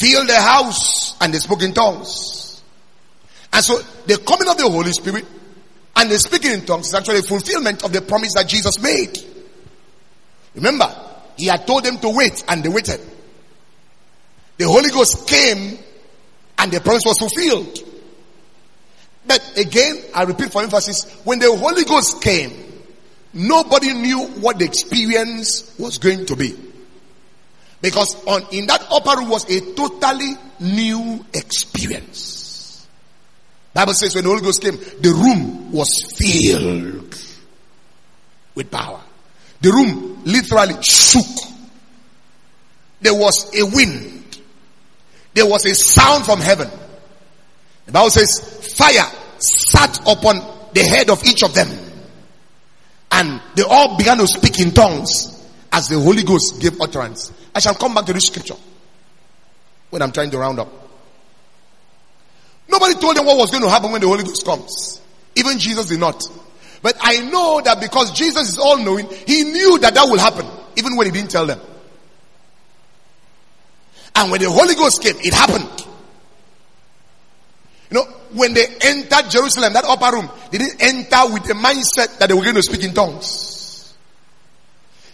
Filled 0.00 0.28
the 0.28 0.40
house 0.40 1.14
and 1.20 1.34
they 1.34 1.36
spoke 1.36 1.62
in 1.62 1.74
tongues. 1.74 2.62
And 3.52 3.62
so 3.62 3.82
the 4.06 4.16
coming 4.16 4.48
of 4.48 4.56
the 4.56 4.66
Holy 4.66 4.92
Spirit 4.92 5.26
and 5.94 6.10
the 6.10 6.18
speaking 6.18 6.52
in 6.52 6.64
tongues 6.64 6.88
is 6.88 6.94
actually 6.94 7.18
a 7.18 7.22
fulfillment 7.22 7.84
of 7.84 7.92
the 7.92 8.00
promise 8.00 8.32
that 8.32 8.48
Jesus 8.48 8.80
made. 8.80 9.18
Remember, 10.54 10.90
he 11.36 11.48
had 11.48 11.66
told 11.66 11.84
them 11.84 11.98
to 11.98 12.16
wait 12.16 12.42
and 12.48 12.64
they 12.64 12.70
waited. 12.70 12.98
The 14.56 14.64
Holy 14.64 14.88
Ghost 14.88 15.28
came 15.28 15.78
and 16.56 16.72
the 16.72 16.80
promise 16.80 17.02
was 17.04 17.18
fulfilled. 17.18 17.78
But 19.26 19.58
again, 19.58 20.02
I 20.14 20.22
repeat 20.22 20.50
for 20.50 20.62
emphasis, 20.62 21.04
when 21.24 21.40
the 21.40 21.54
Holy 21.54 21.84
Ghost 21.84 22.22
came, 22.22 22.52
nobody 23.34 23.92
knew 23.92 24.20
what 24.40 24.58
the 24.58 24.64
experience 24.64 25.78
was 25.78 25.98
going 25.98 26.24
to 26.24 26.36
be. 26.36 26.69
Because 27.80 28.14
on, 28.26 28.42
in 28.52 28.66
that 28.66 28.86
upper 28.90 29.20
room 29.20 29.30
was 29.30 29.48
a 29.50 29.74
totally 29.74 30.34
new 30.60 31.24
experience. 31.32 32.86
Bible 33.72 33.94
says 33.94 34.14
when 34.14 34.24
the 34.24 34.30
Holy 34.30 34.42
Ghost 34.42 34.60
came, 34.60 34.76
the 34.76 35.10
room 35.10 35.72
was 35.72 35.88
filled 36.16 37.14
with 38.54 38.70
power. 38.70 39.00
The 39.60 39.70
room 39.70 40.22
literally 40.24 40.82
shook. 40.82 41.26
There 43.00 43.14
was 43.14 43.50
a 43.58 43.64
wind. 43.74 44.38
There 45.34 45.46
was 45.46 45.64
a 45.64 45.74
sound 45.74 46.24
from 46.24 46.40
heaven. 46.40 46.68
The 47.86 47.92
Bible 47.92 48.10
says 48.10 48.76
fire 48.76 49.10
sat 49.38 50.00
upon 50.00 50.42
the 50.74 50.82
head 50.82 51.08
of 51.08 51.24
each 51.24 51.42
of 51.42 51.54
them. 51.54 51.68
And 53.12 53.40
they 53.54 53.62
all 53.62 53.96
began 53.96 54.18
to 54.18 54.26
speak 54.26 54.60
in 54.60 54.72
tongues 54.72 55.48
as 55.72 55.88
the 55.88 55.98
Holy 55.98 56.22
Ghost 56.22 56.60
gave 56.60 56.80
utterance. 56.80 57.32
I 57.54 57.60
shall 57.60 57.74
come 57.74 57.94
back 57.94 58.06
to 58.06 58.12
this 58.12 58.24
scripture 58.24 58.56
when 59.90 60.02
I'm 60.02 60.12
trying 60.12 60.30
to 60.30 60.38
round 60.38 60.60
up. 60.60 60.68
Nobody 62.68 62.94
told 62.94 63.16
them 63.16 63.26
what 63.26 63.36
was 63.36 63.50
going 63.50 63.62
to 63.62 63.68
happen 63.68 63.90
when 63.90 64.00
the 64.00 64.06
Holy 64.06 64.22
Ghost 64.22 64.44
comes. 64.44 65.00
Even 65.34 65.58
Jesus 65.58 65.86
did 65.86 65.98
not. 65.98 66.22
But 66.82 66.96
I 67.00 67.18
know 67.20 67.60
that 67.62 67.80
because 67.80 68.12
Jesus 68.12 68.48
is 68.48 68.58
all 68.58 68.78
knowing, 68.78 69.08
he 69.26 69.44
knew 69.44 69.78
that 69.80 69.94
that 69.94 70.04
will 70.08 70.18
happen, 70.18 70.46
even 70.76 70.96
when 70.96 71.06
he 71.06 71.12
didn't 71.12 71.30
tell 71.30 71.46
them. 71.46 71.60
And 74.14 74.30
when 74.30 74.40
the 74.40 74.50
Holy 74.50 74.74
Ghost 74.74 75.02
came, 75.02 75.16
it 75.18 75.34
happened. 75.34 75.86
You 77.90 77.98
know, 77.98 78.04
when 78.34 78.54
they 78.54 78.66
entered 78.82 79.30
Jerusalem, 79.30 79.72
that 79.72 79.84
upper 79.84 80.16
room, 80.16 80.30
they 80.50 80.58
didn't 80.58 80.80
enter 80.80 81.32
with 81.32 81.44
the 81.44 81.54
mindset 81.54 82.18
that 82.18 82.28
they 82.28 82.34
were 82.34 82.42
going 82.42 82.54
to 82.54 82.62
speak 82.62 82.84
in 82.84 82.94
tongues. 82.94 83.59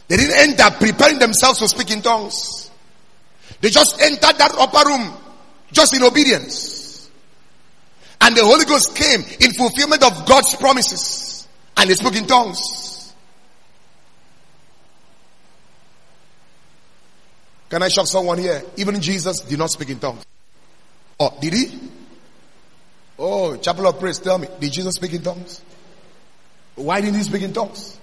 They 0.08 0.16
didn't 0.16 0.36
enter 0.36 0.70
preparing 0.76 1.18
themselves 1.18 1.58
to 1.60 1.68
speak 1.68 1.90
in 1.90 2.02
tongues. 2.02 2.70
They 3.60 3.70
just 3.70 4.00
entered 4.00 4.38
that 4.38 4.54
upper 4.58 4.88
room 4.88 5.12
just 5.72 5.94
in 5.94 6.02
obedience. 6.02 7.10
And 8.20 8.36
the 8.36 8.44
Holy 8.44 8.64
Ghost 8.64 8.94
came 8.94 9.20
in 9.40 9.52
fulfillment 9.52 10.02
of 10.02 10.26
God's 10.26 10.54
promises. 10.56 11.48
And 11.76 11.90
they 11.90 11.94
spoke 11.94 12.16
in 12.16 12.26
tongues. 12.26 13.14
Can 17.68 17.82
I 17.82 17.88
shock 17.88 18.06
someone 18.06 18.38
here? 18.38 18.62
Even 18.76 19.00
Jesus 19.00 19.40
did 19.40 19.58
not 19.58 19.70
speak 19.70 19.90
in 19.90 19.98
tongues. 19.98 20.24
Oh, 21.18 21.36
did 21.40 21.52
he? 21.52 21.80
Oh, 23.18 23.56
chapel 23.56 23.86
of 23.86 23.98
praise, 23.98 24.18
tell 24.18 24.38
me, 24.38 24.46
did 24.60 24.72
Jesus 24.72 24.94
speak 24.94 25.14
in 25.14 25.22
tongues? 25.22 25.62
Why 26.76 27.00
didn't 27.00 27.16
he 27.16 27.22
speak 27.22 27.42
in 27.42 27.52
tongues? 27.52 27.98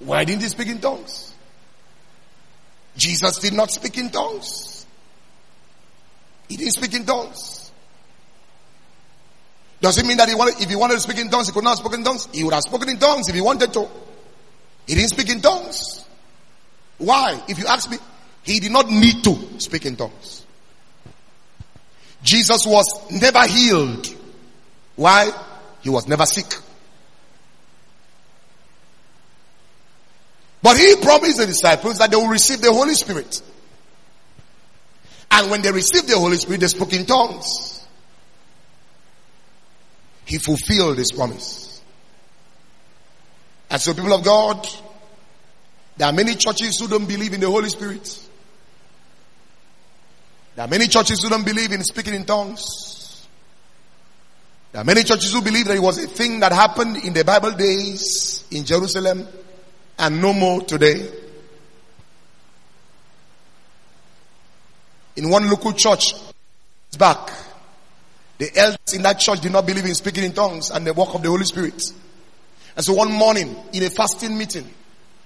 Why 0.00 0.24
didn't 0.24 0.42
he 0.42 0.48
speak 0.48 0.68
in 0.68 0.80
tongues? 0.80 1.34
Jesus 2.96 3.38
did 3.38 3.52
not 3.52 3.70
speak 3.70 3.96
in 3.98 4.10
tongues. 4.10 4.86
He 6.48 6.56
didn't 6.56 6.72
speak 6.72 6.94
in 6.94 7.06
tongues. 7.06 7.70
Does 9.80 9.96
it 9.98 10.04
mean 10.04 10.16
that 10.18 10.28
he 10.28 10.34
wanted, 10.34 10.60
if 10.60 10.68
he 10.68 10.76
wanted 10.76 10.94
to 10.94 11.00
speak 11.00 11.18
in 11.18 11.30
tongues, 11.30 11.46
he 11.46 11.52
could 11.52 11.64
not 11.64 11.78
speak 11.78 11.92
in 11.94 12.04
tongues? 12.04 12.28
He 12.32 12.44
would 12.44 12.52
have 12.52 12.62
spoken 12.62 12.88
in 12.88 12.98
tongues 12.98 13.28
if 13.28 13.34
he 13.34 13.40
wanted 13.40 13.72
to. 13.72 13.88
He 14.86 14.94
didn't 14.94 15.10
speak 15.10 15.30
in 15.30 15.40
tongues. 15.40 16.04
Why? 16.98 17.42
If 17.48 17.58
you 17.58 17.66
ask 17.66 17.90
me, 17.90 17.96
he 18.42 18.60
did 18.60 18.72
not 18.72 18.90
need 18.90 19.22
to 19.24 19.60
speak 19.60 19.86
in 19.86 19.96
tongues. 19.96 20.44
Jesus 22.22 22.66
was 22.66 23.10
never 23.10 23.46
healed. 23.46 24.06
Why? 24.96 25.30
He 25.82 25.88
was 25.88 26.06
never 26.06 26.26
sick. 26.26 26.52
But 30.62 30.76
he 30.76 30.96
promised 30.96 31.38
the 31.38 31.46
disciples 31.46 31.98
that 31.98 32.10
they 32.10 32.16
will 32.16 32.28
receive 32.28 32.60
the 32.60 32.72
Holy 32.72 32.94
Spirit. 32.94 33.42
And 35.30 35.50
when 35.50 35.62
they 35.62 35.72
received 35.72 36.08
the 36.08 36.18
Holy 36.18 36.36
Spirit, 36.36 36.60
they 36.60 36.66
spoke 36.66 36.92
in 36.92 37.06
tongues. 37.06 37.86
He 40.26 40.38
fulfilled 40.38 40.98
his 40.98 41.12
promise. 41.12 41.80
And 43.70 43.80
so 43.80 43.94
people 43.94 44.12
of 44.12 44.24
God, 44.24 44.66
there 45.96 46.08
are 46.08 46.12
many 46.12 46.34
churches 46.34 46.78
who 46.78 46.88
don't 46.88 47.06
believe 47.06 47.32
in 47.32 47.40
the 47.40 47.50
Holy 47.50 47.68
Spirit. 47.68 48.28
There 50.56 50.64
are 50.64 50.68
many 50.68 50.88
churches 50.88 51.22
who 51.22 51.30
don't 51.30 51.46
believe 51.46 51.72
in 51.72 51.82
speaking 51.84 52.14
in 52.14 52.24
tongues. 52.24 53.26
There 54.72 54.82
are 54.82 54.84
many 54.84 55.04
churches 55.04 55.32
who 55.32 55.40
believe 55.40 55.66
that 55.66 55.76
it 55.76 55.82
was 55.82 55.98
a 56.02 56.06
thing 56.06 56.40
that 56.40 56.52
happened 56.52 56.98
in 56.98 57.12
the 57.12 57.24
Bible 57.24 57.52
days 57.52 58.44
in 58.50 58.64
Jerusalem 58.64 59.26
and 60.00 60.20
no 60.20 60.32
more 60.32 60.62
today. 60.62 61.08
In 65.16 65.28
one 65.28 65.48
local 65.48 65.72
church 65.74 66.14
back, 66.98 67.30
the 68.38 68.50
elders 68.56 68.94
in 68.94 69.02
that 69.02 69.20
church 69.20 69.40
did 69.40 69.52
not 69.52 69.66
believe 69.66 69.84
in 69.84 69.94
speaking 69.94 70.24
in 70.24 70.32
tongues 70.32 70.70
and 70.70 70.86
the 70.86 70.94
work 70.94 71.14
of 71.14 71.22
the 71.22 71.28
Holy 71.28 71.44
Spirit. 71.44 71.80
And 72.74 72.84
so 72.84 72.94
one 72.94 73.12
morning 73.12 73.54
in 73.72 73.82
a 73.82 73.90
fasting 73.90 74.36
meeting, 74.36 74.68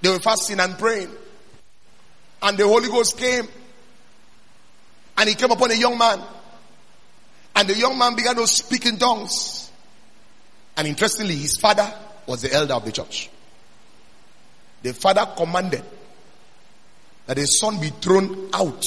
they 0.02 0.10
were 0.10 0.18
fasting 0.18 0.58
and 0.58 0.76
praying. 0.76 1.10
And 2.42 2.58
the 2.58 2.66
Holy 2.66 2.88
Ghost 2.88 3.16
came 3.16 3.46
And 5.16 5.28
he 5.28 5.34
came 5.36 5.50
upon 5.50 5.70
a 5.70 5.74
young 5.74 5.96
man. 5.96 6.20
And 7.54 7.68
the 7.68 7.76
young 7.76 7.96
man 7.96 8.16
began 8.16 8.34
to 8.34 8.46
speak 8.48 8.86
in 8.86 8.98
tongues. 8.98 9.70
And 10.76 10.88
interestingly, 10.88 11.36
his 11.36 11.56
father 11.56 11.92
was 12.26 12.42
the 12.42 12.52
elder 12.52 12.74
of 12.74 12.84
the 12.84 12.90
church. 12.90 13.30
The 14.84 14.92
father 14.92 15.26
commanded 15.34 15.82
that 17.24 17.36
the 17.36 17.46
son 17.46 17.80
be 17.80 17.88
thrown 17.88 18.50
out 18.52 18.84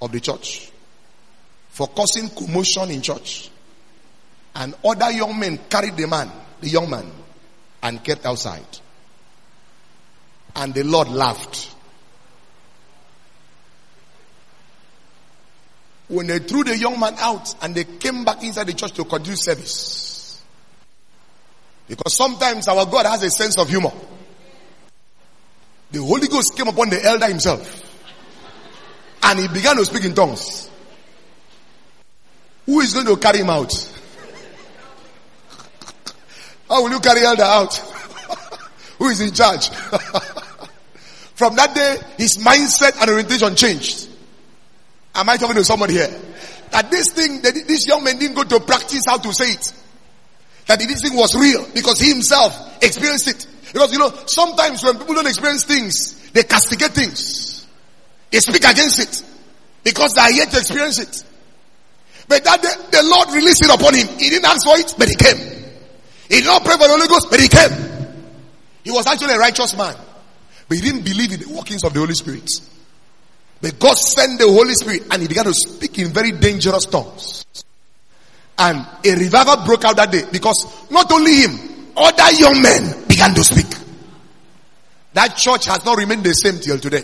of 0.00 0.12
the 0.12 0.20
church 0.20 0.70
for 1.70 1.88
causing 1.88 2.28
commotion 2.28 2.92
in 2.92 3.02
church. 3.02 3.50
And 4.54 4.76
other 4.84 5.10
young 5.10 5.36
men 5.36 5.58
carried 5.68 5.96
the 5.96 6.06
man, 6.06 6.30
the 6.60 6.68
young 6.68 6.88
man, 6.88 7.10
and 7.82 8.04
kept 8.04 8.24
outside. 8.24 8.64
And 10.54 10.72
the 10.72 10.84
Lord 10.84 11.08
laughed. 11.08 11.74
When 16.06 16.28
they 16.28 16.38
threw 16.38 16.62
the 16.62 16.78
young 16.78 17.00
man 17.00 17.16
out 17.18 17.52
and 17.64 17.74
they 17.74 17.82
came 17.82 18.24
back 18.24 18.44
inside 18.44 18.68
the 18.68 18.74
church 18.74 18.92
to 18.92 19.04
continue 19.04 19.34
service. 19.36 20.40
Because 21.88 22.14
sometimes 22.14 22.68
our 22.68 22.86
God 22.86 23.06
has 23.06 23.24
a 23.24 23.30
sense 23.30 23.58
of 23.58 23.68
humor. 23.68 23.92
The 25.90 26.02
Holy 26.02 26.28
Ghost 26.28 26.56
came 26.56 26.68
upon 26.68 26.90
the 26.90 27.02
elder 27.04 27.26
himself. 27.26 27.82
And 29.22 29.38
he 29.38 29.48
began 29.48 29.76
to 29.76 29.84
speak 29.84 30.04
in 30.04 30.14
tongues. 30.14 30.70
Who 32.66 32.80
is 32.80 32.92
going 32.92 33.06
to 33.06 33.16
carry 33.16 33.38
him 33.38 33.50
out? 33.50 33.72
How 36.68 36.82
will 36.82 36.90
you 36.90 37.00
carry 37.00 37.22
elder 37.22 37.44
out? 37.44 37.74
Who 38.98 39.08
is 39.08 39.20
in 39.20 39.32
charge? 39.32 39.68
From 41.34 41.54
that 41.56 41.74
day, 41.74 41.96
his 42.16 42.38
mindset 42.38 43.00
and 43.00 43.10
orientation 43.10 43.54
changed. 43.54 44.08
Am 45.14 45.28
I 45.28 45.36
talking 45.36 45.56
to 45.56 45.64
somebody 45.64 45.94
here? 45.94 46.08
That 46.70 46.90
this 46.90 47.12
thing, 47.12 47.42
that 47.42 47.54
this 47.54 47.86
young 47.86 48.02
man 48.02 48.18
didn't 48.18 48.36
go 48.36 48.44
to 48.44 48.60
practice 48.60 49.02
how 49.06 49.18
to 49.18 49.32
say 49.32 49.52
it. 49.52 49.72
That 50.66 50.78
this 50.80 51.02
thing 51.02 51.16
was 51.16 51.34
real 51.34 51.66
because 51.74 52.00
he 52.00 52.08
himself 52.08 52.82
experienced 52.82 53.28
it. 53.28 53.46
Because 53.76 53.92
you 53.92 53.98
know, 53.98 54.10
sometimes 54.24 54.82
when 54.82 54.96
people 54.96 55.16
don't 55.16 55.26
experience 55.26 55.64
things, 55.64 56.30
they 56.30 56.44
castigate 56.44 56.92
things. 56.92 57.66
They 58.30 58.40
speak 58.40 58.64
against 58.64 58.98
it 59.00 59.22
because 59.84 60.14
they 60.14 60.22
are 60.22 60.30
yet 60.30 60.50
to 60.52 60.56
experience 60.56 60.98
it. 60.98 61.22
But 62.26 62.42
that 62.44 62.62
day, 62.62 62.72
the 62.90 63.02
Lord 63.02 63.28
released 63.34 63.62
it 63.62 63.68
upon 63.68 63.92
him. 63.92 64.08
He 64.18 64.30
didn't 64.30 64.46
ask 64.46 64.66
for 64.66 64.78
it, 64.78 64.94
but 64.96 65.10
he 65.10 65.14
came. 65.14 65.36
He 66.30 66.40
did 66.40 66.46
not 66.46 66.64
pray 66.64 66.72
for 66.72 66.88
the 66.88 66.96
Holy 66.96 67.06
Ghost, 67.06 67.28
but 67.28 67.38
he 67.38 67.48
came. 67.48 68.16
He 68.82 68.92
was 68.92 69.06
actually 69.06 69.34
a 69.34 69.38
righteous 69.38 69.76
man, 69.76 69.94
but 70.68 70.78
he 70.78 70.82
didn't 70.82 71.04
believe 71.04 71.32
in 71.32 71.40
the 71.40 71.54
workings 71.54 71.84
of 71.84 71.92
the 71.92 72.00
Holy 72.00 72.14
Spirit. 72.14 72.48
But 73.60 73.78
God 73.78 73.98
sent 73.98 74.38
the 74.40 74.48
Holy 74.48 74.72
Spirit 74.72 75.02
and 75.10 75.20
he 75.20 75.28
began 75.28 75.44
to 75.44 75.52
speak 75.52 75.98
in 75.98 76.14
very 76.14 76.32
dangerous 76.32 76.86
tongues. 76.86 77.44
And 78.56 78.86
a 79.04 79.14
revival 79.16 79.66
broke 79.66 79.84
out 79.84 79.96
that 79.96 80.10
day 80.10 80.22
because 80.32 80.88
not 80.90 81.12
only 81.12 81.42
him, 81.42 81.65
other 81.96 82.32
young 82.32 82.60
men 82.62 83.08
began 83.08 83.34
to 83.34 83.42
speak. 83.44 83.66
That 85.14 85.36
church 85.36 85.66
has 85.66 85.84
not 85.84 85.96
remained 85.96 86.24
the 86.24 86.32
same 86.32 86.60
till 86.60 86.78
today. 86.78 87.02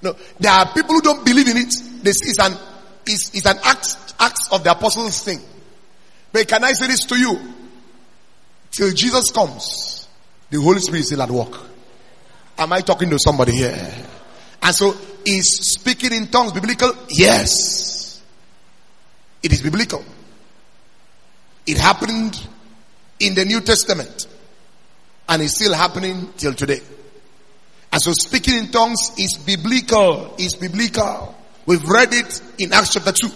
No, 0.00 0.16
there 0.40 0.52
are 0.52 0.72
people 0.72 0.94
who 0.94 1.00
don't 1.02 1.24
believe 1.24 1.48
in 1.48 1.58
it. 1.58 1.74
This 2.02 2.16
is 2.22 2.38
an 2.40 2.56
is, 3.06 3.30
is 3.34 3.46
an 3.46 3.58
act 3.64 4.14
act 4.18 4.40
of 4.50 4.64
the 4.64 4.70
apostles 4.70 5.22
thing. 5.22 5.40
But 6.32 6.48
can 6.48 6.64
I 6.64 6.72
say 6.72 6.86
this 6.86 7.04
to 7.06 7.16
you? 7.18 7.38
Till 8.70 8.90
Jesus 8.92 9.30
comes, 9.30 10.08
the 10.50 10.60
Holy 10.60 10.80
Spirit 10.80 11.00
is 11.00 11.06
still 11.06 11.22
at 11.22 11.30
work. 11.30 11.60
Am 12.58 12.72
I 12.72 12.80
talking 12.80 13.10
to 13.10 13.18
somebody 13.18 13.52
here? 13.52 13.94
And 14.62 14.74
so, 14.74 14.96
is 15.26 15.74
speaking 15.74 16.12
in 16.12 16.28
tongues 16.28 16.52
biblical? 16.52 16.92
Yes. 17.10 18.22
It 19.42 19.52
is 19.52 19.60
biblical. 19.60 20.04
It 21.66 21.76
happened 21.78 22.40
in 23.22 23.34
the 23.34 23.44
New 23.44 23.60
Testament. 23.60 24.26
And 25.28 25.42
it's 25.42 25.54
still 25.54 25.72
happening 25.72 26.28
till 26.36 26.54
today. 26.54 26.80
And 27.92 28.02
so 28.02 28.12
speaking 28.12 28.58
in 28.58 28.70
tongues 28.70 29.12
is 29.18 29.38
biblical. 29.38 30.34
Is 30.38 30.54
biblical. 30.54 31.34
We've 31.66 31.84
read 31.84 32.12
it 32.12 32.42
in 32.58 32.72
Acts 32.72 32.94
chapter 32.94 33.12
2. 33.12 33.28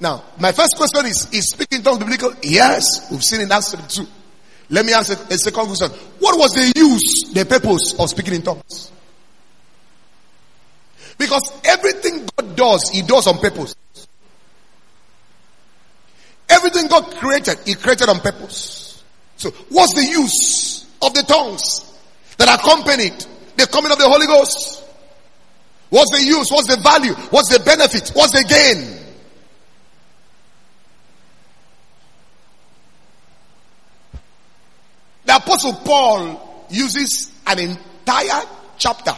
Now, 0.00 0.24
my 0.38 0.52
first 0.52 0.76
question 0.76 1.06
is, 1.06 1.32
is 1.32 1.50
speaking 1.50 1.78
in 1.78 1.84
tongues 1.84 1.98
biblical? 1.98 2.32
Yes, 2.42 3.10
we've 3.10 3.22
seen 3.22 3.40
in 3.40 3.52
Acts 3.52 3.72
chapter 3.72 4.02
2. 4.02 4.08
Let 4.70 4.84
me 4.84 4.92
ask 4.92 5.10
a, 5.10 5.34
a 5.34 5.38
second 5.38 5.66
question. 5.66 5.90
What 6.18 6.38
was 6.38 6.54
the 6.54 6.72
use, 6.76 7.32
the 7.32 7.46
purpose 7.46 7.94
of 7.98 8.10
speaking 8.10 8.34
in 8.34 8.42
tongues? 8.42 8.90
Because 11.16 11.52
everything 11.64 12.28
God 12.36 12.56
does, 12.56 12.90
He 12.90 13.02
does 13.02 13.26
on 13.26 13.38
purpose. 13.38 13.74
Everything 16.56 16.88
God 16.88 17.14
created, 17.16 17.58
He 17.66 17.74
created 17.74 18.08
on 18.08 18.20
purpose. 18.20 19.04
So, 19.36 19.50
what's 19.68 19.92
the 19.94 20.06
use 20.06 20.86
of 21.02 21.12
the 21.12 21.22
tongues 21.22 21.94
that 22.38 22.48
accompanied 22.48 23.26
the 23.56 23.66
coming 23.66 23.92
of 23.92 23.98
the 23.98 24.08
Holy 24.08 24.26
Ghost? 24.26 24.82
What's 25.90 26.10
the 26.12 26.24
use? 26.24 26.50
What's 26.50 26.66
the 26.66 26.80
value? 26.80 27.12
What's 27.30 27.50
the 27.50 27.62
benefit? 27.62 28.10
What's 28.14 28.32
the 28.32 28.44
gain? 28.48 28.96
The 35.26 35.36
apostle 35.36 35.74
Paul 35.74 36.66
uses 36.70 37.32
an 37.46 37.58
entire 37.58 38.42
chapter 38.78 39.14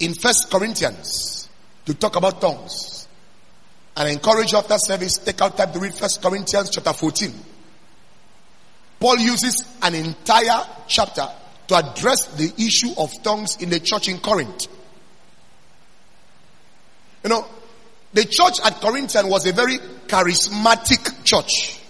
in 0.00 0.14
First 0.14 0.50
Corinthians 0.50 1.48
to 1.84 1.92
talk 1.92 2.16
about 2.16 2.40
tongues. 2.40 2.97
And 3.98 4.06
I 4.06 4.12
encourage 4.12 4.52
you 4.52 4.58
after 4.58 4.78
service, 4.78 5.18
take 5.18 5.42
out 5.42 5.56
time 5.56 5.72
to 5.72 5.80
read 5.80 5.92
First 5.92 6.22
Corinthians 6.22 6.70
chapter 6.70 6.92
14. 6.92 7.34
Paul 9.00 9.18
uses 9.18 9.64
an 9.82 9.96
entire 9.96 10.64
chapter 10.86 11.28
to 11.66 11.74
address 11.74 12.28
the 12.36 12.52
issue 12.64 12.92
of 12.96 13.10
tongues 13.24 13.56
in 13.60 13.70
the 13.70 13.80
church 13.80 14.08
in 14.08 14.20
Corinth. 14.20 14.68
You 17.24 17.30
know, 17.30 17.44
the 18.12 18.24
church 18.24 18.60
at 18.64 18.80
Corinthian 18.80 19.28
was 19.28 19.44
a 19.46 19.52
very 19.52 19.78
charismatic 20.06 21.24
church. 21.24 21.80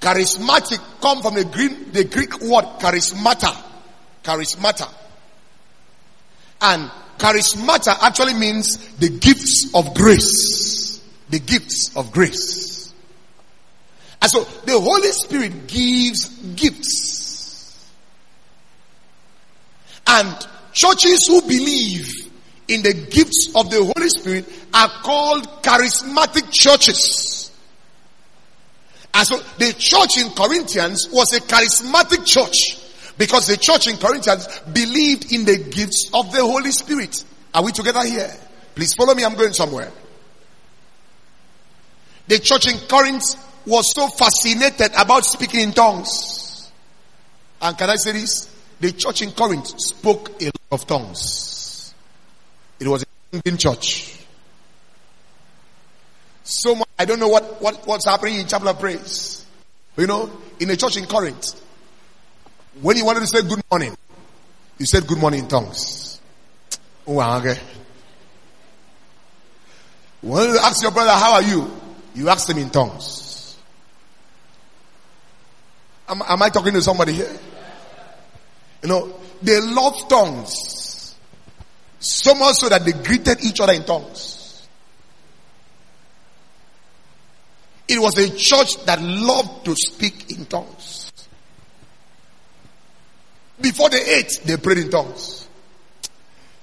Charismatic 0.00 0.80
come 1.02 1.20
from 1.20 1.34
the 1.34 1.44
Greek, 1.44 1.92
the 1.92 2.04
Greek 2.04 2.40
word 2.40 2.64
charismata. 2.80 3.54
Charismata. 4.24 4.88
And 6.62 6.90
charismata 7.18 7.96
actually 8.00 8.34
means 8.34 8.76
the 8.96 9.08
gifts 9.08 9.70
of 9.74 9.94
grace. 9.94 11.02
The 11.30 11.38
gifts 11.38 11.96
of 11.96 12.12
grace. 12.12 12.92
And 14.22 14.30
so 14.30 14.44
the 14.64 14.78
Holy 14.78 15.12
Spirit 15.12 15.66
gives 15.66 16.28
gifts. 16.54 17.92
And 20.06 20.46
churches 20.72 21.26
who 21.28 21.42
believe 21.42 22.08
in 22.68 22.82
the 22.82 22.94
gifts 22.94 23.48
of 23.54 23.70
the 23.70 23.92
Holy 23.94 24.08
Spirit 24.08 24.46
are 24.72 24.88
called 25.02 25.46
charismatic 25.62 26.50
churches. 26.50 27.50
And 29.14 29.26
so 29.26 29.38
the 29.58 29.72
church 29.72 30.18
in 30.18 30.30
Corinthians 30.30 31.08
was 31.10 31.32
a 31.32 31.40
charismatic 31.40 32.26
church 32.26 32.85
because 33.18 33.46
the 33.46 33.56
church 33.56 33.86
in 33.86 33.96
Corinthians 33.96 34.46
believed 34.72 35.32
in 35.32 35.44
the 35.44 35.56
gifts 35.56 36.10
of 36.12 36.32
the 36.32 36.40
Holy 36.40 36.70
Spirit. 36.70 37.24
Are 37.54 37.64
we 37.64 37.72
together 37.72 38.04
here? 38.04 38.30
Please 38.74 38.94
follow 38.94 39.14
me. 39.14 39.24
I'm 39.24 39.34
going 39.34 39.52
somewhere. 39.52 39.90
The 42.28 42.38
church 42.38 42.68
in 42.68 42.78
Corinth 42.88 43.36
was 43.66 43.94
so 43.94 44.08
fascinated 44.08 44.92
about 44.98 45.24
speaking 45.24 45.60
in 45.60 45.72
tongues. 45.72 46.70
And 47.60 47.76
can 47.78 47.88
I 47.88 47.96
say 47.96 48.12
this? 48.12 48.48
The 48.80 48.92
church 48.92 49.22
in 49.22 49.32
Corinth 49.32 49.80
spoke 49.80 50.42
a 50.42 50.46
lot 50.46 50.54
of 50.72 50.86
tongues. 50.86 51.94
It 52.78 52.86
was 52.86 53.04
a 53.32 53.56
church. 53.56 54.12
So 56.44 56.74
much, 56.74 56.88
I 56.98 57.04
don't 57.06 57.18
know 57.18 57.28
what, 57.28 57.60
what, 57.60 57.86
what's 57.86 58.06
happening 58.06 58.38
in 58.38 58.46
chapel 58.46 58.68
of 58.68 58.78
praise. 58.78 59.44
You 59.96 60.06
know, 60.06 60.30
in 60.60 60.70
a 60.70 60.76
church 60.76 60.96
in 60.96 61.06
Corinth, 61.06 61.60
when 62.80 62.96
you 62.96 63.04
wanted 63.04 63.20
to 63.20 63.26
say 63.26 63.42
good 63.42 63.62
morning, 63.70 63.96
you 64.78 64.86
said 64.86 65.06
good 65.06 65.18
morning 65.18 65.40
in 65.40 65.48
tongues. 65.48 66.20
Oh, 67.06 67.38
okay. 67.38 67.58
When 70.22 70.48
you 70.48 70.58
ask 70.58 70.82
your 70.82 70.90
brother, 70.90 71.12
how 71.12 71.34
are 71.34 71.42
you? 71.42 71.70
You 72.14 72.28
ask 72.28 72.48
him 72.48 72.58
in 72.58 72.70
tongues. 72.70 73.56
Am, 76.08 76.22
am 76.26 76.42
I 76.42 76.48
talking 76.48 76.72
to 76.72 76.82
somebody 76.82 77.12
here? 77.12 77.30
You 78.82 78.88
know, 78.88 79.20
they 79.42 79.60
love 79.60 80.08
tongues. 80.08 81.14
So 81.98 82.34
much 82.34 82.56
so 82.56 82.68
that 82.68 82.84
they 82.84 82.92
greeted 82.92 83.42
each 83.44 83.60
other 83.60 83.72
in 83.72 83.84
tongues. 83.84 84.66
It 87.88 88.00
was 88.00 88.16
a 88.18 88.30
church 88.36 88.84
that 88.84 89.00
loved 89.00 89.64
to 89.66 89.74
speak 89.76 90.30
in 90.30 90.44
tongues. 90.46 90.75
Before 93.60 93.88
they 93.90 94.18
ate, 94.18 94.40
they 94.44 94.56
prayed 94.56 94.78
in 94.78 94.90
tongues. 94.90 95.48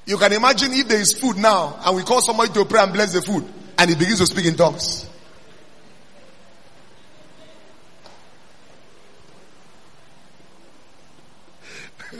You 0.05 0.17
can 0.17 0.33
imagine 0.33 0.73
if 0.73 0.87
there 0.87 0.99
is 0.99 1.13
food 1.13 1.37
now 1.37 1.79
and 1.85 1.95
we 1.95 2.03
call 2.03 2.21
somebody 2.21 2.51
to 2.53 2.65
pray 2.65 2.81
and 2.81 2.91
bless 2.91 3.13
the 3.13 3.21
food 3.21 3.45
and 3.77 3.89
he 3.89 3.95
begins 3.95 4.19
to 4.19 4.25
speak 4.25 4.45
in 4.45 4.55
tongues. 4.55 5.09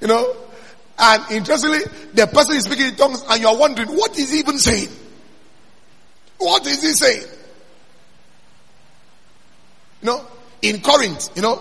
you 0.00 0.08
know, 0.08 0.34
and 0.98 1.30
interestingly, 1.30 1.80
the 2.14 2.26
person 2.26 2.56
is 2.56 2.64
speaking 2.64 2.86
in 2.86 2.96
tongues 2.96 3.22
and 3.28 3.40
you 3.40 3.48
are 3.48 3.56
wondering, 3.56 3.88
what 3.90 4.18
is 4.18 4.32
he 4.32 4.38
even 4.40 4.58
saying? 4.58 4.88
What 6.38 6.66
is 6.66 6.82
he 6.82 6.92
saying? 6.92 7.24
You 10.02 10.06
know, 10.06 10.26
in 10.62 10.80
Corinth, 10.80 11.28
you 11.36 11.42
know, 11.42 11.60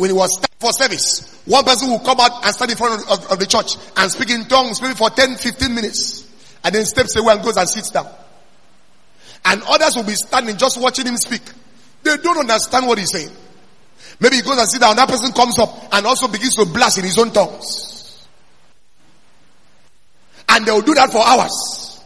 when 0.00 0.10
it 0.10 0.14
was 0.14 0.34
time 0.40 0.56
for 0.58 0.72
service, 0.72 1.42
one 1.44 1.62
person 1.62 1.90
will 1.90 1.98
come 1.98 2.18
out 2.20 2.42
and 2.42 2.54
stand 2.54 2.70
in 2.70 2.76
front 2.78 3.02
of, 3.02 3.10
of, 3.10 3.32
of 3.32 3.38
the 3.38 3.44
church 3.44 3.76
and 3.98 4.10
speak 4.10 4.30
in 4.30 4.46
tongues 4.46 4.80
maybe 4.80 4.94
for 4.94 5.10
10, 5.10 5.36
15 5.36 5.74
minutes. 5.74 6.26
And 6.64 6.74
then 6.74 6.86
steps 6.86 7.16
away 7.16 7.34
and 7.34 7.42
goes 7.42 7.58
and 7.58 7.68
sits 7.68 7.90
down. 7.90 8.08
And 9.44 9.62
others 9.68 9.96
will 9.96 10.04
be 10.04 10.14
standing 10.14 10.56
just 10.56 10.80
watching 10.80 11.04
him 11.06 11.18
speak. 11.18 11.42
They 12.02 12.16
don't 12.16 12.38
understand 12.38 12.86
what 12.86 12.96
he's 12.96 13.12
saying. 13.12 13.30
Maybe 14.20 14.36
he 14.36 14.42
goes 14.42 14.58
and 14.58 14.66
sits 14.68 14.80
down. 14.80 14.96
That 14.96 15.08
person 15.08 15.32
comes 15.32 15.58
up 15.58 15.68
and 15.92 16.06
also 16.06 16.28
begins 16.28 16.54
to 16.54 16.64
blast 16.64 16.96
in 16.96 17.04
his 17.04 17.18
own 17.18 17.30
tongues. 17.30 18.26
And 20.48 20.64
they 20.64 20.72
will 20.72 20.80
do 20.80 20.94
that 20.94 21.12
for 21.12 21.20
hours. 21.26 22.02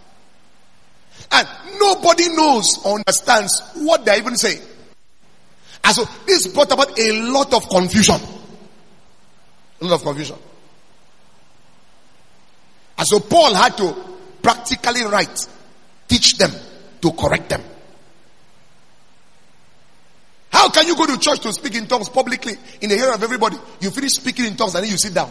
And 1.30 1.47
nobody 1.78 2.28
knows 2.30 2.76
or 2.84 2.99
understands 2.99 3.62
what 3.76 4.05
they're 4.05 4.18
even 4.18 4.34
saying. 4.36 4.62
And 5.85 5.95
so 5.95 6.09
this 6.26 6.47
brought 6.49 6.72
about 6.72 6.99
a 6.99 7.12
lot 7.30 7.53
of 7.53 7.68
confusion. 7.68 8.16
A 9.80 9.85
lot 9.85 9.97
of 9.97 10.03
confusion. 10.03 10.37
And 12.97 13.07
so 13.07 13.20
Paul 13.20 13.55
had 13.55 13.76
to 13.76 13.95
practically 14.43 15.03
write, 15.03 15.47
teach 16.09 16.39
them 16.39 16.51
to 17.03 17.12
correct 17.12 17.51
them. 17.51 17.62
How 20.51 20.70
can 20.70 20.87
you 20.87 20.97
go 20.97 21.05
to 21.05 21.18
church 21.18 21.41
to 21.41 21.53
speak 21.53 21.74
in 21.74 21.87
tongues 21.87 22.09
publicly 22.09 22.55
in 22.80 22.89
the 22.89 22.97
hearing 22.97 23.14
of 23.14 23.22
everybody? 23.22 23.57
You 23.80 23.91
finish 23.91 24.12
speaking 24.12 24.47
in 24.47 24.57
tongues 24.57 24.74
and 24.74 24.85
then 24.85 24.91
you 24.91 24.97
sit 24.97 25.12
down. 25.12 25.30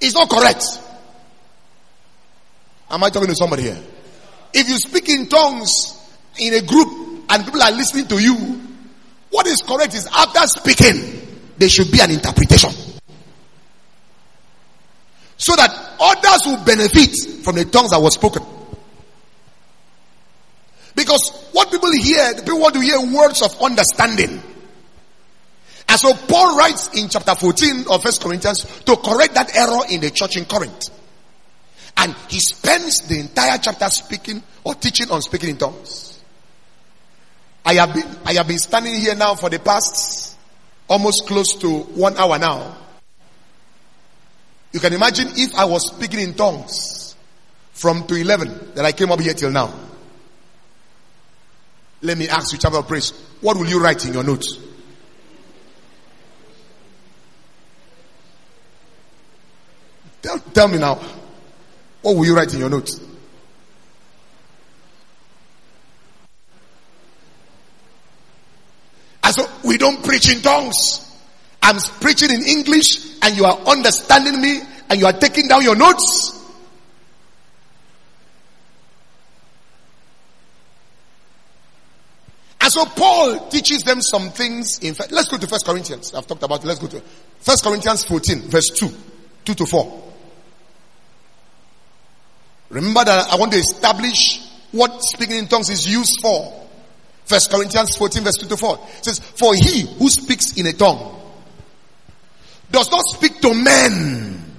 It's 0.00 0.14
not 0.14 0.30
correct. 0.30 0.64
Am 2.90 3.04
I 3.04 3.10
talking 3.10 3.28
to 3.28 3.34
somebody 3.34 3.64
here? 3.64 3.78
If 4.54 4.68
you 4.68 4.78
speak 4.78 5.08
in 5.10 5.28
tongues 5.28 5.68
in 6.38 6.54
a 6.54 6.62
group 6.62 7.24
and 7.28 7.44
people 7.44 7.62
are 7.62 7.72
listening 7.72 8.06
to 8.06 8.22
you, 8.22 8.69
what 9.30 9.46
is 9.46 9.62
correct 9.62 9.94
is 9.94 10.06
after 10.06 10.40
speaking, 10.46 11.26
there 11.56 11.68
should 11.68 11.90
be 11.90 12.00
an 12.00 12.10
interpretation. 12.10 12.70
So 15.36 15.56
that 15.56 15.70
others 15.98 16.42
will 16.46 16.64
benefit 16.64 17.42
from 17.44 17.56
the 17.56 17.64
tongues 17.64 17.90
that 17.90 18.02
were 18.02 18.10
spoken. 18.10 18.42
Because 20.94 21.48
what 21.52 21.70
people 21.70 21.90
hear, 21.92 22.34
people 22.34 22.60
want 22.60 22.74
to 22.74 22.80
hear 22.80 23.00
words 23.00 23.40
of 23.40 23.60
understanding. 23.62 24.42
And 25.88 25.98
so 25.98 26.12
Paul 26.14 26.56
writes 26.58 26.90
in 26.94 27.08
chapter 27.08 27.34
14 27.34 27.86
of 27.90 28.02
First 28.02 28.22
Corinthians 28.22 28.64
to 28.82 28.96
correct 28.96 29.34
that 29.34 29.56
error 29.56 29.80
in 29.90 30.00
the 30.00 30.10
church 30.10 30.36
in 30.36 30.44
Corinth. 30.44 30.90
And 31.96 32.14
he 32.28 32.38
spends 32.38 33.08
the 33.08 33.18
entire 33.18 33.58
chapter 33.58 33.88
speaking 33.88 34.42
or 34.62 34.74
teaching 34.74 35.10
on 35.10 35.22
speaking 35.22 35.50
in 35.50 35.56
tongues. 35.56 36.19
I 37.64 37.74
have 37.74 37.94
been, 37.94 38.06
I 38.24 38.32
have 38.34 38.48
been 38.48 38.58
standing 38.58 38.94
here 38.94 39.14
now 39.14 39.34
for 39.34 39.50
the 39.50 39.58
past 39.58 40.36
almost 40.88 41.26
close 41.26 41.54
to 41.60 41.70
one 41.70 42.16
hour 42.16 42.38
now. 42.38 42.76
You 44.72 44.80
can 44.80 44.92
imagine 44.92 45.28
if 45.36 45.54
I 45.54 45.64
was 45.64 45.94
speaking 45.94 46.20
in 46.20 46.34
tongues 46.34 47.14
from 47.72 48.06
to 48.06 48.14
11 48.14 48.72
that 48.74 48.84
I 48.84 48.92
came 48.92 49.10
up 49.10 49.20
here 49.20 49.34
till 49.34 49.50
now. 49.50 49.72
Let 52.02 52.16
me 52.16 52.28
ask 52.28 52.52
you, 52.52 52.58
chapel 52.58 52.78
of 52.78 52.88
praise, 52.88 53.10
what 53.40 53.56
will 53.56 53.66
you 53.66 53.82
write 53.82 54.04
in 54.06 54.14
your 54.14 54.24
notes? 54.24 54.58
Tell, 60.22 60.38
tell 60.38 60.68
me 60.68 60.78
now, 60.78 61.00
what 62.02 62.16
will 62.16 62.24
you 62.24 62.36
write 62.36 62.52
in 62.54 62.60
your 62.60 62.70
notes? 62.70 63.00
And 69.22 69.34
so 69.34 69.48
we 69.64 69.78
don't 69.78 70.02
preach 70.04 70.32
in 70.32 70.40
tongues. 70.42 71.06
I'm 71.62 71.76
preaching 72.00 72.30
in 72.30 72.42
English 72.42 73.20
and 73.22 73.36
you 73.36 73.44
are 73.44 73.58
understanding 73.66 74.40
me 74.40 74.60
and 74.88 74.98
you 74.98 75.06
are 75.06 75.12
taking 75.12 75.48
down 75.48 75.62
your 75.62 75.76
notes. 75.76 76.36
And 82.62 82.72
so 82.72 82.84
Paul 82.84 83.48
teaches 83.48 83.82
them 83.82 84.00
some 84.00 84.30
things 84.30 84.78
in 84.80 84.94
fact. 84.94 85.12
Let's 85.12 85.28
go 85.28 85.38
to 85.38 85.46
First 85.46 85.66
Corinthians. 85.66 86.14
I've 86.14 86.26
talked 86.26 86.42
about 86.42 86.62
it. 86.62 86.66
Let's 86.66 86.80
go 86.80 86.88
to 86.88 87.02
First 87.40 87.64
Corinthians 87.64 88.04
14, 88.04 88.42
verse 88.42 88.70
2. 88.70 88.88
2 89.44 89.54
to 89.54 89.66
4. 89.66 90.02
Remember 92.70 93.04
that 93.04 93.32
I 93.32 93.36
want 93.36 93.52
to 93.52 93.58
establish 93.58 94.40
what 94.70 95.02
speaking 95.02 95.36
in 95.36 95.48
tongues 95.48 95.70
is 95.70 95.90
used 95.90 96.20
for. 96.22 96.59
First 97.30 97.48
Corinthians 97.48 97.96
14 97.96 98.24
verse 98.24 98.36
2 98.38 98.48
to 98.48 98.56
4 98.56 98.88
says, 99.02 99.20
For 99.20 99.54
he 99.54 99.82
who 99.82 100.08
speaks 100.08 100.58
in 100.58 100.66
a 100.66 100.72
tongue 100.72 101.16
does 102.72 102.90
not 102.90 103.02
speak 103.04 103.40
to 103.40 103.54
men, 103.54 104.58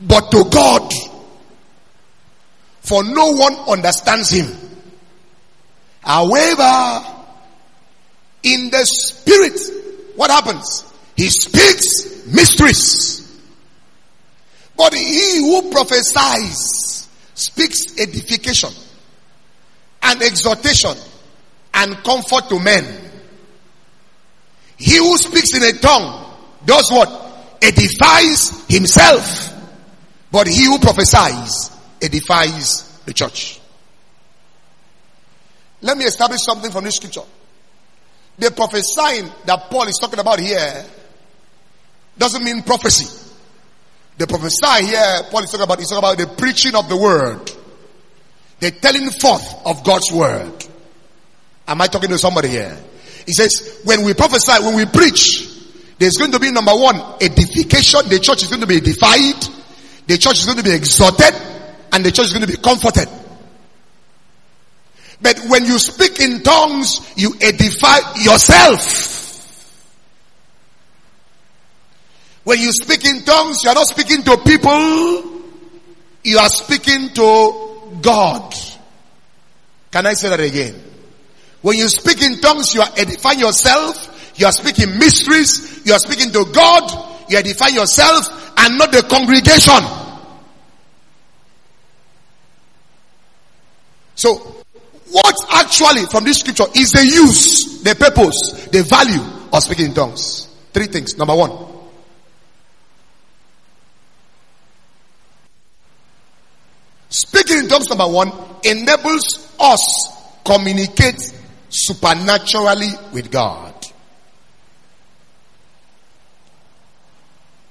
but 0.00 0.30
to 0.30 0.44
God. 0.48 0.92
For 2.82 3.02
no 3.02 3.32
one 3.32 3.54
understands 3.68 4.30
him. 4.30 4.46
However, 6.02 7.04
in 8.44 8.70
the 8.70 8.84
spirit, 8.84 10.14
what 10.14 10.30
happens? 10.30 10.84
He 11.16 11.28
speaks 11.30 12.26
mysteries. 12.26 13.42
But 14.76 14.94
he 14.94 15.38
who 15.38 15.68
prophesies 15.72 17.08
speaks 17.34 17.98
edification 17.98 18.70
and 20.00 20.22
exhortation 20.22 20.96
and 21.74 21.96
comfort 22.04 22.48
to 22.48 22.58
men. 22.60 22.84
He 24.76 24.96
who 24.98 25.16
speaks 25.18 25.54
in 25.54 25.62
a 25.62 25.72
tongue 25.78 26.34
does 26.64 26.90
what? 26.90 27.08
Edifies 27.60 28.66
himself. 28.68 29.52
But 30.30 30.46
he 30.48 30.64
who 30.64 30.78
prophesies 30.78 31.70
edifies 32.00 33.00
the 33.06 33.12
church. 33.12 33.60
Let 35.80 35.98
me 35.98 36.04
establish 36.04 36.40
something 36.42 36.70
from 36.70 36.84
this 36.84 36.96
scripture. 36.96 37.22
The 38.38 38.50
prophesying 38.50 39.30
that 39.44 39.70
Paul 39.70 39.86
is 39.86 39.98
talking 40.00 40.18
about 40.18 40.40
here 40.40 40.84
doesn't 42.18 42.42
mean 42.42 42.62
prophecy. 42.62 43.32
The 44.16 44.26
prophesying 44.26 44.86
here, 44.86 45.22
Paul 45.30 45.42
is 45.44 45.50
talking 45.50 45.64
about, 45.64 45.80
is 45.80 45.88
talking 45.88 45.98
about 45.98 46.18
the 46.18 46.34
preaching 46.36 46.74
of 46.74 46.88
the 46.88 46.96
word. 46.96 47.50
The 48.60 48.70
telling 48.70 49.10
forth 49.10 49.66
of 49.66 49.84
God's 49.84 50.10
word. 50.12 50.66
Am 51.66 51.80
I 51.80 51.86
talking 51.86 52.10
to 52.10 52.18
somebody 52.18 52.48
here? 52.48 52.76
He 53.26 53.32
says, 53.32 53.80
when 53.84 54.04
we 54.04 54.14
prophesy, 54.14 54.52
when 54.62 54.76
we 54.76 54.84
preach, 54.86 55.48
there's 55.98 56.14
going 56.14 56.32
to 56.32 56.40
be 56.40 56.50
number 56.50 56.72
one, 56.72 57.00
edification. 57.20 58.08
The 58.08 58.18
church 58.20 58.42
is 58.42 58.48
going 58.48 58.60
to 58.60 58.66
be 58.66 58.76
edified. 58.76 59.42
The 60.06 60.18
church 60.18 60.38
is 60.40 60.44
going 60.44 60.58
to 60.58 60.64
be 60.64 60.72
exhorted. 60.72 61.34
And 61.92 62.04
the 62.04 62.10
church 62.10 62.26
is 62.26 62.32
going 62.32 62.46
to 62.46 62.52
be 62.52 62.60
comforted. 62.60 63.08
But 65.22 65.38
when 65.48 65.64
you 65.64 65.78
speak 65.78 66.20
in 66.20 66.42
tongues, 66.42 67.12
you 67.16 67.34
edify 67.40 67.98
yourself. 68.22 69.12
When 72.42 72.58
you 72.58 72.72
speak 72.72 73.06
in 73.06 73.24
tongues, 73.24 73.64
you 73.64 73.70
are 73.70 73.74
not 73.74 73.86
speaking 73.86 74.22
to 74.24 74.36
people. 74.36 75.42
You 76.24 76.38
are 76.38 76.48
speaking 76.50 77.08
to 77.14 77.98
God. 78.02 78.54
Can 79.90 80.06
I 80.06 80.12
say 80.12 80.28
that 80.28 80.40
again? 80.40 80.93
When 81.64 81.78
you 81.78 81.88
speak 81.88 82.20
in 82.20 82.42
tongues, 82.42 82.74
you 82.74 82.82
are 82.82 82.90
edifying 82.94 83.38
yourself. 83.38 84.34
You 84.36 84.44
are 84.44 84.52
speaking 84.52 84.98
mysteries. 84.98 85.80
You 85.86 85.94
are 85.94 85.98
speaking 85.98 86.30
to 86.32 86.44
God. 86.52 87.30
You 87.30 87.38
edify 87.38 87.68
yourself 87.68 88.52
and 88.58 88.76
not 88.76 88.92
the 88.92 89.00
congregation. 89.04 89.80
So, 94.14 94.34
what 95.10 95.34
actually 95.52 96.04
from 96.04 96.24
this 96.24 96.40
scripture 96.40 96.66
is 96.74 96.92
the 96.92 97.02
use, 97.02 97.82
the 97.82 97.94
purpose, 97.94 98.68
the 98.70 98.82
value 98.82 99.22
of 99.50 99.62
speaking 99.62 99.86
in 99.86 99.94
tongues? 99.94 100.54
Three 100.74 100.88
things. 100.88 101.16
Number 101.16 101.34
one. 101.34 101.50
Speaking 107.08 107.60
in 107.60 107.68
tongues, 107.68 107.88
number 107.88 108.06
one, 108.06 108.32
enables 108.64 109.48
us 109.58 110.12
communicate 110.44 111.32
supernaturally 111.74 112.90
with 113.12 113.32
God. 113.32 113.74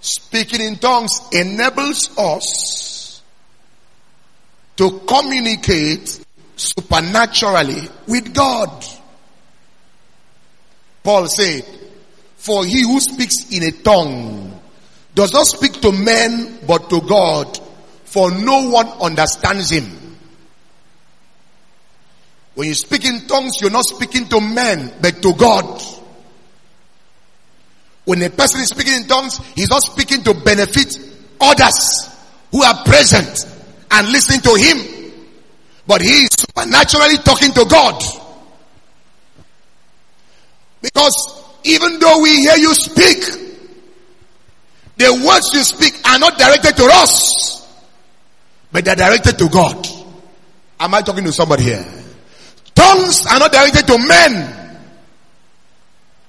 Speaking 0.02 0.60
in 0.60 0.76
tongues 0.76 1.12
enables 1.32 2.18
us 2.18 3.22
to 4.76 5.00
communicate 5.08 6.20
supernaturally 6.58 7.88
with 8.06 8.34
God. 8.34 8.86
Paul 11.02 11.28
said, 11.28 11.64
for 12.36 12.66
he 12.66 12.82
who 12.82 13.00
speaks 13.00 13.50
in 13.52 13.64
a 13.64 13.72
tongue 13.72 14.60
does 15.16 15.32
not 15.32 15.48
speak 15.48 15.80
to 15.80 15.94
men 15.94 16.60
but 16.68 16.90
to 16.90 17.00
God, 17.00 17.58
for 18.04 18.32
no 18.32 18.70
one 18.70 18.88
understands 19.02 19.70
him. 19.70 20.03
When 22.56 22.68
you 22.68 22.76
speak 22.76 23.06
in 23.06 23.28
tongues, 23.28 23.62
you're 23.62 23.72
not 23.72 23.86
speaking 23.86 24.28
to 24.30 24.40
men, 24.40 24.94
but 25.02 25.22
to 25.22 25.34
God. 25.34 25.82
When 28.06 28.22
a 28.22 28.30
person 28.30 28.62
is 28.62 28.70
speaking 28.70 28.94
in 28.94 29.08
tongues, 29.08 29.38
he's 29.56 29.70
not 29.70 29.82
speaking 29.82 30.24
to 30.24 30.34
benefit 30.34 30.98
others 31.40 32.10
who 32.52 32.62
are 32.62 32.84
present 32.84 33.48
and 33.92 34.12
listening 34.12 34.42
to 34.42 34.56
him. 34.56 35.14
But 35.88 36.02
he 36.02 36.24
is 36.24 36.30
supernaturally 36.38 37.18
talking 37.18 37.52
to 37.54 37.66
God. 37.66 38.02
Because 40.82 41.44
even 41.64 42.00
though 42.00 42.22
we 42.22 42.36
hear 42.36 42.58
you 42.58 42.74
speak, 42.76 43.24
the 44.98 45.24
words 45.26 45.54
you 45.54 45.64
speak 45.64 45.94
are 46.08 46.20
not 46.20 46.38
directed 46.38 46.76
to 46.78 46.90
us, 46.92 47.68
but 48.72 48.86
they're 48.86 48.96
directed 48.96 49.40
to 49.40 49.50
God. 49.50 49.88
Am 50.80 50.94
I 50.94 51.02
talking 51.02 51.24
to 51.24 51.32
somebody 51.32 51.64
here? 51.64 52.03
Tongues 52.76 53.26
are 53.28 53.40
not 53.40 53.52
directed 53.52 53.88
to 53.88 53.98
men. 53.98 54.88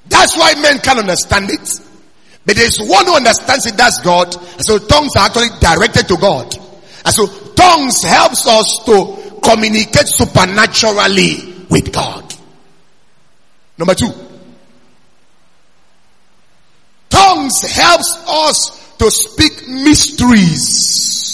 That's 0.07 0.37
why 0.37 0.55
men 0.61 0.79
can't 0.81 0.99
understand 0.99 1.51
it. 1.51 1.81
But 2.47 2.57
there's 2.57 2.79
one 2.79 3.07
who 3.07 3.17
understands 3.17 3.67
it, 3.67 3.77
that's 3.77 4.01
God. 4.03 4.35
And 4.37 4.65
so 4.65 4.79
tongues 4.79 5.17
are 5.17 5.27
actually 5.27 5.49
directed 5.61 6.09
to 6.09 6.17
God. 6.17 6.55
And 7.05 7.15
so 7.15 7.27
tongues 7.55 8.03
helps 8.03 8.47
us 8.47 8.83
to 8.87 9.41
communicate 9.43 10.09
supernaturally 10.09 11.67
with 11.71 11.93
God. 11.93 12.35
Number 13.79 13.95
two. 13.95 14.11
Tongues 17.09 17.63
helps 17.63 18.25
us 18.29 18.97
to 18.99 19.11
speak 19.11 19.69
mysteries. 19.69 21.34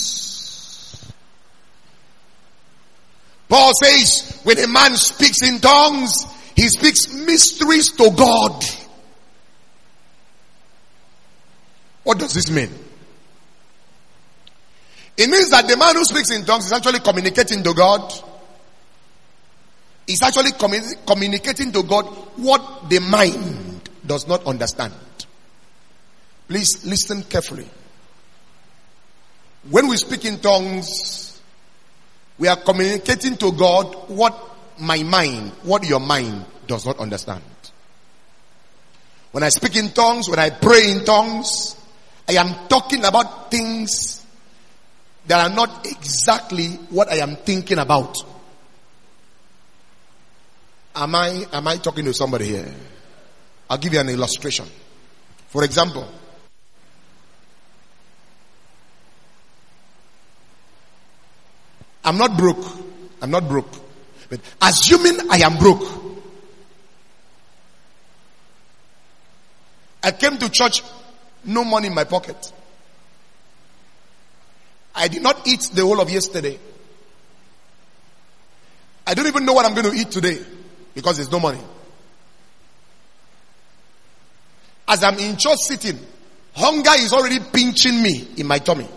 Paul 3.51 3.73
says, 3.83 4.41
when 4.45 4.61
a 4.61 4.69
man 4.69 4.95
speaks 4.95 5.43
in 5.43 5.59
tongues, 5.59 6.25
he 6.55 6.69
speaks 6.69 7.13
mysteries 7.13 7.91
to 7.91 8.11
God. 8.17 8.65
What 12.05 12.21
does 12.21 12.33
this 12.33 12.49
mean? 12.49 12.71
It 15.17 15.29
means 15.29 15.51
that 15.51 15.67
the 15.67 15.77
man 15.77 15.97
who 15.97 16.05
speaks 16.05 16.31
in 16.31 16.45
tongues 16.45 16.67
is 16.67 16.73
actually 16.73 17.01
communicating 17.01 17.65
to 17.65 17.75
God. 17.75 18.13
He's 20.07 20.23
actually 20.23 20.53
commun- 20.53 20.95
communicating 21.05 21.73
to 21.73 21.83
God 21.83 22.05
what 22.37 22.89
the 22.89 23.01
mind 23.01 23.91
does 24.07 24.29
not 24.29 24.47
understand. 24.47 24.95
Please 26.47 26.85
listen 26.87 27.25
carefully. 27.25 27.69
When 29.69 29.89
we 29.89 29.97
speak 29.97 30.25
in 30.25 30.39
tongues, 30.39 31.30
we 32.41 32.49
are 32.49 32.57
communicating 32.57 33.37
to 33.37 33.53
God 33.53 34.09
what 34.09 34.35
my 34.81 35.03
mind, 35.03 35.53
what 35.63 35.87
your 35.87 36.01
mind 36.01 36.47
does 36.67 36.87
not 36.87 36.99
understand. 36.99 37.45
When 39.31 39.45
I 39.45 39.51
speak 39.51 39.77
in 39.77 39.91
tongues, 39.91 40.29
when 40.29 40.39
I 40.39 40.49
pray 40.49 40.91
in 40.91 41.05
tongues, 41.05 41.77
I 42.27 42.33
am 42.33 42.67
talking 42.67 43.05
about 43.05 43.51
things 43.51 44.25
that 45.27 45.51
are 45.51 45.55
not 45.55 45.87
exactly 45.87 46.69
what 46.89 47.13
I 47.13 47.17
am 47.17 47.37
thinking 47.37 47.79
about. 47.79 48.17
Am 50.97 51.15
I, 51.15 51.47
am 51.53 51.69
I 51.69 51.77
talking 51.77 52.07
to 52.07 52.15
somebody 52.15 52.47
here? 52.47 52.75
I'll 53.69 53.79
give 53.79 53.93
you 53.93 54.01
an 54.01 54.09
illustration. 54.09 54.67
For 55.49 55.63
example, 55.63 56.09
I'm 62.11 62.19
not 62.19 62.37
broke. 62.37 62.67
I'm 63.23 63.31
not 63.31 63.49
broke. 63.49 63.71
But 64.29 64.41
assuming 64.61 65.31
I 65.31 65.43
am 65.43 65.59
broke, 65.59 65.85
I 70.03 70.11
came 70.11 70.37
to 70.39 70.51
church, 70.51 70.83
no 71.45 71.63
money 71.63 71.87
in 71.87 71.95
my 71.95 72.03
pocket. 72.03 72.53
I 74.93 75.07
did 75.07 75.23
not 75.23 75.47
eat 75.47 75.71
the 75.73 75.83
whole 75.83 76.01
of 76.01 76.11
yesterday. 76.11 76.59
I 79.07 79.15
don't 79.15 79.29
even 79.29 79.45
know 79.45 79.53
what 79.53 79.65
I'm 79.65 79.75
going 79.75 79.95
to 79.95 79.97
eat 79.97 80.11
today 80.11 80.41
because 80.93 81.15
there's 81.19 81.31
no 81.31 81.39
money. 81.39 81.61
As 84.89 85.05
I'm 85.05 85.17
in 85.21 85.37
church 85.37 85.59
sitting, 85.61 86.01
hunger 86.57 86.91
is 86.97 87.13
already 87.13 87.39
pinching 87.39 88.03
me 88.03 88.31
in 88.37 88.49
my 88.49 88.59
tummy. 88.59 88.89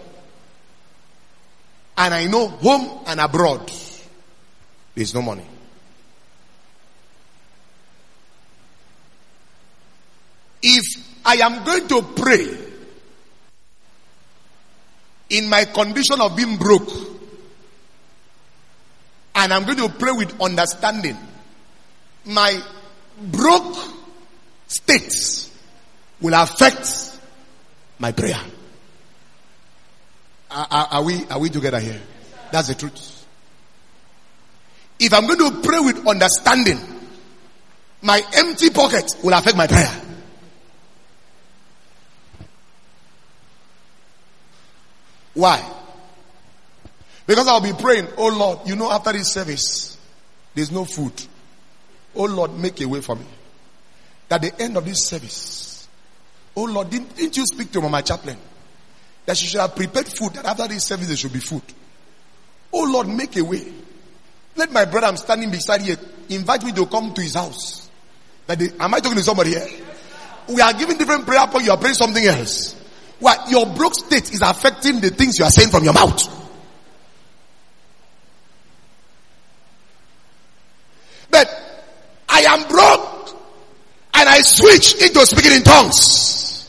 And 1.98 2.14
I 2.14 2.26
know 2.26 2.48
home 2.48 3.04
and 3.06 3.20
abroad, 3.20 3.72
there's 4.96 5.14
no 5.14 5.22
money. 5.22 5.46
If 10.62 10.84
I 11.26 11.36
am 11.36 11.64
going 11.64 11.88
to 11.90 12.02
pray 12.16 12.58
in 15.30 15.50
my 15.50 15.66
condition 15.66 16.22
of 16.22 16.36
being 16.36 16.58
broke, 16.58 16.90
and 19.36 19.54
I'm 19.54 19.66
going 19.66 19.78
to 19.78 19.90
pray 19.90 20.12
with 20.12 20.40
understanding, 20.42 21.18
my 22.26 22.62
broke 23.20 23.78
state 24.68 25.50
will 26.22 26.34
affect 26.34 27.20
my 28.00 28.12
prayer. 28.12 28.40
Are, 30.54 30.88
are, 30.92 31.04
we, 31.04 31.26
are 31.28 31.40
we 31.40 31.50
together 31.50 31.80
here? 31.80 32.00
That's 32.52 32.68
the 32.68 32.76
truth. 32.76 33.26
If 35.00 35.14
I'm 35.14 35.26
going 35.26 35.40
to 35.40 35.68
pray 35.68 35.80
with 35.80 36.08
understanding, 36.08 36.78
my 38.02 38.22
empty 38.36 38.70
pocket 38.70 39.12
will 39.24 39.34
affect 39.34 39.58
my 39.58 39.66
prayer. 39.66 40.02
Why? 45.34 45.68
Because 47.26 47.48
I'll 47.48 47.62
be 47.62 47.74
praying, 47.74 48.08
oh 48.18 48.28
Lord, 48.28 48.68
you 48.68 48.76
know, 48.76 48.92
after 48.92 49.12
this 49.12 49.32
service, 49.34 49.98
there's 50.54 50.72
no 50.72 50.86
food. 50.86 51.14
Oh 52.16 52.26
Lord, 52.26 52.54
make 52.54 52.80
a 52.82 52.86
way 52.86 53.02
for 53.02 53.16
me. 53.16 53.26
At 54.30 54.42
the 54.42 54.62
end 54.62 54.78
of 54.78 54.86
this 54.86 55.08
service, 55.08 55.88
oh 56.56 56.66
Lord, 56.66 56.92
didn't, 56.92 57.16
didn't 57.16 57.38
you 57.38 57.46
speak 57.48 57.72
to 57.72 57.82
my 57.82 58.02
chaplain? 58.02 58.38
That 59.26 59.38
she 59.38 59.48
should 59.48 59.62
have 59.62 59.76
prepared 59.76 60.08
food, 60.08 60.34
that 60.34 60.46
after 60.46 60.68
this 60.68 60.84
service 60.84 61.08
there 61.08 61.18
should 61.18 61.34
be 61.34 61.40
food. 61.40 61.64
Oh 62.72 62.84
Lord, 62.92 63.08
make 63.08 63.38
a 63.38 63.44
way. 63.44 63.72
Let 64.56 64.72
my 64.72 64.86
brother 64.86 65.08
I'm 65.08 65.18
standing 65.18 65.50
beside 65.50 65.82
here 65.82 65.98
invite 66.30 66.64
me 66.64 66.72
to 66.74 66.86
come 66.86 67.14
to 67.14 67.22
his 67.22 67.36
house. 67.36 67.90
That 68.48 68.60
they, 68.60 68.70
am 68.80 68.94
I 68.94 69.00
talking 69.00 69.18
to 69.18 69.24
somebody 69.24 69.52
here? 69.52 69.68
We 70.50 70.62
are 70.62 70.74
giving 70.74 70.98
different 70.98 71.26
prayer 71.26 71.48
points, 71.48 71.66
you 71.66 71.72
are 71.72 71.78
praying 71.78 71.96
something 71.96 72.24
else. 72.26 72.76
What 73.20 73.50
your 73.50 73.66
broke 73.68 73.96
state 73.96 74.32
is 74.34 74.42
affecting 74.42 75.00
the 75.00 75.10
things 75.10 75.40
you 75.40 75.46
are 75.46 75.52
saying 75.52 75.70
from 75.70 75.84
your 75.84 75.94
mouth. 75.94 76.22
But 81.30 81.48
I 82.28 82.42
am 82.42 82.68
broke 82.68 83.30
and 84.14 84.30
I 84.30 84.42
switch 84.42 85.02
into 85.02 85.26
speaking 85.26 85.54
in 85.54 85.64
tongues. 85.64 86.63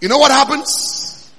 You 0.00 0.08
know 0.08 0.18
what 0.18 0.30
happens? 0.30 1.30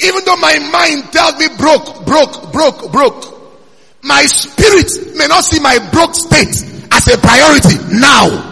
Even 0.00 0.24
though 0.24 0.36
my 0.36 0.58
mind 0.72 1.12
tells 1.12 1.38
me 1.38 1.46
broke, 1.56 2.04
broke, 2.04 2.52
broke, 2.52 2.90
broke, 2.90 3.42
my 4.02 4.22
spirit 4.26 5.16
may 5.16 5.28
not 5.28 5.44
see 5.44 5.60
my 5.60 5.78
broke 5.92 6.14
state 6.14 6.48
as 6.90 7.08
a 7.08 7.18
priority 7.18 7.76
now. 7.98 8.48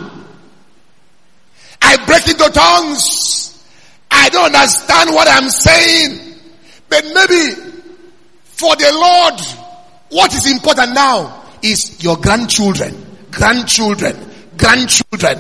I 1.83 1.97
break 2.07 2.29
into 2.29 2.49
tongues. 2.51 3.65
I 4.11 4.29
don't 4.29 4.55
understand 4.55 5.11
what 5.11 5.27
I'm 5.29 5.49
saying. 5.51 6.37
But 6.89 7.05
maybe 7.15 7.55
for 8.43 8.77
the 8.77 8.93
Lord, 8.93 9.41
what 10.11 10.33
is 10.35 10.51
important 10.51 10.95
now 10.95 11.45
is 11.63 12.03
your 12.03 12.17
grandchildren, 12.17 12.95
grandchildren, 13.31 14.17
grandchildren. 14.57 15.39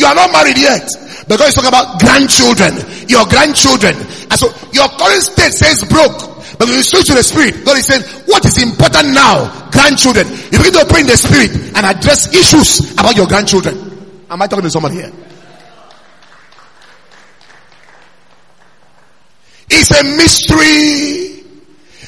You 0.00 0.06
are 0.06 0.14
not 0.14 0.32
married 0.32 0.56
yet. 0.56 0.88
Because 1.28 1.52
is 1.52 1.54
talking 1.60 1.68
about 1.68 2.00
grandchildren, 2.00 2.72
your 3.06 3.28
grandchildren. 3.28 3.92
And 4.32 4.36
so 4.40 4.48
your 4.72 4.88
current 4.96 5.20
state 5.20 5.52
says 5.52 5.84
broke. 5.84 6.16
But 6.56 6.68
when 6.72 6.80
you 6.80 6.82
switch 6.82 7.06
to 7.08 7.14
the 7.14 7.22
spirit, 7.22 7.64
God 7.66 7.76
is 7.76 7.84
saying, 7.84 8.02
what 8.24 8.42
is 8.46 8.56
important 8.62 9.12
now? 9.12 9.68
Grandchildren. 9.70 10.26
You 10.48 10.56
begin 10.56 10.72
to 10.72 10.86
pray 10.88 11.04
in 11.04 11.06
the 11.06 11.18
spirit 11.20 11.52
and 11.76 11.84
address 11.84 12.32
issues 12.32 12.92
about 12.94 13.14
your 13.14 13.26
grandchildren. 13.26 13.76
Am 14.30 14.40
I 14.40 14.46
talking 14.46 14.64
to 14.64 14.70
someone 14.70 14.92
here? 14.92 15.12
It's 19.68 19.90
a 19.92 20.02
mystery. 20.16 21.44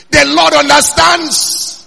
The 0.08 0.32
Lord 0.32 0.54
understands. 0.54 1.86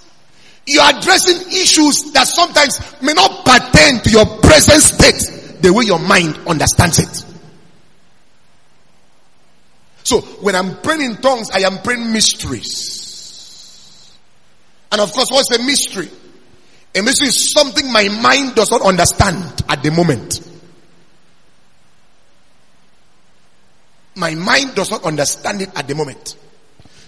You 0.66 0.80
are 0.80 0.96
addressing 0.96 1.50
issues 1.50 2.12
that 2.12 2.28
sometimes 2.28 2.78
may 3.02 3.12
not 3.12 3.44
pertain 3.44 4.00
to 4.02 4.10
your 4.10 4.26
present 4.38 4.82
state 4.82 5.35
the 5.66 5.72
way 5.72 5.84
your 5.84 5.98
mind 5.98 6.38
understands 6.46 7.00
it. 7.00 7.26
So 10.04 10.20
when 10.20 10.54
I'm 10.54 10.76
praying 10.76 11.00
in 11.00 11.16
tongues, 11.16 11.50
I 11.50 11.62
am 11.62 11.78
praying 11.78 12.12
mysteries. 12.12 14.16
And 14.92 15.00
of 15.00 15.12
course, 15.12 15.26
what's 15.28 15.50
a 15.50 15.58
mystery? 15.58 16.08
A 16.94 17.02
mystery 17.02 17.26
is 17.26 17.52
something 17.52 17.92
my 17.92 18.08
mind 18.22 18.54
does 18.54 18.70
not 18.70 18.82
understand 18.82 19.64
at 19.68 19.82
the 19.82 19.90
moment. 19.90 20.40
My 24.14 24.36
mind 24.36 24.76
does 24.76 24.92
not 24.92 25.02
understand 25.02 25.62
it 25.62 25.70
at 25.74 25.88
the 25.88 25.96
moment. 25.96 26.36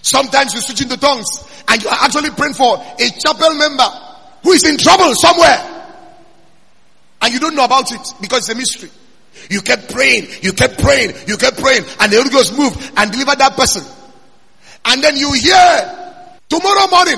Sometimes 0.01 0.53
you 0.53 0.59
switch 0.59 0.81
into 0.81 0.97
tongues 0.97 1.63
and 1.65 1.81
you 1.81 1.87
are 1.87 1.99
actually 2.01 2.31
praying 2.31 2.55
for 2.55 2.77
a 2.77 3.09
chapel 3.23 3.55
member 3.55 3.87
who 4.43 4.51
is 4.51 4.65
in 4.65 4.77
trouble 4.77 5.15
somewhere. 5.15 5.78
And 7.21 7.33
you 7.33 7.39
don't 7.39 7.55
know 7.55 7.65
about 7.65 7.91
it 7.91 8.01
because 8.21 8.39
it's 8.39 8.49
a 8.49 8.55
mystery. 8.55 8.89
You 9.49 9.61
kept 9.61 9.91
praying, 9.91 10.27
you 10.41 10.53
kept 10.53 10.79
praying, 10.79 11.13
you 11.27 11.37
kept 11.37 11.59
praying, 11.59 11.83
and 11.99 12.11
the 12.11 12.17
Holy 12.17 12.29
Ghost 12.29 12.57
moved 12.57 12.91
and 12.97 13.11
delivered 13.11 13.39
that 13.39 13.55
person. 13.55 13.83
And 14.85 15.03
then 15.03 15.17
you 15.17 15.31
hear 15.33 16.25
tomorrow 16.49 16.87
morning, 16.89 17.17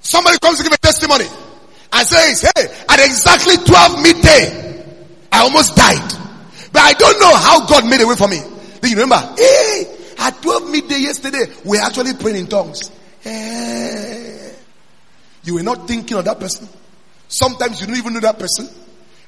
somebody 0.00 0.38
comes 0.38 0.58
to 0.58 0.64
give 0.64 0.72
a 0.72 0.78
testimony 0.78 1.26
and 1.92 2.06
says, 2.06 2.42
Hey, 2.42 2.64
at 2.88 3.00
exactly 3.00 3.56
12 3.56 4.02
midday, 4.02 4.84
I 5.30 5.42
almost 5.42 5.76
died. 5.76 6.12
But 6.72 6.82
I 6.82 6.92
don't 6.94 7.20
know 7.20 7.34
how 7.34 7.66
God 7.66 7.88
made 7.88 8.00
a 8.00 8.06
way 8.06 8.16
for 8.16 8.28
me. 8.28 8.40
Do 8.80 8.88
you 8.88 8.96
remember? 8.96 9.20
Hey, 9.36 9.96
at 10.18 10.40
12 10.42 10.70
midday 10.70 10.98
yesterday, 11.00 11.44
we 11.64 11.78
are 11.78 11.86
actually 11.86 12.14
praying 12.14 12.36
in 12.36 12.46
tongues. 12.46 12.90
Hey. 13.20 14.54
You 15.44 15.54
were 15.54 15.62
not 15.62 15.88
thinking 15.88 16.16
of 16.16 16.24
that 16.24 16.38
person. 16.38 16.68
Sometimes 17.28 17.80
you 17.80 17.86
don't 17.86 17.96
even 17.96 18.14
know 18.14 18.20
that 18.20 18.38
person. 18.38 18.68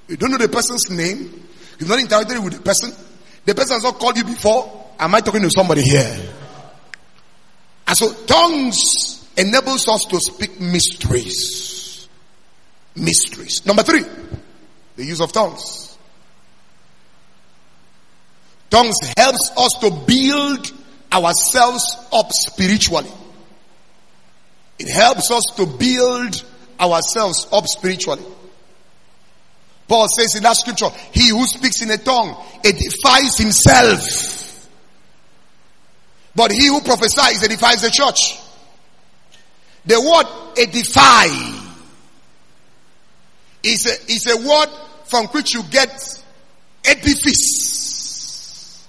You 0.08 0.16
don't 0.16 0.30
know 0.30 0.38
the 0.38 0.48
person's 0.48 0.90
name. 0.90 1.48
You've 1.78 1.88
not 1.88 1.98
interacted 1.98 2.42
with 2.42 2.54
the 2.54 2.60
person. 2.60 2.92
The 3.44 3.54
person 3.54 3.76
has 3.76 3.82
not 3.82 3.98
called 3.98 4.16
you 4.16 4.24
before. 4.24 4.92
Am 4.98 5.14
I 5.14 5.20
talking 5.20 5.42
to 5.42 5.50
somebody 5.50 5.82
here? 5.82 6.32
And 7.86 7.96
so 7.96 8.12
tongues 8.24 9.28
enables 9.36 9.88
us 9.88 10.04
to 10.04 10.18
speak 10.20 10.60
mysteries. 10.60 12.08
Mysteries. 12.96 13.66
Number 13.66 13.82
three, 13.82 14.04
the 14.96 15.04
use 15.04 15.20
of 15.20 15.32
tongues. 15.32 15.96
Tongues 18.70 18.96
helps 19.16 19.52
us 19.56 19.72
to 19.80 19.90
build 19.90 20.72
ourselves 21.12 21.84
up 22.12 22.26
spiritually. 22.32 23.10
It 24.78 24.92
helps 24.92 25.30
us 25.30 25.44
to 25.56 25.66
build 25.66 26.44
ourselves 26.80 27.46
up 27.52 27.66
spiritually. 27.66 28.24
Paul 29.86 30.08
says 30.08 30.34
in 30.34 30.42
that 30.44 30.56
scripture, 30.56 30.88
he 31.12 31.28
who 31.28 31.46
speaks 31.46 31.82
in 31.82 31.90
a 31.90 31.98
tongue 31.98 32.34
edifies 32.64 33.36
himself. 33.36 34.44
But 36.34 36.52
he 36.52 36.66
who 36.66 36.80
prophesies 36.80 37.42
edifies 37.42 37.82
the 37.82 37.90
church. 37.90 38.38
The 39.86 40.00
word 40.00 40.26
edify 40.58 41.26
is 43.62 43.84
a, 43.86 43.92
is 44.10 44.26
a 44.26 44.36
word 44.36 44.68
from 45.04 45.26
which 45.28 45.54
you 45.54 45.62
get 45.64 45.92
edifice. 46.84 48.88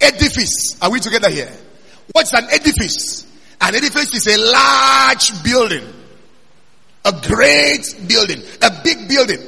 Edifice. 0.00 0.76
Are 0.82 0.90
we 0.90 1.00
together 1.00 1.30
here? 1.30 1.50
What's 2.12 2.34
an 2.34 2.44
edifice? 2.50 3.26
An 3.60 3.74
edifice 3.74 4.14
is 4.14 4.26
a 4.26 4.36
large 4.36 5.42
building. 5.42 5.84
A 7.06 7.12
great 7.26 7.96
building. 8.06 8.42
A 8.62 8.70
big 8.84 9.08
building. 9.08 9.40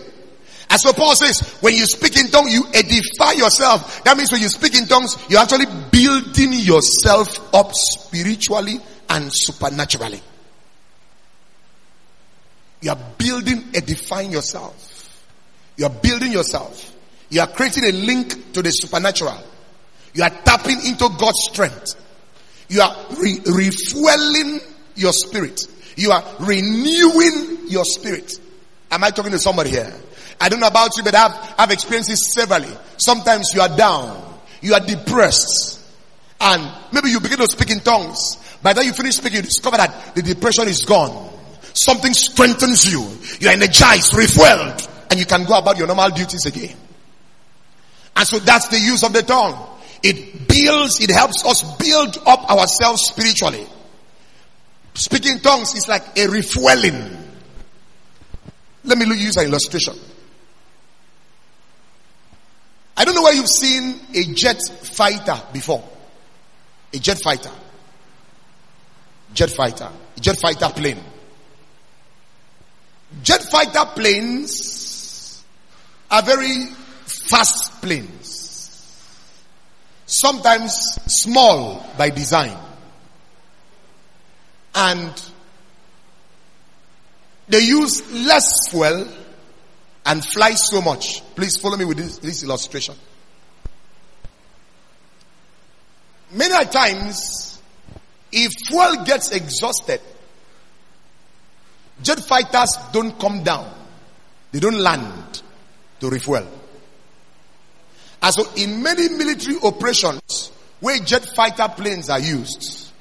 And 0.70 0.78
so 0.80 0.92
Paul 0.92 1.14
says, 1.16 1.56
when 1.60 1.74
you 1.74 1.86
speak 1.86 2.18
in 2.18 2.30
tongues, 2.30 2.52
you 2.52 2.64
edify 2.74 3.32
yourself. 3.32 4.04
That 4.04 4.16
means 4.16 4.30
when 4.30 4.42
you 4.42 4.48
speak 4.48 4.76
in 4.76 4.86
tongues, 4.86 5.16
you're 5.30 5.40
actually 5.40 5.66
building 5.90 6.52
yourself 6.52 7.54
up 7.54 7.70
spiritually 7.72 8.78
and 9.08 9.30
supernaturally. 9.32 10.20
You 12.82 12.90
are 12.90 12.98
building, 13.16 13.64
edifying 13.74 14.30
yourself. 14.30 15.24
You 15.76 15.86
are 15.86 15.90
building 15.90 16.32
yourself. 16.32 16.94
You 17.30 17.40
are 17.40 17.46
creating 17.46 17.84
a 17.84 17.92
link 17.92 18.52
to 18.52 18.62
the 18.62 18.70
supernatural. 18.70 19.38
You 20.14 20.24
are 20.24 20.30
tapping 20.30 20.84
into 20.84 21.08
God's 21.18 21.48
strength. 21.50 21.94
You 22.68 22.82
are 22.82 23.06
re- 23.18 23.40
refueling 23.46 24.60
your 24.94 25.12
spirit. 25.12 25.60
You 25.96 26.10
are 26.10 26.24
renewing 26.40 27.68
your 27.68 27.84
spirit. 27.84 28.38
Am 28.90 29.02
I 29.02 29.10
talking 29.10 29.32
to 29.32 29.38
somebody 29.38 29.70
here? 29.70 29.92
I 30.40 30.48
don't 30.48 30.60
know 30.60 30.68
about 30.68 30.96
you, 30.96 31.02
but 31.02 31.14
I've, 31.14 31.54
I've 31.58 31.70
experienced 31.70 32.10
this 32.10 32.32
severally. 32.32 32.72
Sometimes 32.96 33.52
you 33.54 33.60
are 33.60 33.76
down. 33.76 34.38
You 34.60 34.74
are 34.74 34.80
depressed. 34.80 35.80
And 36.40 36.70
maybe 36.92 37.10
you 37.10 37.20
begin 37.20 37.38
to 37.38 37.48
speak 37.48 37.70
in 37.70 37.80
tongues. 37.80 38.36
By 38.62 38.72
the 38.72 38.80
time 38.80 38.86
you 38.86 38.92
finish 38.92 39.16
speaking, 39.16 39.38
you 39.38 39.42
discover 39.42 39.76
that 39.76 40.14
the 40.14 40.22
depression 40.22 40.68
is 40.68 40.82
gone. 40.82 41.30
Something 41.74 42.12
strengthens 42.12 42.90
you. 42.90 43.00
You're 43.40 43.52
energized, 43.52 44.12
refueled, 44.12 44.88
and 45.10 45.18
you 45.18 45.26
can 45.26 45.44
go 45.44 45.58
about 45.58 45.76
your 45.76 45.86
normal 45.86 46.10
duties 46.10 46.46
again. 46.46 46.76
And 48.16 48.26
so 48.26 48.38
that's 48.38 48.68
the 48.68 48.78
use 48.78 49.04
of 49.04 49.12
the 49.12 49.22
tongue. 49.22 49.64
It 50.02 50.48
builds, 50.48 51.00
it 51.00 51.10
helps 51.10 51.44
us 51.44 51.62
build 51.76 52.18
up 52.26 52.50
ourselves 52.50 53.02
spiritually. 53.02 53.66
Speaking 54.94 55.38
tongues 55.38 55.74
is 55.74 55.86
like 55.88 56.18
a 56.18 56.28
refueling. 56.28 57.16
Let 58.84 58.98
me 58.98 59.06
use 59.16 59.36
an 59.36 59.46
illustration. 59.46 59.94
I 62.98 63.04
don't 63.04 63.14
know 63.14 63.22
where 63.22 63.32
you've 63.34 63.46
seen 63.46 64.00
a 64.12 64.24
jet 64.34 64.60
fighter 64.82 65.40
before. 65.52 65.84
A 66.92 66.98
jet 66.98 67.20
fighter. 67.22 67.52
Jet 69.32 69.50
fighter. 69.50 69.88
Jet 70.20 70.36
fighter 70.40 70.68
plane. 70.70 70.98
Jet 73.22 73.40
fighter 73.44 73.84
planes 73.94 75.44
are 76.10 76.22
very 76.22 76.64
fast 77.30 77.80
planes. 77.80 79.14
Sometimes 80.06 80.72
small 81.06 81.88
by 81.96 82.10
design. 82.10 82.56
And 84.74 85.12
they 87.48 87.60
use 87.60 88.02
less 88.12 88.70
fuel 88.70 89.06
and 90.08 90.24
fly 90.24 90.52
so 90.52 90.80
much. 90.80 91.22
Please 91.36 91.58
follow 91.58 91.76
me 91.76 91.84
with 91.84 91.98
this, 91.98 92.16
this 92.18 92.42
illustration. 92.42 92.94
Many 96.32 96.64
times, 96.64 97.60
if 98.32 98.50
fuel 98.66 99.04
gets 99.04 99.30
exhausted, 99.32 100.00
jet 102.02 102.20
fighters 102.20 102.74
don't 102.90 103.20
come 103.20 103.42
down. 103.42 103.70
They 104.50 104.60
don't 104.60 104.78
land 104.78 105.42
to 106.00 106.08
refuel. 106.08 106.48
And 108.22 108.34
so 108.34 108.50
in 108.56 108.82
many 108.82 109.10
military 109.10 109.58
operations 109.62 110.50
where 110.80 110.98
jet 111.00 111.26
fighter 111.36 111.68
planes 111.76 112.08
are 112.08 112.20
used, 112.20 112.92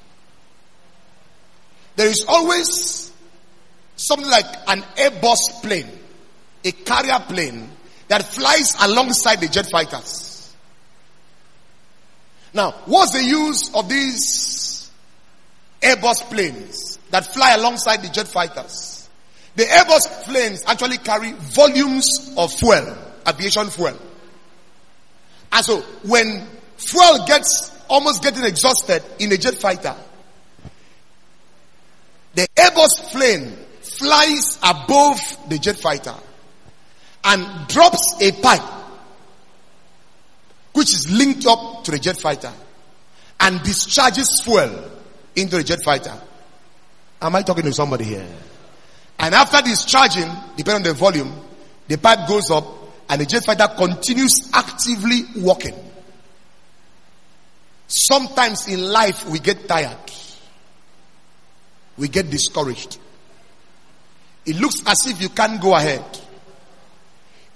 there 1.96 2.08
is 2.08 2.26
always 2.28 3.10
something 3.96 4.28
like 4.28 4.46
an 4.66 4.82
Airbus 4.96 5.62
plane 5.62 5.97
a 6.68 6.72
carrier 6.72 7.18
plane 7.28 7.68
that 8.08 8.22
flies 8.22 8.76
alongside 8.82 9.40
the 9.40 9.48
jet 9.48 9.66
fighters. 9.70 10.54
Now, 12.52 12.72
what's 12.86 13.12
the 13.12 13.24
use 13.24 13.70
of 13.74 13.88
these 13.88 14.90
Airbus 15.80 16.30
planes 16.30 16.98
that 17.10 17.32
fly 17.32 17.54
alongside 17.54 18.02
the 18.02 18.08
jet 18.08 18.28
fighters? 18.28 19.08
The 19.56 19.64
Airbus 19.64 20.24
planes 20.24 20.62
actually 20.66 20.98
carry 20.98 21.32
volumes 21.32 22.32
of 22.36 22.52
fuel, 22.52 22.96
aviation 23.26 23.68
fuel. 23.68 23.98
And 25.52 25.64
so 25.64 25.80
when 26.04 26.46
fuel 26.76 27.26
gets 27.26 27.72
almost 27.88 28.22
getting 28.22 28.44
exhausted 28.44 29.02
in 29.18 29.32
a 29.32 29.36
jet 29.36 29.54
fighter, 29.54 29.96
the 32.34 32.46
Airbus 32.56 33.10
plane 33.10 33.56
flies 33.82 34.58
above 34.62 35.18
the 35.48 35.58
jet 35.58 35.78
fighter 35.78 36.14
and 37.28 37.68
drops 37.68 38.16
a 38.22 38.32
pipe 38.32 38.62
which 40.72 40.94
is 40.94 41.10
linked 41.10 41.44
up 41.46 41.84
to 41.84 41.90
the 41.90 41.98
jet 41.98 42.18
fighter 42.18 42.52
and 43.40 43.62
discharges 43.62 44.40
fuel 44.42 44.90
into 45.36 45.56
the 45.56 45.62
jet 45.62 45.80
fighter. 45.84 46.14
Am 47.20 47.36
I 47.36 47.42
talking 47.42 47.64
to 47.64 47.72
somebody 47.72 48.04
here? 48.04 48.26
And 49.18 49.34
after 49.34 49.60
discharging, 49.60 50.30
depending 50.56 50.76
on 50.76 50.82
the 50.84 50.94
volume, 50.94 51.32
the 51.86 51.98
pipe 51.98 52.26
goes 52.26 52.50
up 52.50 52.64
and 53.10 53.20
the 53.20 53.26
jet 53.26 53.44
fighter 53.44 53.68
continues 53.76 54.50
actively 54.54 55.22
working. 55.36 55.74
Sometimes 57.88 58.68
in 58.68 58.80
life 58.80 59.28
we 59.28 59.38
get 59.38 59.68
tired. 59.68 59.96
We 61.98 62.08
get 62.08 62.30
discouraged. 62.30 62.98
It 64.46 64.56
looks 64.56 64.82
as 64.86 65.06
if 65.06 65.20
you 65.20 65.28
can't 65.28 65.60
go 65.60 65.74
ahead. 65.74 66.04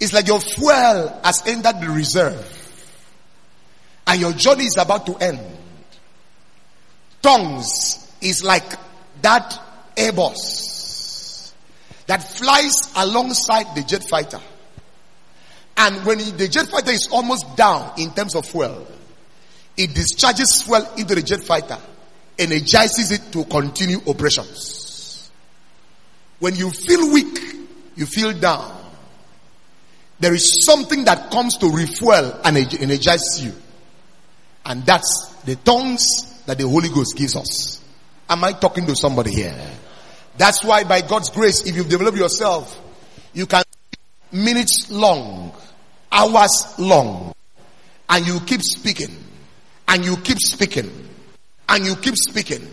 It's 0.03 0.13
like 0.13 0.27
your 0.27 0.41
fuel 0.41 1.21
has 1.23 1.47
entered 1.47 1.81
the 1.81 1.89
reserve 1.89 2.45
and 4.05 4.21
your 4.21 4.33
journey 4.33 4.65
is 4.65 4.77
about 4.77 5.07
to 5.07 5.15
end. 5.15 5.39
Tongues 7.23 8.13
is 8.21 8.43
like 8.43 8.65
that 9.21 9.57
Airbus 9.95 11.53
that 12.09 12.21
flies 12.37 12.73
alongside 12.97 13.77
the 13.77 13.85
jet 13.85 14.03
fighter. 14.03 14.41
And 15.77 16.05
when 16.05 16.19
the 16.19 16.49
jet 16.49 16.67
fighter 16.67 16.91
is 16.91 17.07
almost 17.13 17.57
down 17.57 17.93
in 17.97 18.13
terms 18.13 18.35
of 18.35 18.45
fuel, 18.45 18.85
it 19.77 19.95
discharges 19.95 20.63
fuel 20.65 20.85
into 20.97 21.15
the 21.15 21.23
jet 21.23 21.45
fighter, 21.45 21.79
energizes 22.37 23.13
it 23.13 23.31
to 23.31 23.45
continue 23.45 23.99
operations. 24.09 25.31
When 26.41 26.57
you 26.57 26.71
feel 26.71 27.13
weak, 27.13 27.39
you 27.95 28.07
feel 28.07 28.33
down. 28.33 28.82
There 30.23 30.35
is 30.35 30.65
something 30.65 31.03
that 31.07 31.33
comes 31.33 31.57
to 31.57 31.69
refuel 31.69 32.41
and 32.45 32.57
energize 32.57 33.45
you. 33.45 33.53
And 34.65 34.87
that's 34.87 35.35
the 35.45 35.57
tongues 35.57 36.05
that 36.47 36.59
the 36.59 36.69
Holy 36.69 36.91
Ghost 36.91 37.17
gives 37.17 37.35
us. 37.35 37.85
Am 38.31 38.45
I 38.45 38.53
talking 38.53 38.87
to 38.87 38.95
somebody 38.95 39.33
here? 39.33 39.53
That's 40.39 40.63
why 40.63 40.85
by 40.85 41.01
God's 41.01 41.29
grace, 41.29 41.67
if 41.67 41.75
you've 41.75 41.89
developed 41.89 42.17
yourself, 42.17 42.81
you 43.33 43.47
can 43.47 43.65
minutes 44.31 44.93
long, 44.93 45.53
hours 46.13 46.73
long, 46.79 47.35
and 48.09 48.25
you 48.25 48.39
keep 48.47 48.63
speaking, 48.63 49.11
and 49.89 50.05
you 50.05 50.17
keep 50.19 50.39
speaking, 50.39 51.09
and 51.69 51.85
you 51.85 51.97
keep 51.97 52.15
speaking, 52.15 52.65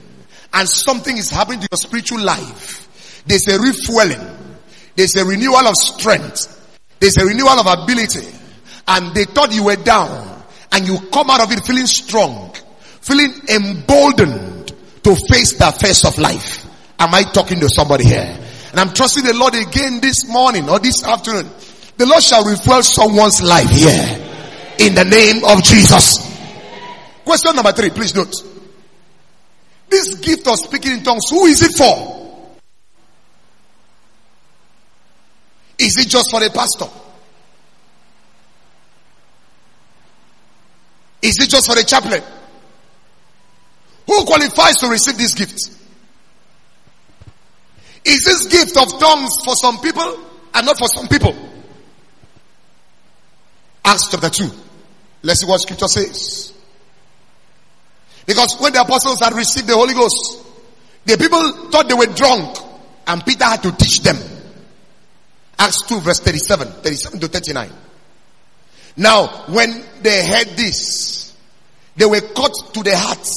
and 0.54 0.70
something 0.70 1.18
is 1.18 1.32
happening 1.32 1.62
to 1.62 1.68
your 1.72 1.78
spiritual 1.78 2.22
life. 2.22 3.24
There's 3.26 3.48
a 3.48 3.60
refueling. 3.60 4.38
There's 4.96 5.16
a 5.16 5.26
renewal 5.26 5.68
of 5.68 5.76
strength. 5.76 6.58
There's 7.00 7.18
a 7.18 7.26
renewal 7.26 7.50
of 7.50 7.66
ability. 7.66 8.28
And 8.88 9.14
they 9.14 9.26
thought 9.26 9.54
you 9.54 9.66
were 9.66 9.76
down 9.76 10.44
and 10.72 10.88
you 10.88 11.00
come 11.12 11.30
out 11.30 11.42
of 11.42 11.52
it 11.52 11.64
feeling 11.64 11.86
strong, 11.86 12.54
feeling 13.02 13.34
emboldened 13.50 14.74
to 15.04 15.16
face 15.16 15.54
the 15.54 15.72
face 15.80 16.06
of 16.06 16.18
life. 16.18 16.66
Am 17.00 17.14
I 17.14 17.24
talking 17.24 17.60
to 17.60 17.70
somebody 17.70 18.06
here? 18.06 18.38
And 18.72 18.80
I'm 18.80 18.94
trusting 18.94 19.24
the 19.24 19.34
Lord 19.34 19.56
again 19.56 20.00
this 20.02 20.28
morning 20.28 20.70
or 20.70 20.80
this 20.80 21.04
afternoon. 21.04 21.50
The 21.98 22.06
Lord 22.06 22.24
shall 22.24 22.44
refuel 22.46 22.84
someone's 22.84 23.42
life 23.42 23.70
here 23.70 24.28
in 24.80 24.96
the 24.96 25.06
name 25.06 25.44
of 25.46 25.64
Jesus. 25.64 26.28
Question 27.24 27.56
number 27.56 27.72
three, 27.72 27.90
please 27.90 28.16
note. 28.16 28.34
This 29.90 30.16
gift 30.16 30.48
of 30.48 30.60
speaking 30.60 30.94
in 30.94 31.04
tongues, 31.04 31.30
who 31.30 31.46
is 31.46 31.62
it 31.62 31.78
for? 31.78 32.19
Is 35.80 35.98
it 35.98 36.10
just 36.10 36.30
for 36.30 36.44
a 36.44 36.50
pastor? 36.50 36.88
Is 41.22 41.40
it 41.40 41.50
just 41.50 41.68
for 41.68 41.76
the 41.76 41.84
chaplain? 41.84 42.22
Who 44.08 44.26
qualifies 44.26 44.78
to 44.80 44.88
receive 44.88 45.18
this 45.18 45.36
gift? 45.36 45.76
Is 48.06 48.24
this 48.24 48.48
gift 48.48 48.78
of 48.78 49.00
tongues 49.00 49.32
for 49.44 49.56
some 49.56 49.80
people 49.80 50.20
and 50.54 50.66
not 50.66 50.78
for 50.78 50.88
some 50.88 51.08
people? 51.08 51.36
Acts 53.86 54.10
chapter 54.12 54.30
2. 54.30 54.50
Let's 55.24 55.42
see 55.42 55.48
what 55.48 55.62
scripture 55.62 55.88
says. 55.88 56.54
Because 58.26 58.60
when 58.60 58.74
the 58.74 58.82
apostles 58.82 59.20
had 59.20 59.34
received 59.34 59.68
the 59.68 59.76
Holy 59.76 59.94
Ghost, 59.94 60.46
the 61.06 61.18
people 61.18 61.70
thought 61.70 61.88
they 61.88 61.94
were 61.94 62.06
drunk 62.06 62.58
and 63.08 63.26
Peter 63.26 63.46
had 63.46 63.64
to 63.64 63.72
teach 63.72 64.02
them. 64.02 64.18
Acts 65.60 65.82
2 65.84 66.00
verse 66.00 66.20
37, 66.22 66.68
37 66.68 67.20
to 67.20 67.28
39. 67.28 67.70
Now, 68.98 69.28
when 69.48 69.84
they 70.02 70.26
heard 70.26 70.48
this, 70.58 71.36
they 71.96 72.06
were 72.06 72.22
cut 72.22 72.54
to 72.74 72.84
the 72.84 72.98
heart 72.98 73.28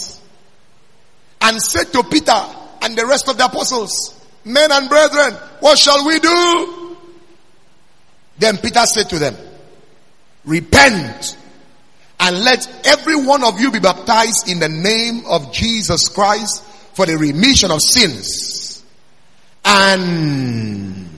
and 1.40 1.61
said 1.61 1.93
to 1.93 2.05
Peter 2.05 2.40
and 2.82 2.97
the 2.97 3.07
rest 3.07 3.28
of 3.28 3.36
the 3.36 3.44
apostles, 3.44 4.19
Men 4.44 4.73
and 4.73 4.89
brethren, 4.89 5.35
what 5.61 5.78
shall 5.78 6.07
we 6.07 6.19
do? 6.19 6.97
Then 8.39 8.59
Peter 8.59 8.85
said 8.86 9.09
to 9.11 9.19
them, 9.19 9.36
Repent 10.44 11.36
and 12.19 12.44
let 12.44 12.86
every 12.86 13.16
one 13.16 13.44
of 13.44 13.61
you 13.61 13.70
be 13.70 13.78
baptized 13.78 14.49
in 14.49 14.59
the 14.59 14.69
name 14.69 15.24
of 15.27 15.53
Jesus 15.53 16.09
Christ 16.09 16.65
for 16.94 17.07
the 17.07 17.16
remission 17.16 17.70
of 17.70 17.81
sins. 17.81 18.85
And 19.65 21.09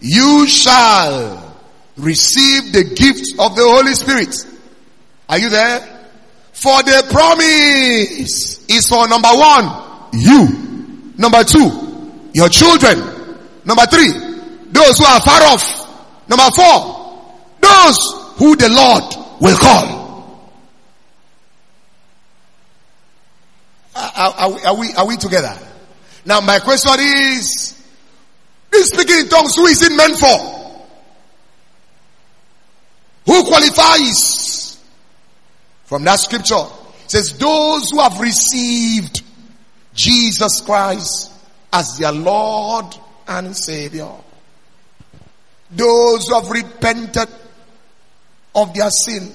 you 0.00 0.46
shall 0.46 1.56
receive 1.96 2.72
the 2.72 2.84
gift 2.84 3.32
of 3.38 3.56
the 3.56 3.62
Holy 3.62 3.94
Spirit. 3.94 4.34
Are 5.28 5.38
you 5.38 5.48
there? 5.48 5.80
For 6.52 6.82
the 6.82 7.06
promise 7.10 8.66
is 8.68 8.88
for 8.88 9.06
number 9.08 9.28
one, 9.28 10.10
you. 10.12 11.14
Number 11.16 11.44
two, 11.44 12.30
your 12.32 12.48
children. 12.48 12.98
Number 13.64 13.86
three, 13.86 14.10
those 14.70 14.98
who 14.98 15.04
are 15.04 15.20
far 15.20 15.42
off. 15.42 16.28
Number 16.28 16.50
four, 16.50 16.98
those 17.60 18.34
who 18.36 18.56
the 18.56 18.68
Lord 18.68 19.04
will 19.40 19.56
call. 19.56 19.98
Are, 23.96 24.12
are, 24.14 24.66
are, 24.66 24.76
we, 24.76 24.92
are 24.94 25.06
we 25.06 25.16
together? 25.16 25.56
Now 26.24 26.40
my 26.40 26.60
question 26.60 26.92
is, 26.98 27.67
this 28.70 28.88
speaking 28.88 29.20
in 29.20 29.28
tongues, 29.28 29.56
who 29.56 29.66
is 29.66 29.82
it 29.82 29.92
meant 29.92 30.16
for? 30.16 30.58
Who 33.26 33.44
qualifies? 33.44 34.78
From 35.84 36.04
that 36.04 36.20
scripture, 36.20 36.64
says, 37.06 37.38
those 37.38 37.90
who 37.90 38.00
have 38.00 38.20
received 38.20 39.22
Jesus 39.94 40.60
Christ 40.60 41.32
as 41.72 41.98
their 41.98 42.12
Lord 42.12 42.86
and 43.26 43.56
Savior. 43.56 44.12
Those 45.70 46.28
who 46.28 46.34
have 46.34 46.50
repented 46.50 47.28
of 48.54 48.74
their 48.74 48.90
sin. 48.90 49.34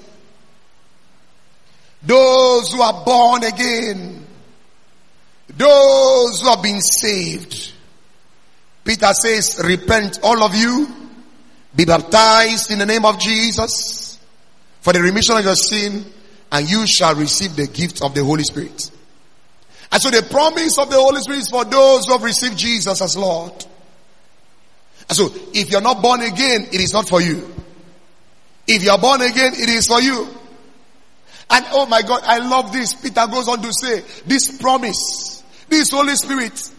Those 2.02 2.72
who 2.72 2.82
are 2.82 3.04
born 3.06 3.44
again. 3.44 4.26
Those 5.50 6.42
who 6.42 6.50
have 6.50 6.64
been 6.64 6.82
saved. 6.82 7.73
Peter 8.84 9.14
says, 9.14 9.62
repent 9.64 10.20
all 10.24 10.44
of 10.44 10.56
you 10.56 10.88
be 11.76 11.86
baptized 11.86 12.72
in 12.72 12.80
the 12.80 12.86
name 12.86 13.06
of 13.06 13.20
Jesus 13.20 14.20
for 14.82 14.94
the 14.94 15.02
remission 15.02 15.38
of 15.38 15.44
your 15.44 15.56
sin 15.56 16.06
and 16.52 16.70
you 16.70 16.86
shall 16.86 17.16
receive 17.16 17.56
the 17.56 17.68
gift 17.68 18.04
of 18.04 18.14
the 18.14 18.24
Holy 18.24 18.44
Spirit. 18.44 18.92
And 19.92 20.02
so 20.02 20.10
the 20.10 20.24
promise 20.24 20.78
of 20.78 20.90
the 20.90 20.98
Holy 20.98 21.22
Spirit 21.22 21.40
is 21.40 21.50
for 21.50 21.66
those 21.66 22.06
who 22.06 22.14
have 22.14 22.24
received 22.24 22.58
Jesus 22.58 23.02
as 23.02 23.18
Lord. 23.18 23.54
And 25.10 25.18
so 25.18 25.32
if 25.54 25.72
you're 25.72 25.82
not 25.82 26.02
born 26.02 26.22
again, 26.22 26.68
it 26.72 26.80
is 26.80 26.94
not 26.94 27.08
for 27.08 27.22
you. 27.22 27.54
If 28.68 28.84
you're 28.84 28.98
born 28.98 29.22
again, 29.22 29.54
it 29.56 29.70
is 29.70 29.88
for 29.88 30.02
you. 30.02 30.28
And 31.50 31.66
oh 31.72 31.86
my 31.88 32.02
God, 32.02 32.22
I 32.26 32.38
love 32.38 32.72
this. 32.72 32.94
Peter 32.94 33.26
goes 33.28 33.48
on 33.48 33.62
to 33.62 33.74
say, 33.74 34.04
this 34.26 34.58
promise, 34.60 35.44
this 35.70 35.92
Holy 35.92 36.16
Spirit 36.16 36.72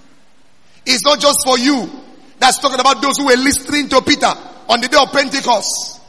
is 0.86 1.02
not 1.02 1.20
just 1.20 1.38
for 1.44 1.58
you. 1.58 1.90
That's 2.38 2.58
talking 2.58 2.80
about 2.80 3.00
those 3.00 3.18
who 3.18 3.26
were 3.26 3.36
listening 3.36 3.88
to 3.90 4.02
Peter 4.02 4.32
on 4.68 4.80
the 4.80 4.88
day 4.88 4.98
of 5.00 5.10
Pentecost. 5.12 6.00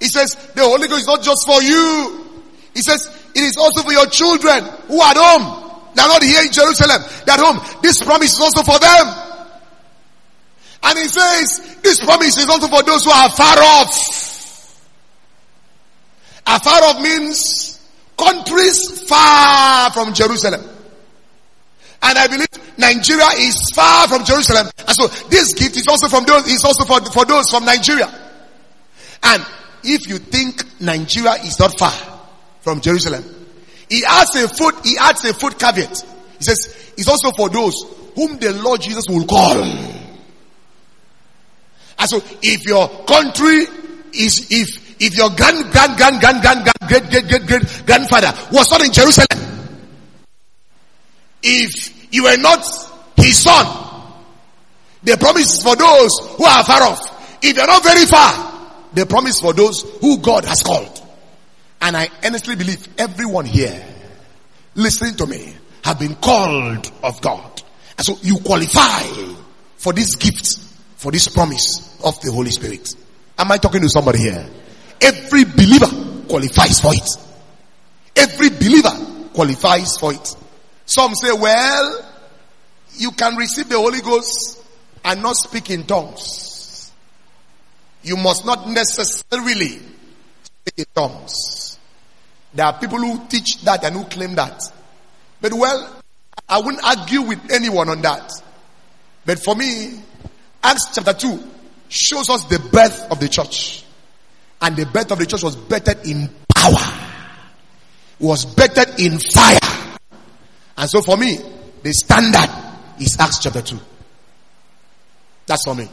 He 0.00 0.08
says, 0.08 0.34
the 0.54 0.62
Holy 0.62 0.86
Ghost 0.88 1.02
is 1.02 1.06
not 1.06 1.22
just 1.22 1.46
for 1.46 1.62
you. 1.62 2.24
He 2.74 2.82
says, 2.82 3.06
it 3.34 3.42
is 3.42 3.56
also 3.56 3.82
for 3.82 3.92
your 3.92 4.06
children 4.06 4.64
who 4.88 5.00
are 5.00 5.10
at 5.10 5.16
home. 5.16 5.90
They're 5.94 6.06
not 6.06 6.22
here 6.22 6.42
in 6.42 6.52
Jerusalem. 6.52 7.02
They're 7.26 7.34
at 7.34 7.40
home. 7.40 7.80
This 7.82 8.02
promise 8.02 8.34
is 8.34 8.40
also 8.40 8.62
for 8.62 8.78
them. 8.78 9.06
And 10.82 10.98
he 10.98 11.08
says, 11.08 11.78
this 11.82 11.98
promise 12.04 12.36
is 12.38 12.48
also 12.48 12.68
for 12.68 12.82
those 12.82 13.04
who 13.04 13.10
are 13.10 13.28
far 13.30 13.56
off. 13.58 14.78
Afar 16.46 16.84
off 16.84 17.02
means 17.02 17.80
countries 18.16 19.02
far 19.08 19.90
from 19.90 20.14
Jerusalem. 20.14 20.77
And 22.02 22.16
I 22.18 22.26
believe 22.28 22.48
Nigeria 22.78 23.26
is 23.38 23.70
far 23.74 24.06
from 24.08 24.24
Jerusalem. 24.24 24.68
And 24.78 24.96
so 24.96 25.08
this 25.28 25.52
gift 25.54 25.76
is 25.76 25.86
also 25.88 26.08
from 26.08 26.24
those, 26.24 26.46
is 26.46 26.64
also 26.64 26.84
for, 26.84 27.00
for 27.10 27.24
those 27.24 27.50
from 27.50 27.64
Nigeria. 27.64 28.06
And 29.22 29.44
if 29.82 30.06
you 30.08 30.18
think 30.18 30.62
Nigeria 30.80 31.32
is 31.44 31.58
not 31.58 31.76
far 31.78 31.92
from 32.60 32.80
Jerusalem, 32.80 33.24
he 33.90 34.04
adds 34.06 34.34
a 34.36 34.48
foot, 34.48 34.74
he 34.84 34.96
adds 34.98 35.24
a 35.24 35.34
foot 35.34 35.58
caveat. 35.58 36.04
He 36.38 36.44
says, 36.44 36.92
it's 36.96 37.08
also 37.08 37.32
for 37.32 37.48
those 37.48 37.74
whom 38.14 38.38
the 38.38 38.52
Lord 38.62 38.80
Jesus 38.80 39.04
will 39.08 39.26
call. 39.26 39.62
And 42.00 42.08
so 42.08 42.22
if 42.42 42.64
your 42.64 42.88
country 43.06 43.66
is, 44.14 44.46
if, 44.50 45.00
if 45.00 45.16
your 45.16 45.30
grand, 45.30 45.72
grand, 45.72 45.96
grand, 45.96 46.20
grand, 46.20 46.42
grand, 46.42 46.64
grand, 46.64 46.88
great, 46.88 47.10
great, 47.10 47.28
great, 47.28 47.46
great 47.46 47.82
grandfather 47.86 48.32
was 48.52 48.70
not 48.70 48.84
in 48.84 48.92
Jerusalem, 48.92 49.47
if 51.42 52.12
you 52.12 52.24
were 52.24 52.36
not 52.36 52.64
his 53.16 53.42
son, 53.42 53.66
the 55.02 55.16
promise 55.16 55.56
is 55.56 55.62
for 55.62 55.76
those 55.76 56.36
who 56.36 56.44
are 56.44 56.64
far 56.64 56.82
off. 56.82 57.38
If 57.42 57.56
you're 57.56 57.66
not 57.66 57.82
very 57.82 58.04
far, 58.06 58.48
the 58.92 59.06
promise 59.06 59.40
for 59.40 59.52
those 59.52 59.82
who 60.00 60.18
God 60.18 60.44
has 60.44 60.62
called. 60.62 61.02
And 61.80 61.96
I 61.96 62.08
earnestly 62.24 62.56
believe 62.56 62.88
everyone 62.98 63.44
here 63.44 63.84
listening 64.74 65.14
to 65.16 65.26
me 65.26 65.54
have 65.84 65.98
been 65.98 66.14
called 66.16 66.90
of 67.02 67.20
God. 67.20 67.62
And 67.96 68.06
so 68.06 68.16
you 68.22 68.38
qualify 68.38 69.02
for 69.76 69.92
this 69.92 70.16
gift, 70.16 70.58
for 70.96 71.12
this 71.12 71.28
promise 71.28 71.98
of 72.04 72.20
the 72.20 72.32
Holy 72.32 72.50
Spirit. 72.50 72.94
Am 73.38 73.50
I 73.52 73.58
talking 73.58 73.80
to 73.82 73.88
somebody 73.88 74.18
here? 74.18 74.46
Every 75.00 75.44
believer 75.44 75.86
qualifies 76.28 76.80
for 76.80 76.92
it. 76.92 77.08
Every 78.16 78.50
believer 78.50 78.90
qualifies 79.32 79.96
for 79.96 80.12
it. 80.12 80.36
Some 80.88 81.14
say, 81.14 81.30
well, 81.32 82.12
you 82.94 83.10
can 83.10 83.36
receive 83.36 83.68
the 83.68 83.76
Holy 83.76 84.00
Ghost 84.00 84.64
and 85.04 85.22
not 85.22 85.36
speak 85.36 85.68
in 85.70 85.84
tongues. 85.84 86.90
You 88.02 88.16
must 88.16 88.46
not 88.46 88.66
necessarily 88.70 89.80
speak 90.42 90.78
in 90.78 90.86
tongues. 90.94 91.78
There 92.54 92.64
are 92.64 92.72
people 92.78 93.00
who 93.00 93.28
teach 93.28 93.60
that 93.64 93.84
and 93.84 93.96
who 93.96 94.04
claim 94.04 94.34
that. 94.36 94.62
But 95.42 95.52
well, 95.52 96.00
I 96.48 96.58
wouldn't 96.58 96.82
argue 96.82 97.20
with 97.20 97.52
anyone 97.52 97.90
on 97.90 98.00
that. 98.00 98.32
But 99.26 99.40
for 99.40 99.54
me, 99.54 100.00
Acts 100.64 100.86
chapter 100.94 101.12
2 101.12 101.38
shows 101.90 102.30
us 102.30 102.44
the 102.44 102.60
birth 102.60 103.12
of 103.12 103.20
the 103.20 103.28
church. 103.28 103.84
And 104.62 104.74
the 104.74 104.86
birth 104.86 105.12
of 105.12 105.18
the 105.18 105.26
church 105.26 105.42
was 105.42 105.54
bettered 105.54 106.06
in 106.06 106.30
power. 106.56 106.98
Was 108.20 108.46
bettered 108.46 108.98
in 108.98 109.18
fire. 109.18 109.67
And 110.78 110.88
so 110.88 111.02
for 111.02 111.16
me, 111.16 111.36
the 111.82 111.92
standard 111.92 112.48
is 113.00 113.16
Acts 113.18 113.40
chapter 113.40 113.60
2. 113.60 113.78
That's 115.46 115.64
for 115.64 115.74
me. 115.74 115.88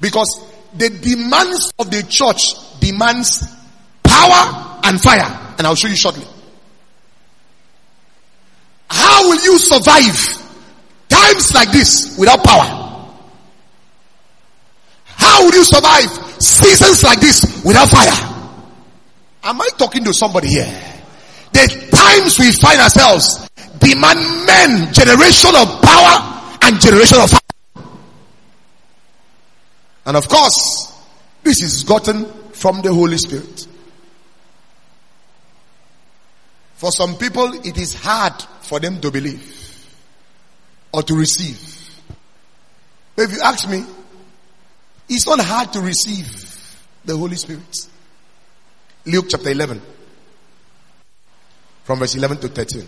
Because 0.00 0.42
the 0.74 0.88
demands 0.88 1.70
of 1.78 1.90
the 1.90 2.02
church 2.02 2.40
demands 2.80 3.46
power 4.02 4.80
and 4.84 4.98
fire. 5.00 5.54
And 5.58 5.66
I'll 5.66 5.74
show 5.74 5.88
you 5.88 5.96
shortly. 5.96 6.24
How 8.88 9.28
will 9.28 9.42
you 9.44 9.58
survive 9.58 10.16
times 11.10 11.54
like 11.54 11.70
this 11.72 12.16
without 12.18 12.42
power? 12.42 12.82
How 15.04 15.44
will 15.44 15.54
you 15.54 15.64
survive 15.64 16.08
seasons 16.42 17.02
like 17.02 17.20
this 17.20 17.62
without 17.64 17.88
fire? 17.88 18.48
Am 19.44 19.60
I 19.60 19.68
talking 19.76 20.04
to 20.04 20.14
somebody 20.14 20.48
here? 20.48 21.01
The 21.52 21.88
times 21.92 22.38
we 22.38 22.52
find 22.52 22.80
ourselves 22.80 23.48
demand 23.78 24.46
men 24.46 24.92
generation 24.92 25.50
of 25.54 25.82
power 25.82 26.58
and 26.62 26.80
generation 26.80 27.18
of 27.20 27.30
fire. 27.30 27.84
And 30.06 30.16
of 30.16 30.28
course, 30.28 30.92
this 31.42 31.62
is 31.62 31.84
gotten 31.84 32.26
from 32.52 32.82
the 32.82 32.92
Holy 32.92 33.18
Spirit. 33.18 33.66
For 36.74 36.90
some 36.90 37.16
people, 37.16 37.52
it 37.64 37.78
is 37.78 37.94
hard 37.94 38.34
for 38.62 38.80
them 38.80 39.00
to 39.00 39.10
believe 39.10 39.86
or 40.92 41.02
to 41.02 41.14
receive. 41.14 42.00
But 43.14 43.24
if 43.24 43.32
you 43.32 43.40
ask 43.42 43.68
me, 43.68 43.84
it's 45.08 45.26
not 45.26 45.40
hard 45.40 45.72
to 45.74 45.80
receive 45.80 46.26
the 47.04 47.16
Holy 47.16 47.36
Spirit. 47.36 47.88
Luke 49.06 49.26
chapter 49.28 49.50
11, 49.50 49.80
from 51.84 51.98
verse 51.98 52.14
11 52.14 52.38
to 52.38 52.48
13. 52.48 52.86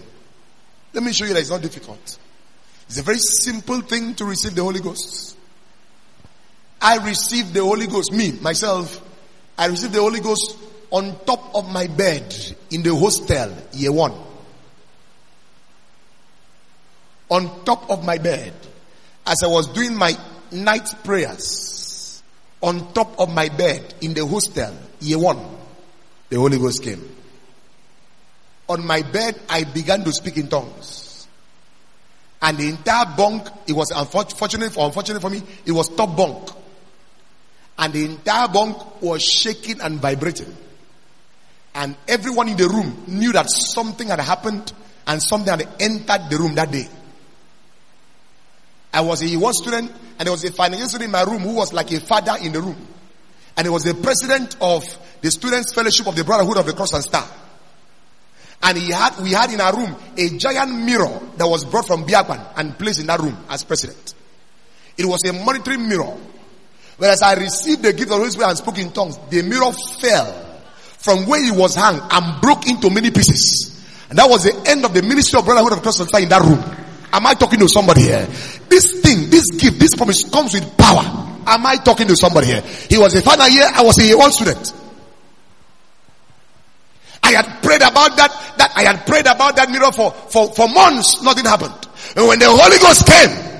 Let 0.92 1.02
me 1.02 1.12
show 1.12 1.24
you 1.24 1.34
that 1.34 1.40
it's 1.40 1.50
not 1.50 1.62
difficult. 1.62 2.18
It's 2.86 2.98
a 2.98 3.02
very 3.02 3.18
simple 3.18 3.80
thing 3.80 4.14
to 4.16 4.24
receive 4.24 4.54
the 4.54 4.62
Holy 4.62 4.80
Ghost. 4.80 5.36
I 6.80 6.98
received 6.98 7.54
the 7.54 7.62
Holy 7.62 7.86
Ghost, 7.86 8.12
me, 8.12 8.32
myself, 8.32 9.00
I 9.56 9.66
received 9.66 9.94
the 9.94 10.00
Holy 10.00 10.20
Ghost 10.20 10.58
on 10.90 11.16
top 11.24 11.54
of 11.54 11.70
my 11.72 11.86
bed 11.86 12.34
in 12.70 12.82
the 12.82 12.94
hostel, 12.94 13.56
year 13.72 13.92
one. 13.92 14.12
On 17.30 17.64
top 17.64 17.88
of 17.90 18.04
my 18.04 18.18
bed, 18.18 18.52
as 19.26 19.42
I 19.42 19.46
was 19.46 19.68
doing 19.68 19.96
my 19.96 20.12
night 20.52 20.88
prayers, 21.02 22.22
on 22.60 22.92
top 22.92 23.18
of 23.18 23.32
my 23.32 23.48
bed 23.48 23.94
in 24.00 24.14
the 24.14 24.26
hostel, 24.26 24.76
year 25.00 25.18
one, 25.18 25.38
the 26.28 26.36
Holy 26.36 26.58
Ghost 26.58 26.82
came. 26.82 27.13
On 28.68 28.86
my 28.86 29.02
bed, 29.02 29.38
I 29.48 29.64
began 29.64 30.04
to 30.04 30.12
speak 30.12 30.36
in 30.36 30.48
tongues. 30.48 31.26
And 32.40 32.58
the 32.58 32.68
entire 32.68 33.06
bunk, 33.16 33.48
it 33.66 33.72
was 33.72 33.90
unfortunate 33.90 34.72
for 34.72 34.86
unfortunate 34.86 35.20
for 35.20 35.30
me, 35.30 35.42
it 35.64 35.72
was 35.72 35.88
top 35.88 36.16
bunk 36.16 36.50
and 37.78 37.92
the 37.92 38.04
entire 38.04 38.48
bunk 38.48 39.02
was 39.02 39.22
shaking 39.22 39.80
and 39.80 40.00
vibrating. 40.00 40.54
And 41.74 41.96
everyone 42.06 42.48
in 42.48 42.56
the 42.56 42.68
room 42.68 43.04
knew 43.08 43.32
that 43.32 43.50
something 43.50 44.08
had 44.08 44.20
happened 44.20 44.72
and 45.06 45.22
something 45.22 45.58
had 45.58 45.68
entered 45.80 46.30
the 46.30 46.38
room 46.38 46.54
that 46.54 46.70
day. 46.70 46.86
I 48.92 49.00
was 49.00 49.22
a 49.22 49.24
E1 49.24 49.52
student 49.54 49.90
and 50.18 50.26
there 50.26 50.32
was 50.32 50.44
a 50.44 50.52
financial 50.52 50.88
student 50.88 51.06
in 51.08 51.10
my 51.10 51.22
room 51.22 51.40
who 51.40 51.54
was 51.54 51.72
like 51.72 51.90
a 51.90 51.98
father 51.98 52.36
in 52.40 52.52
the 52.52 52.60
room. 52.60 52.86
And 53.56 53.66
he 53.66 53.70
was 53.70 53.82
the 53.82 53.94
president 53.94 54.56
of 54.60 54.84
the 55.20 55.30
Students 55.30 55.74
Fellowship 55.74 56.06
of 56.06 56.14
the 56.14 56.24
Brotherhood 56.24 56.58
of 56.58 56.66
the 56.66 56.72
Cross 56.72 56.92
and 56.92 57.02
Star. 57.02 57.28
And 58.64 58.78
he 58.78 58.90
had, 58.90 59.20
we 59.22 59.30
had 59.30 59.52
in 59.52 59.60
our 59.60 59.76
room 59.76 59.94
a 60.16 60.38
giant 60.38 60.84
mirror 60.84 61.20
that 61.36 61.46
was 61.46 61.64
brought 61.64 61.86
from 61.86 62.04
Biakpan 62.04 62.54
and 62.56 62.76
placed 62.78 63.00
in 63.00 63.06
that 63.06 63.20
room 63.20 63.36
as 63.48 63.62
president. 63.62 64.14
It 64.96 65.06
was 65.06 65.20
a 65.28 65.32
monitoring 65.32 65.88
mirror 65.88 66.16
Whereas 66.96 67.22
I 67.22 67.34
received 67.34 67.82
the 67.82 67.92
gift 67.92 68.04
of 68.04 68.08
the 68.10 68.16
Holy 68.18 68.30
Spirit 68.30 68.50
and 68.50 68.58
spoke 68.58 68.78
in 68.78 68.92
tongues, 68.92 69.18
the 69.30 69.42
mirror 69.42 69.72
fell 70.00 70.32
from 70.98 71.26
where 71.26 71.42
it 71.42 71.56
was 71.56 71.74
hung 71.74 72.00
and 72.10 72.40
broke 72.40 72.68
into 72.68 72.88
many 72.90 73.10
pieces. 73.10 73.84
And 74.08 74.18
that 74.18 74.28
was 74.30 74.44
the 74.44 74.70
end 74.70 74.84
of 74.84 74.94
the 74.94 75.02
ministry 75.02 75.38
of 75.38 75.44
brotherhood 75.44 75.72
of 75.72 75.82
Christ 75.82 76.00
in 76.00 76.28
that 76.28 76.42
room. 76.42 76.62
Am 77.12 77.26
I 77.26 77.34
talking 77.34 77.58
to 77.60 77.68
somebody 77.68 78.02
here? 78.02 78.26
This 78.68 79.00
thing, 79.00 79.30
this 79.30 79.50
gift, 79.50 79.78
this 79.78 79.94
promise 79.94 80.28
comes 80.28 80.54
with 80.54 80.76
power. 80.76 81.02
Am 81.46 81.66
I 81.66 81.76
talking 81.76 82.06
to 82.08 82.16
somebody 82.16 82.48
here? 82.48 82.62
He 82.88 82.96
was 82.96 83.14
a 83.14 83.22
final 83.22 83.48
year, 83.48 83.66
I 83.72 83.82
was 83.82 83.98
a 83.98 84.14
one 84.16 84.32
student. 84.32 84.72
I 87.24 87.32
had 87.32 87.62
prayed 87.62 87.80
about 87.80 88.16
that, 88.18 88.54
that 88.58 88.72
I 88.76 88.82
had 88.82 89.06
prayed 89.06 89.26
about 89.26 89.56
that 89.56 89.70
mirror 89.70 89.90
for, 89.90 90.12
for, 90.12 90.52
for 90.52 90.68
months, 90.68 91.22
nothing 91.22 91.46
happened. 91.46 91.74
And 92.14 92.28
when 92.28 92.38
the 92.38 92.46
Holy 92.48 92.78
Ghost 92.78 93.06
came, 93.06 93.54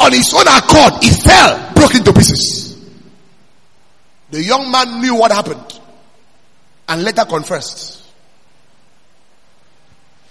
on 0.00 0.12
his 0.12 0.34
own 0.34 0.48
accord, 0.48 1.02
he 1.02 1.10
fell, 1.10 1.72
broke 1.74 1.94
into 1.94 2.12
pieces. 2.12 2.76
The 4.30 4.42
young 4.42 4.70
man 4.72 5.00
knew 5.00 5.14
what 5.14 5.30
happened 5.30 5.80
and 6.88 7.04
later 7.04 7.24
confessed. 7.24 8.02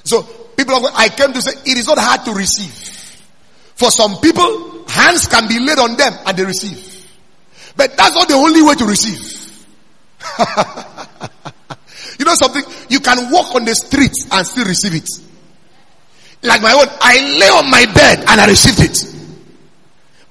So, 0.04 0.24
people 0.58 0.76
of 0.76 0.82
God, 0.84 0.94
I 0.96 1.08
came 1.08 1.32
to 1.32 1.42
say 1.42 1.52
it 1.52 1.78
is 1.78 1.88
not 1.88 2.00
hard 2.00 2.26
to 2.26 2.34
receive. 2.34 2.74
For 3.76 3.92
some 3.92 4.18
people, 4.18 4.86
hands 4.88 5.28
can 5.28 5.48
be 5.48 5.60
laid 5.60 5.80
on 5.80 5.96
them 5.96 6.14
and 6.26 6.38
they 6.38 6.44
receive. 6.44 7.08
But 7.78 7.96
that's 7.96 8.16
not 8.16 8.28
the 8.28 8.34
only 8.34 8.62
way 8.62 8.76
to 8.76 8.86
receive. 8.86 9.38
you 12.22 12.26
know 12.26 12.36
something? 12.36 12.64
You 12.90 13.00
can 13.00 13.32
walk 13.32 13.56
on 13.56 13.66
the 13.66 13.74
streets 13.74 14.28
and 14.32 14.46
still 14.46 14.66
receive 14.66 14.94
it. 14.94 15.10
Like 16.44 16.62
my 16.62 16.72
own, 16.72 16.88
I 17.02 17.38
lay 17.40 17.50
on 17.50 17.70
my 17.70 17.86
bed 17.94 18.20
and 18.28 18.40
I 18.40 18.48
received 18.48 18.80
it. 18.80 19.12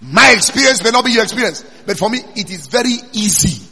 My 0.00 0.30
experience 0.30 0.82
may 0.82 0.90
not 0.90 1.04
be 1.04 1.12
your 1.12 1.24
experience, 1.24 1.64
but 1.84 1.98
for 1.98 2.08
me, 2.08 2.20
it 2.36 2.48
is 2.50 2.68
very 2.68 2.94
easy 3.12 3.66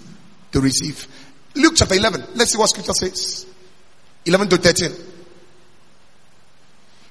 to 0.53 0.61
receive. 0.61 1.07
Luke 1.55 1.75
chapter 1.77 1.95
11. 1.95 2.25
Let's 2.35 2.53
see 2.53 2.59
what 2.59 2.69
scripture 2.69 2.93
says. 2.93 3.47
11 4.27 4.49
to 4.49 4.57
13. 4.59 4.93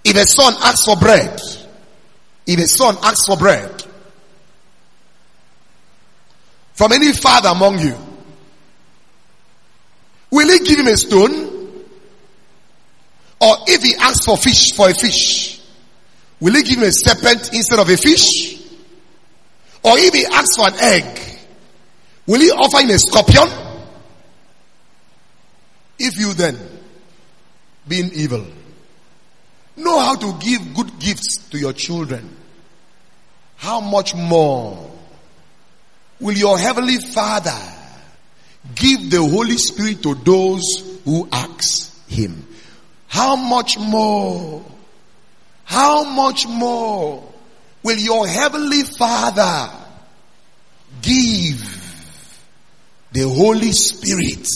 If 0.03 0.15
a 0.15 0.25
son 0.25 0.53
asks 0.61 0.85
for 0.85 0.97
bread, 0.97 1.39
if 2.45 2.59
a 2.59 2.67
son 2.67 2.97
asks 3.01 3.25
for 3.25 3.37
bread 3.37 3.83
from 6.73 6.91
any 6.91 7.11
father 7.13 7.49
among 7.49 7.79
you, 7.79 7.95
will 10.31 10.49
he 10.49 10.59
give 10.59 10.79
him 10.79 10.87
a 10.87 10.97
stone? 10.97 11.57
Or 13.39 13.55
if 13.67 13.83
he 13.83 13.95
asks 13.95 14.25
for 14.25 14.37
fish, 14.37 14.71
for 14.73 14.89
a 14.89 14.93
fish, 14.93 15.61
will 16.39 16.53
he 16.55 16.63
give 16.63 16.77
him 16.79 16.83
a 16.87 16.91
serpent 16.91 17.53
instead 17.53 17.79
of 17.79 17.89
a 17.89 17.97
fish? 17.97 18.57
Or 19.83 19.97
if 19.97 20.13
he 20.13 20.25
asks 20.25 20.57
for 20.57 20.67
an 20.67 20.75
egg, 20.79 21.39
will 22.25 22.41
he 22.41 22.49
offer 22.51 22.79
him 22.79 22.89
a 22.89 22.99
scorpion? 22.99 23.47
If 25.99 26.17
you 26.17 26.33
then, 26.33 26.57
being 27.87 28.11
evil, 28.13 28.45
know 29.75 29.99
how 29.99 30.15
to 30.15 30.37
give 30.39 30.73
good 30.73 30.99
gifts 30.99 31.37
to 31.51 31.57
your 31.57 31.73
children, 31.73 32.35
how 33.55 33.79
much 33.79 34.13
more 34.15 34.91
will 36.19 36.35
your 36.35 36.57
heavenly 36.57 36.97
Father 36.97 37.76
give 38.75 39.09
the 39.09 39.21
Holy 39.21 39.57
Spirit 39.57 40.03
to 40.03 40.15
those 40.15 40.99
who 41.05 41.27
ask 41.31 42.07
him? 42.07 42.45
How 43.07 43.35
much 43.35 43.77
more 43.79 44.63
how 45.67 46.05
much 46.05 46.47
more 46.47 47.21
will 47.83 47.97
your 47.97 48.25
heavenly 48.25 48.83
Father 48.83 49.69
give 51.01 51.59
the 53.11 53.27
Holy 53.27 53.73
Spirit 53.73 54.47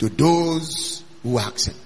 to 0.00 0.08
those 0.08 1.04
who 1.22 1.38
ask 1.38 1.68
Him? 1.68 1.76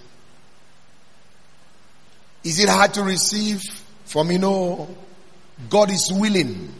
Is 2.43 2.59
it 2.59 2.71
hard 2.71 2.95
to 2.95 3.03
receive 3.03 3.63
from 4.07 4.31
you 4.31 4.39
know 4.39 4.89
God 5.69 5.91
is 5.91 6.11
willing 6.11 6.73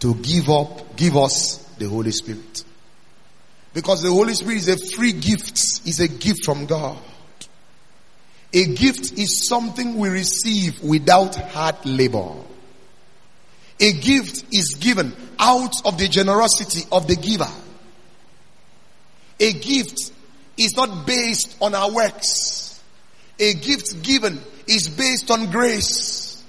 to 0.00 0.16
give 0.16 0.50
up, 0.50 0.96
give 0.96 1.16
us 1.16 1.58
the 1.78 1.88
Holy 1.88 2.10
Spirit. 2.10 2.64
Because 3.74 4.02
the 4.02 4.10
Holy 4.10 4.34
Spirit 4.34 4.58
is 4.58 4.68
a 4.68 4.96
free 4.96 5.12
gift, 5.12 5.58
is 5.86 6.00
a 6.00 6.08
gift 6.08 6.44
from 6.44 6.66
God. 6.66 6.98
A 8.52 8.66
gift 8.74 9.12
is 9.18 9.48
something 9.48 9.96
we 9.96 10.10
receive 10.10 10.82
without 10.82 11.34
hard 11.36 11.76
labor. 11.86 12.34
A 13.80 13.92
gift 13.92 14.44
is 14.52 14.74
given 14.78 15.14
out 15.38 15.72
of 15.86 15.96
the 15.96 16.06
generosity 16.06 16.86
of 16.92 17.06
the 17.06 17.16
giver. 17.16 17.48
A 19.40 19.52
gift 19.54 20.12
is 20.58 20.76
not 20.76 21.06
based 21.06 21.56
on 21.60 21.74
our 21.74 21.90
works. 21.90 22.80
A 23.38 23.54
gift 23.54 24.02
given 24.02 24.38
is 24.68 24.88
based 24.88 25.30
on 25.30 25.50
grace. 25.50 26.44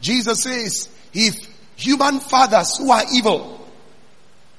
Jesus 0.00 0.42
says, 0.42 0.88
if 1.14 1.34
human 1.76 2.20
fathers 2.20 2.76
who 2.78 2.90
are 2.90 3.04
evil 3.14 3.57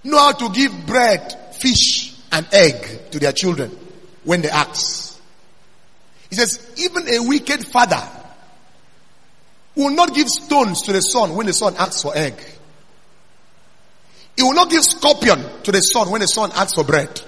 know 0.04 0.18
how 0.18 0.32
to 0.32 0.50
give 0.50 0.86
bread, 0.86 1.56
fish, 1.56 2.16
and 2.32 2.48
egg 2.52 3.12
to 3.12 3.20
their 3.20 3.32
children 3.32 3.76
when 4.24 4.42
they 4.42 4.50
ask. 4.50 5.20
He 6.30 6.36
says, 6.36 6.74
even 6.78 7.08
a 7.08 7.28
wicked 7.28 7.66
father 7.66 8.02
will 9.76 9.92
not 9.92 10.14
give 10.14 10.28
stones 10.28 10.82
to 10.84 10.94
the 10.94 11.02
son 11.02 11.36
when 11.36 11.48
the 11.48 11.54
son 11.54 11.76
asks 11.78 12.04
for 12.04 12.16
egg. 12.16 12.36
He 14.36 14.44
will 14.44 14.54
not 14.54 14.70
give 14.70 14.84
scorpion 14.84 15.44
to 15.64 15.72
the 15.72 15.82
son 15.82 16.12
when 16.12 16.22
the 16.22 16.28
son 16.28 16.52
asks 16.54 16.76
for 16.76 16.84
bread. 16.84 17.22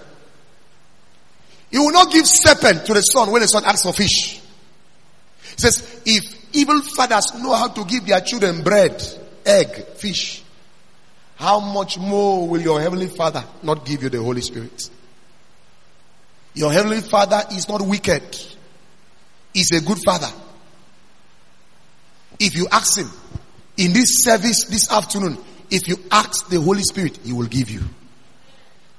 He 1.71 1.77
will 1.77 1.91
not 1.91 2.11
give 2.11 2.27
serpent 2.27 2.85
to 2.85 2.93
the 2.93 3.01
son 3.01 3.31
when 3.31 3.41
the 3.41 3.47
son 3.47 3.63
asks 3.65 3.83
for 3.83 3.93
fish. 3.93 4.41
He 5.55 5.57
says, 5.57 6.01
if 6.05 6.55
evil 6.55 6.81
fathers 6.81 7.33
know 7.35 7.53
how 7.53 7.69
to 7.69 7.85
give 7.85 8.05
their 8.05 8.21
children 8.21 8.61
bread, 8.61 9.01
egg, 9.45 9.87
fish, 9.95 10.43
how 11.41 11.59
much 11.59 11.97
more 11.97 12.47
will 12.47 12.61
your 12.61 12.79
heavenly 12.79 13.07
father 13.07 13.43
not 13.63 13.83
give 13.83 14.03
you 14.03 14.09
the 14.09 14.21
Holy 14.21 14.41
Spirit? 14.41 14.91
Your 16.53 16.71
heavenly 16.71 17.01
father 17.01 17.41
is 17.51 17.67
not 17.67 17.81
wicked. 17.81 18.21
He's 19.51 19.71
a 19.71 19.81
good 19.81 19.97
father. 20.05 20.27
If 22.39 22.55
you 22.55 22.67
ask 22.71 22.95
him 22.95 23.09
in 23.75 23.91
this 23.91 24.23
service 24.23 24.65
this 24.65 24.91
afternoon, 24.91 25.39
if 25.71 25.87
you 25.87 25.97
ask 26.11 26.47
the 26.47 26.61
Holy 26.61 26.83
Spirit, 26.83 27.17
he 27.23 27.33
will 27.33 27.47
give 27.47 27.71
you. 27.71 27.81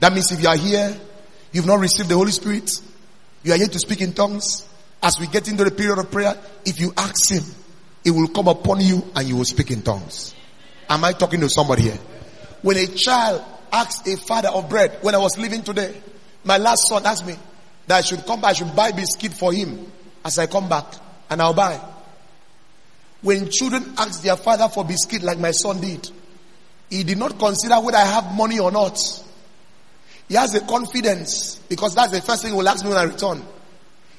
That 0.00 0.12
means 0.12 0.32
if 0.32 0.42
you 0.42 0.48
are 0.48 0.56
here, 0.56 0.98
you've 1.52 1.66
not 1.66 1.78
received 1.78 2.08
the 2.08 2.16
Holy 2.16 2.32
Spirit, 2.32 2.72
you 3.44 3.52
are 3.52 3.56
here 3.56 3.68
to 3.68 3.78
speak 3.78 4.00
in 4.00 4.14
tongues. 4.14 4.66
As 5.00 5.16
we 5.20 5.28
get 5.28 5.46
into 5.46 5.62
the 5.62 5.70
period 5.70 6.00
of 6.00 6.10
prayer, 6.10 6.36
if 6.64 6.80
you 6.80 6.92
ask 6.96 7.30
him, 7.30 7.44
it 8.04 8.10
will 8.10 8.26
come 8.26 8.48
upon 8.48 8.80
you 8.80 9.00
and 9.14 9.28
you 9.28 9.36
will 9.36 9.44
speak 9.44 9.70
in 9.70 9.82
tongues. 9.82 10.34
Am 10.88 11.04
I 11.04 11.12
talking 11.12 11.38
to 11.38 11.48
somebody 11.48 11.82
here? 11.82 11.98
When 12.62 12.76
a 12.76 12.86
child 12.86 13.44
asks 13.72 14.08
a 14.08 14.16
father 14.16 14.48
of 14.48 14.68
bread, 14.68 14.98
when 15.02 15.14
I 15.14 15.18
was 15.18 15.36
living 15.38 15.62
today, 15.62 15.94
my 16.44 16.58
last 16.58 16.88
son 16.88 17.04
asked 17.04 17.26
me 17.26 17.34
that 17.86 17.98
I 17.98 18.00
should 18.00 18.24
come 18.24 18.40
back, 18.40 18.50
I 18.50 18.52
should 18.54 18.74
buy 18.74 18.92
biscuit 18.92 19.32
for 19.32 19.52
him 19.52 19.90
as 20.24 20.38
I 20.38 20.46
come 20.46 20.68
back, 20.68 20.86
and 21.30 21.42
I'll 21.42 21.54
buy. 21.54 21.80
When 23.22 23.50
children 23.50 23.94
ask 23.98 24.22
their 24.22 24.36
father 24.36 24.68
for 24.68 24.84
biscuit 24.84 25.22
like 25.22 25.38
my 25.38 25.52
son 25.52 25.80
did, 25.80 26.10
he 26.90 27.04
did 27.04 27.18
not 27.18 27.38
consider 27.38 27.76
whether 27.80 27.98
I 27.98 28.04
have 28.04 28.34
money 28.34 28.58
or 28.58 28.70
not. 28.70 28.98
He 30.28 30.34
has 30.34 30.54
a 30.54 30.60
confidence 30.60 31.56
because 31.68 31.94
that's 31.94 32.12
the 32.12 32.20
first 32.20 32.42
thing 32.42 32.52
he 32.52 32.56
will 32.56 32.68
ask 32.68 32.84
me 32.84 32.90
when 32.90 32.98
I 32.98 33.04
return. 33.04 33.42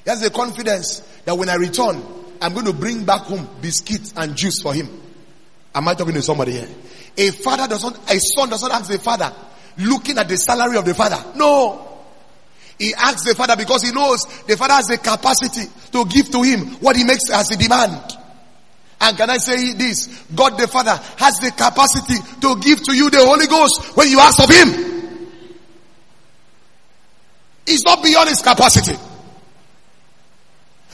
He 0.04 0.10
has 0.10 0.22
a 0.22 0.30
confidence 0.30 1.00
that 1.24 1.36
when 1.36 1.48
I 1.48 1.54
return, 1.54 2.02
I'm 2.40 2.52
going 2.52 2.66
to 2.66 2.72
bring 2.72 3.04
back 3.04 3.22
home 3.22 3.48
biscuits 3.62 4.12
and 4.16 4.36
juice 4.36 4.60
for 4.60 4.74
him. 4.74 4.88
Am 5.74 5.88
I 5.88 5.94
talking 5.94 6.14
to 6.14 6.22
somebody 6.22 6.52
here? 6.52 6.68
A 7.16 7.30
father 7.30 7.68
doesn't, 7.68 7.96
a 8.10 8.18
son 8.18 8.50
doesn't 8.50 8.72
ask 8.72 8.90
the 8.90 8.98
father 8.98 9.32
looking 9.78 10.18
at 10.18 10.28
the 10.28 10.36
salary 10.36 10.76
of 10.76 10.84
the 10.84 10.94
father. 10.94 11.22
No. 11.36 11.80
He 12.78 12.92
asks 12.94 13.24
the 13.24 13.34
father 13.34 13.56
because 13.56 13.82
he 13.82 13.92
knows 13.92 14.24
the 14.46 14.56
father 14.56 14.74
has 14.74 14.86
the 14.86 14.98
capacity 14.98 15.70
to 15.92 16.04
give 16.06 16.30
to 16.30 16.42
him 16.42 16.74
what 16.80 16.96
he 16.96 17.04
makes 17.04 17.30
as 17.32 17.50
a 17.52 17.56
demand. 17.56 18.18
And 19.00 19.18
can 19.18 19.28
I 19.28 19.36
say 19.36 19.74
this? 19.74 20.06
God 20.34 20.58
the 20.58 20.66
Father 20.66 20.98
has 21.18 21.36
the 21.38 21.50
capacity 21.50 22.14
to 22.40 22.56
give 22.60 22.82
to 22.84 22.96
you 22.96 23.10
the 23.10 23.24
Holy 23.24 23.46
Ghost 23.46 23.96
when 23.96 24.08
you 24.08 24.18
ask 24.18 24.42
of 24.42 24.48
Him. 24.48 25.28
He's 27.66 27.84
not 27.84 28.02
beyond 28.02 28.30
His 28.30 28.40
capacity. 28.40 28.96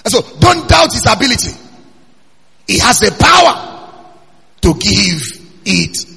And 0.05 0.13
so 0.13 0.23
don't 0.41 0.69
doubt 0.69 0.93
His 0.93 1.07
ability. 1.09 1.53
He 2.67 2.79
has 2.81 2.99
the 2.99 3.13
power 3.13 3.93
to 4.63 4.75
give 4.75 5.21
it. 5.67 6.10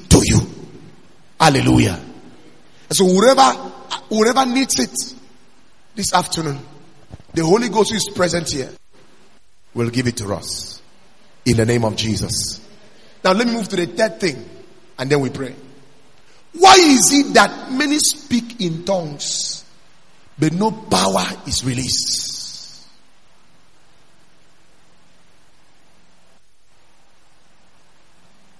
Hallelujah. 1.43 1.99
So 2.89 3.05
whoever, 3.05 3.51
whoever 4.07 4.45
needs 4.45 4.79
it 4.79 4.95
this 5.93 6.13
afternoon, 6.13 6.57
the 7.33 7.43
Holy 7.43 7.67
Ghost 7.67 7.89
who 7.91 7.97
is 7.97 8.09
present 8.15 8.49
here 8.49 8.69
will 9.73 9.89
give 9.89 10.07
it 10.07 10.15
to 10.17 10.33
us. 10.33 10.81
In 11.45 11.57
the 11.57 11.65
name 11.65 11.83
of 11.83 11.97
Jesus. 11.97 12.65
Now 13.25 13.33
let 13.33 13.45
me 13.45 13.55
move 13.55 13.67
to 13.67 13.75
the 13.75 13.87
third 13.87 14.21
thing 14.21 14.49
and 14.97 15.09
then 15.09 15.19
we 15.19 15.31
pray. 15.31 15.53
Why 16.53 16.75
is 16.75 17.11
it 17.11 17.33
that 17.33 17.73
many 17.73 17.99
speak 17.99 18.61
in 18.61 18.85
tongues 18.85 19.65
but 20.39 20.53
no 20.53 20.71
power 20.71 21.25
is 21.45 21.65
released? 21.65 22.87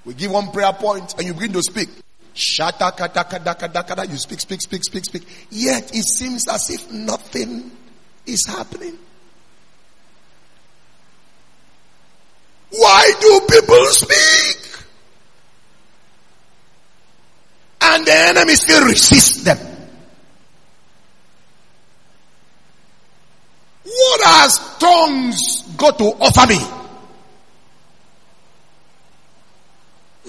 We 0.04 0.16
give 0.16 0.32
one 0.32 0.52
prayer 0.52 0.74
point 0.74 1.14
and 1.18 1.26
you 1.26 1.34
begin 1.34 1.54
to 1.54 1.62
speak. 1.62 1.88
Shata 2.34 2.96
kata 2.96 3.24
kada 3.26 3.54
kada 3.54 3.84
kada. 3.84 4.06
You 4.06 4.18
speak, 4.18 4.40
speak, 4.40 4.62
speak, 4.62 4.84
speak, 4.84 5.06
speak. 5.06 5.24
Yet 5.52 5.96
it 5.96 6.04
seems 6.04 6.48
as 6.48 6.70
if 6.70 6.92
nothing 6.92 7.72
is 8.26 8.46
happening. 8.48 8.98
Why 12.72 13.12
do 13.22 13.42
people 13.48 13.86
speak? 13.88 14.86
And 17.82 18.06
the 18.06 18.14
enemy 18.14 18.56
still 18.56 18.84
resists 18.88 19.44
them. 19.44 19.58
What 23.84 24.22
has 24.26 24.78
tongues 24.80 25.62
got 25.78 26.00
to 26.00 26.06
offer 26.06 26.48
me? 26.48 26.58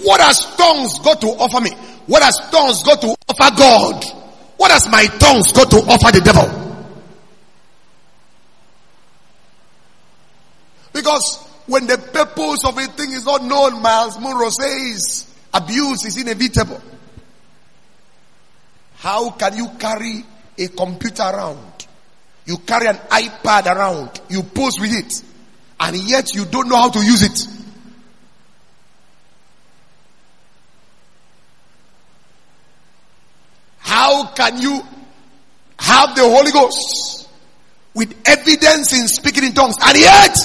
What 0.02 0.20
has 0.20 0.40
tongues 0.56 0.98
got 0.98 1.20
to 1.22 1.28
offer 1.28 1.62
me? 1.62 1.70
What 2.06 2.22
has 2.22 2.36
tongues 2.50 2.82
got 2.82 3.00
to 3.00 3.16
offer 3.28 3.56
God? 3.56 4.04
What 4.56 4.70
has 4.70 4.88
my 4.90 5.06
tongues 5.06 5.52
got 5.52 5.70
to 5.70 5.76
offer 5.78 6.12
the 6.12 6.20
devil? 6.20 6.64
Because 10.92 11.38
when 11.66 11.86
the 11.86 11.98
purpose 11.98 12.64
of 12.64 12.78
a 12.78 12.86
thing 12.86 13.12
is 13.12 13.24
not 13.24 13.42
known, 13.42 13.82
Myles 13.82 14.18
Munroe 14.20 14.50
says 14.50 15.34
abuse 15.52 16.04
is 16.04 16.20
inevitable. 16.20 16.80
How 18.96 19.30
can 19.30 19.56
you 19.56 19.68
carry 19.78 20.24
a 20.58 20.68
computer 20.68 21.22
around? 21.22 21.86
You 22.46 22.58
carry 22.58 22.86
an 22.86 22.96
iPad 22.96 23.66
around, 23.66 24.20
you 24.28 24.42
pose 24.42 24.78
with 24.78 24.92
it, 24.92 25.22
and 25.80 25.96
yet 25.96 26.34
you 26.34 26.44
don't 26.44 26.68
know 26.68 26.76
how 26.76 26.90
to 26.90 26.98
use 26.98 27.22
it. 27.22 27.63
How 33.84 34.28
can 34.28 34.60
you 34.62 34.82
have 35.78 36.16
the 36.16 36.22
Holy 36.22 36.50
Ghost 36.50 37.28
with 37.92 38.16
evidence 38.24 38.92
in 38.94 39.06
speaking 39.06 39.44
in 39.44 39.52
tongues 39.52 39.76
and 39.84 39.98
yet 39.98 40.36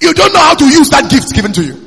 you 0.00 0.12
don't 0.12 0.34
know 0.34 0.40
how 0.40 0.54
to 0.54 0.64
use 0.64 0.90
that 0.90 1.08
gift 1.08 1.32
given 1.32 1.52
to 1.52 1.64
you? 1.64 1.78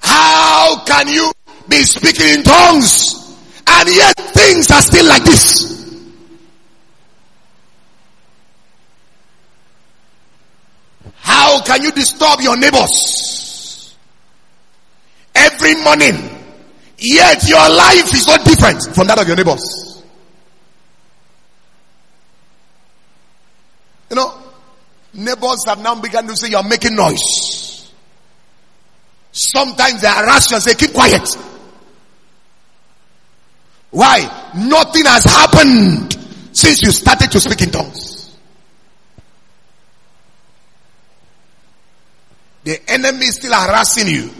How 0.00 0.82
can 0.84 1.08
you 1.08 1.30
be 1.68 1.84
speaking 1.84 2.28
in 2.28 2.42
tongues 2.42 3.14
and 3.66 3.88
yet 3.94 4.16
things 4.16 4.70
are 4.70 4.80
still 4.80 5.06
like 5.06 5.24
this? 5.24 5.74
How 11.16 11.62
can 11.62 11.82
you 11.82 11.92
disturb 11.92 12.40
your 12.40 12.56
neighbors 12.56 13.45
every 15.36 15.74
morning 15.82 16.16
yet 16.98 17.48
your 17.48 17.68
life 17.70 18.12
is 18.14 18.26
not 18.26 18.44
different 18.44 18.82
from 18.94 19.06
that 19.06 19.20
of 19.20 19.26
your 19.26 19.36
neighbors? 19.36 20.02
You 24.10 24.16
know, 24.16 24.34
neighbors 25.14 25.64
have 25.66 25.80
now 25.80 26.00
begun 26.00 26.26
to 26.28 26.36
say 26.36 26.48
you're 26.48 26.62
making 26.62 26.94
noise. 26.94 27.92
Sometimes 29.32 30.00
they 30.00 30.08
harass 30.08 30.50
you 30.50 30.56
and 30.56 30.62
say, 30.62 30.74
keep 30.74 30.94
quiet. 30.94 31.28
Why? 33.90 34.52
Nothing 34.56 35.04
has 35.06 35.24
happened 35.24 36.12
since 36.52 36.82
you 36.82 36.90
started 36.90 37.30
to 37.30 37.40
speak 37.40 37.62
in 37.62 37.70
tongues. 37.70 38.36
The 42.64 42.80
enemy 42.90 43.26
is 43.26 43.36
still 43.36 43.52
harassing 43.52 44.08
you. 44.08 44.30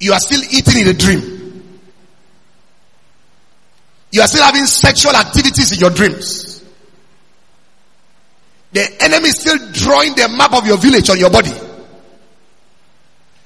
You 0.00 0.12
are 0.12 0.20
still 0.20 0.42
eating 0.50 0.82
in 0.82 0.88
a 0.88 0.92
dream. 0.92 1.34
You 4.10 4.20
are 4.20 4.28
still 4.28 4.44
having 4.44 4.66
sexual 4.66 5.14
activities 5.16 5.72
in 5.72 5.78
your 5.80 5.90
dreams. 5.90 6.62
The 8.72 9.02
enemy 9.02 9.28
is 9.28 9.40
still 9.40 9.58
drawing 9.72 10.14
the 10.14 10.28
map 10.28 10.52
of 10.52 10.66
your 10.66 10.78
village 10.78 11.08
on 11.10 11.18
your 11.18 11.30
body. 11.30 11.52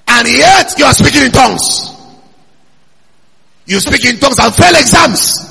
And 0.09 0.29
yet 0.29 0.75
you 0.79 0.85
are 0.85 0.93
speaking 0.93 1.23
in 1.23 1.33
tongues. 1.33 1.95
You 3.67 3.79
speak 3.81 4.05
in 4.07 4.19
tongues 4.19 4.39
and 4.39 4.55
fail 4.55 4.75
exams. 4.75 5.49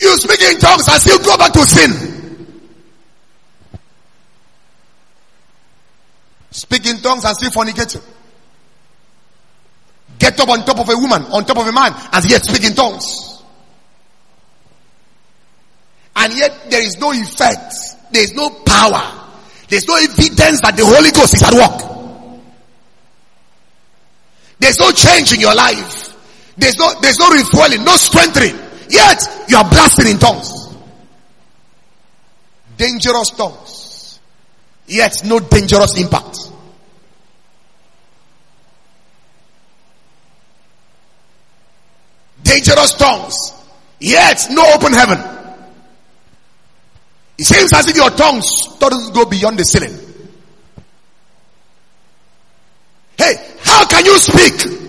You 0.00 0.16
speak 0.18 0.42
in 0.42 0.58
tongues 0.58 0.88
and 0.88 1.00
still 1.00 1.18
go 1.18 1.38
back 1.38 1.52
to 1.52 1.64
sin. 1.64 2.21
Speak 6.62 6.86
in 6.86 6.98
tongues 6.98 7.24
and 7.24 7.34
still 7.34 7.50
fornicating. 7.50 8.00
Get 10.16 10.38
up 10.38 10.48
on 10.48 10.64
top 10.64 10.78
of 10.78 10.88
a 10.88 10.96
woman, 10.96 11.24
on 11.32 11.44
top 11.44 11.58
of 11.58 11.66
a 11.66 11.72
man, 11.72 11.92
and 12.12 12.30
yet 12.30 12.44
speak 12.44 12.62
in 12.70 12.76
tongues. 12.76 13.42
And 16.14 16.32
yet 16.34 16.70
there 16.70 16.80
is 16.80 16.98
no 16.98 17.10
effect. 17.10 17.74
There 18.12 18.22
is 18.22 18.32
no 18.34 18.48
power. 18.64 19.02
There's 19.66 19.88
no 19.88 19.96
evidence 19.96 20.60
that 20.60 20.76
the 20.76 20.86
Holy 20.86 21.10
Ghost 21.10 21.34
is 21.34 21.42
at 21.42 21.52
work. 21.52 22.38
There's 24.60 24.78
no 24.78 24.92
change 24.92 25.32
in 25.32 25.40
your 25.40 25.56
life. 25.56 26.14
There's 26.56 26.78
no, 26.78 26.92
there's 27.00 27.18
no 27.18 27.28
refueling, 27.28 27.84
no 27.84 27.96
strengthening. 27.96 28.56
Yet 28.88 29.46
you 29.48 29.56
are 29.56 29.68
blasting 29.68 30.12
in 30.12 30.18
tongues. 30.20 30.76
Dangerous 32.76 33.30
tongues. 33.30 34.20
Yet 34.86 35.24
no 35.24 35.40
dangerous 35.40 35.98
impact. 35.98 36.51
Dangerous 42.52 42.92
tongues. 42.92 43.34
Yet 43.98 44.48
no 44.50 44.62
open 44.74 44.92
heaven. 44.92 45.18
It 47.38 47.44
seems 47.44 47.72
as 47.72 47.88
if 47.88 47.96
your 47.96 48.10
tongues 48.10 48.76
doesn't 48.78 49.14
go 49.14 49.24
beyond 49.24 49.58
the 49.58 49.64
ceiling. 49.64 49.96
Hey, 53.16 53.34
how 53.62 53.86
can 53.86 54.04
you 54.04 54.18
speak? 54.18 54.80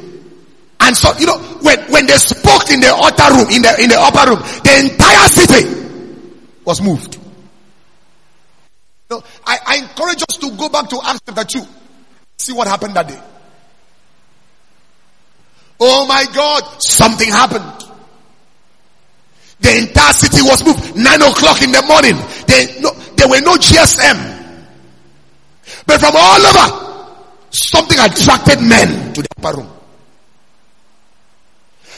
And 0.81 0.97
so, 0.97 1.17
you 1.17 1.25
know, 1.25 1.37
when, 1.61 1.79
when 1.89 2.05
they 2.05 2.17
spoke 2.17 2.69
in 2.69 2.81
the 2.81 2.93
upper 2.93 3.33
room, 3.33 3.49
in 3.49 3.61
the, 3.61 3.81
in 3.81 3.89
the 3.89 3.97
upper 3.97 4.31
room, 4.31 4.39
the 4.65 4.91
entire 4.91 5.29
city 5.29 6.19
was 6.65 6.81
moved. 6.81 7.17
No, 9.09 9.23
I, 9.45 9.57
I 9.65 9.75
encourage 9.77 10.21
us 10.23 10.35
to 10.37 10.51
go 10.57 10.67
back 10.67 10.89
to 10.89 10.99
Acts 11.01 11.21
chapter 11.25 11.59
2. 11.59 11.65
See 12.39 12.51
what 12.51 12.67
happened 12.67 12.95
that 12.95 13.07
day. 13.07 13.21
Oh 15.79 16.05
my 16.07 16.25
God, 16.33 16.63
something 16.81 17.29
happened. 17.29 17.83
The 19.59 19.77
entire 19.77 20.13
city 20.13 20.41
was 20.41 20.63
moved. 20.65 20.95
Nine 20.95 21.21
o'clock 21.21 21.61
in 21.61 21.71
the 21.71 21.81
morning. 21.83 22.19
They, 22.47 22.81
no, 22.81 22.91
there 23.15 23.29
were 23.29 23.39
no 23.41 23.55
GSM. 23.55 24.33
But 25.85 25.99
from 25.99 26.13
all 26.15 26.41
over, 26.41 27.13
something 27.49 27.97
attracted 27.97 28.61
men 28.61 29.13
to 29.13 29.21
the 29.21 29.27
upper 29.37 29.57
room. 29.57 29.69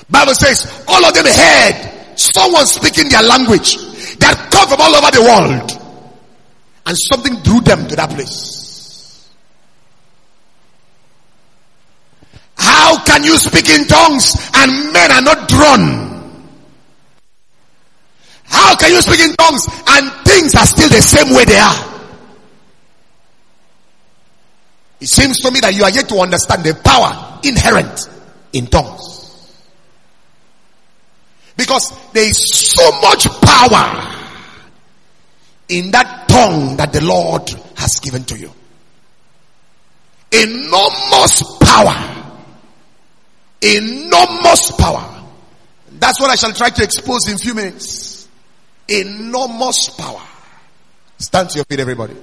Bible 0.10 0.36
says 0.36 0.86
all 0.88 1.04
of 1.04 1.14
them 1.14 1.26
heard 1.26 2.20
someone 2.20 2.66
speaking 2.68 3.10
their 3.10 3.24
language 3.24 3.78
that 4.18 4.50
come 4.52 4.70
from 4.70 4.82
all 4.82 4.96
over 4.96 5.12
the 5.12 5.22
world. 5.22 5.82
And 6.86 6.96
something 7.12 7.34
drew 7.42 7.62
them 7.62 7.88
to 7.88 7.96
that 7.96 8.12
place. 8.12 8.55
How 12.58 13.04
can 13.04 13.24
you 13.24 13.38
speak 13.38 13.70
in 13.70 13.86
tongues 13.88 14.36
and 14.56 14.94
men 14.94 15.12
are 15.12 15.22
not 15.22 15.48
drawn? 15.48 16.06
How 18.46 18.76
can 18.76 18.92
you 18.92 19.02
speak 19.02 19.20
in 19.20 19.36
tongues 19.36 19.68
and 19.88 20.12
things 20.26 20.56
are 20.56 20.66
still 20.66 20.90
the 20.90 21.02
same 21.02 21.36
way 21.36 21.46
they 21.46 21.58
are? 21.58 21.96
It 25.02 25.08
seems 25.08 25.40
to 25.42 25.52
me 25.52 25.60
that 25.60 25.76
you 25.76 25.84
are 25.84 25.90
yet 25.90 26.08
to 26.10 26.20
understand 26.20 26.64
the 26.64 26.74
power 26.74 27.40
inherent 27.44 28.10
in 28.54 28.68
tongues. 28.68 29.12
Because 31.58 31.92
there 32.12 32.28
is 32.28 32.38
so 32.50 32.90
much 33.02 33.28
power 33.42 34.16
in 35.70 35.92
that 35.92 36.28
tongue 36.28 36.78
that 36.78 36.94
the 36.94 37.04
Lord 37.04 37.50
has 37.78 38.00
given 38.00 38.24
to 38.26 38.38
you. 38.38 38.52
Enormous 40.32 41.44
power. 41.60 42.15
Enormous 43.62 44.72
power. 44.72 45.24
That's 45.92 46.20
what 46.20 46.30
I 46.30 46.36
shall 46.36 46.54
try 46.54 46.70
to 46.70 46.84
expose 46.84 47.28
in 47.28 47.36
a 47.36 47.38
few 47.38 47.54
minutes. 47.54 48.28
Enormous 48.88 49.90
power. 49.90 50.22
Stand 51.18 51.50
to 51.50 51.56
your 51.58 51.66
feet, 51.66 51.80
everybody. 51.80 52.16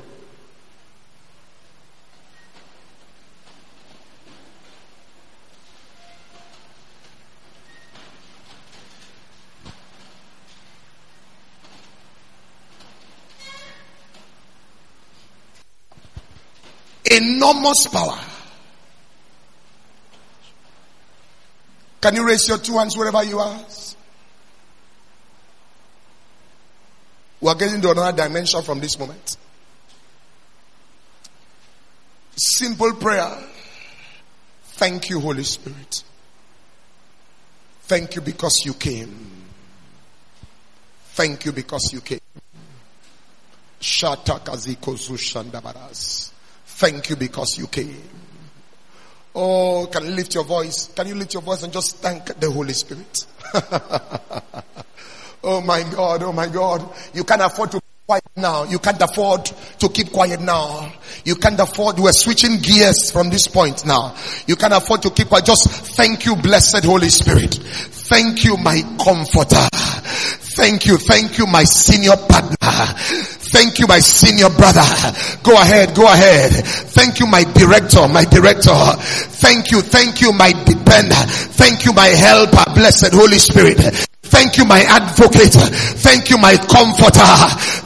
Enormous 17.11 17.89
power. 17.89 18.32
Can 22.03 22.17
you 22.17 22.27
raise 22.27 22.49
your 22.49 22.59
two 22.59 22.77
hands 22.79 22.97
wherever 22.97 23.23
you 23.23 23.39
are? 23.39 23.61
We 27.41 27.49
are 27.49 27.55
getting 27.55 27.81
to 27.81 27.93
another 27.93 28.17
dimension 28.25 28.61
from 28.63 28.81
this 28.81 28.99
moment. 28.99 29.37
Simple 32.35 32.95
prayer. 32.95 33.37
Thank 34.65 35.11
you, 35.11 35.21
Holy 35.21 35.45
Spirit. 35.45 36.03
Thank 37.83 38.17
you 38.17 38.23
because 38.23 38.63
you 38.65 38.75
came. 38.75 39.31
Thank 41.13 41.45
you 41.45 41.53
because 41.53 41.93
you 41.93 42.01
came. 42.01 42.19
Thank 46.67 47.11
you 47.11 47.17
because 47.17 47.59
you 47.59 47.67
came. 47.69 48.22
Oh, 49.35 49.89
can 49.91 50.05
you 50.05 50.11
lift 50.11 50.35
your 50.35 50.45
voice? 50.45 50.89
Can 50.95 51.07
you 51.09 51.15
lift 51.15 51.33
your 51.33 51.43
voice 51.43 51.63
and 51.63 51.73
just 51.73 51.97
thank 51.99 52.27
the 52.39 52.51
Holy 52.51 52.75
Spirit? 52.75 53.27
oh 55.45 55.61
my 55.63 55.83
God, 55.95 56.23
oh 56.23 56.33
my 56.33 56.49
God. 56.49 56.87
You 57.15 57.25
can't 57.25 57.43
afford 57.43 57.73
to 57.73 57.81
quiet 58.07 58.25
now. 58.37 58.65
You 58.65 58.79
can't 58.79 59.01
afford 59.01 59.47
to 59.47 59.89
keep 59.89 60.13
quiet 60.13 60.41
now. 60.41 60.93
You 61.25 61.37
can't 61.37 61.59
afford, 61.59 61.99
we're 61.99 62.13
switching 62.13 62.59
gears 62.59 63.11
from 63.11 63.31
this 63.31 63.47
point 63.49 63.87
now. 63.87 64.15
You 64.47 64.57
can't 64.57 64.75
afford 64.75 65.03
to 65.03 65.11
keep 65.11 65.29
quiet. 65.29 65.47
Just 65.47 65.71
thank 65.97 66.27
you, 66.27 66.37
blessed 66.37 66.85
Holy 66.85 67.09
Spirit. 67.09 67.55
Thank 67.55 68.45
you, 68.45 68.57
my 68.59 68.83
comforter. 69.03 69.67
Thank 69.73 70.85
you, 70.85 70.99
thank 70.99 71.39
you, 71.39 71.47
my 71.47 71.65
senior 71.65 72.17
partner. 72.17 72.57
Thank 73.53 73.79
you, 73.79 73.87
my 73.87 74.01
senior 74.01 74.49
brother. 74.49 74.81
Go 75.43 75.53
ahead, 75.61 75.95
go 75.95 76.05
ahead. 76.09 76.53
Thank 76.97 77.21
you, 77.21 77.27
my 77.27 77.45
director, 77.45 78.09
my 78.09 78.25
director. 78.25 78.73
Thank 79.45 79.71
you, 79.71 79.83
thank 79.83 80.21
you, 80.21 80.33
my 80.33 80.53
depender. 80.65 81.21
Thank 81.61 81.85
you, 81.85 81.93
my 81.93 82.09
helper, 82.09 82.65
blessed 82.75 83.13
Holy 83.13 83.39
Spirit. 83.39 83.77
Thank 84.33 84.57
you, 84.57 84.65
my 84.65 84.81
advocate. 84.89 85.53
Thank 86.01 86.31
you, 86.31 86.39
my 86.39 86.57
comforter. 86.57 87.29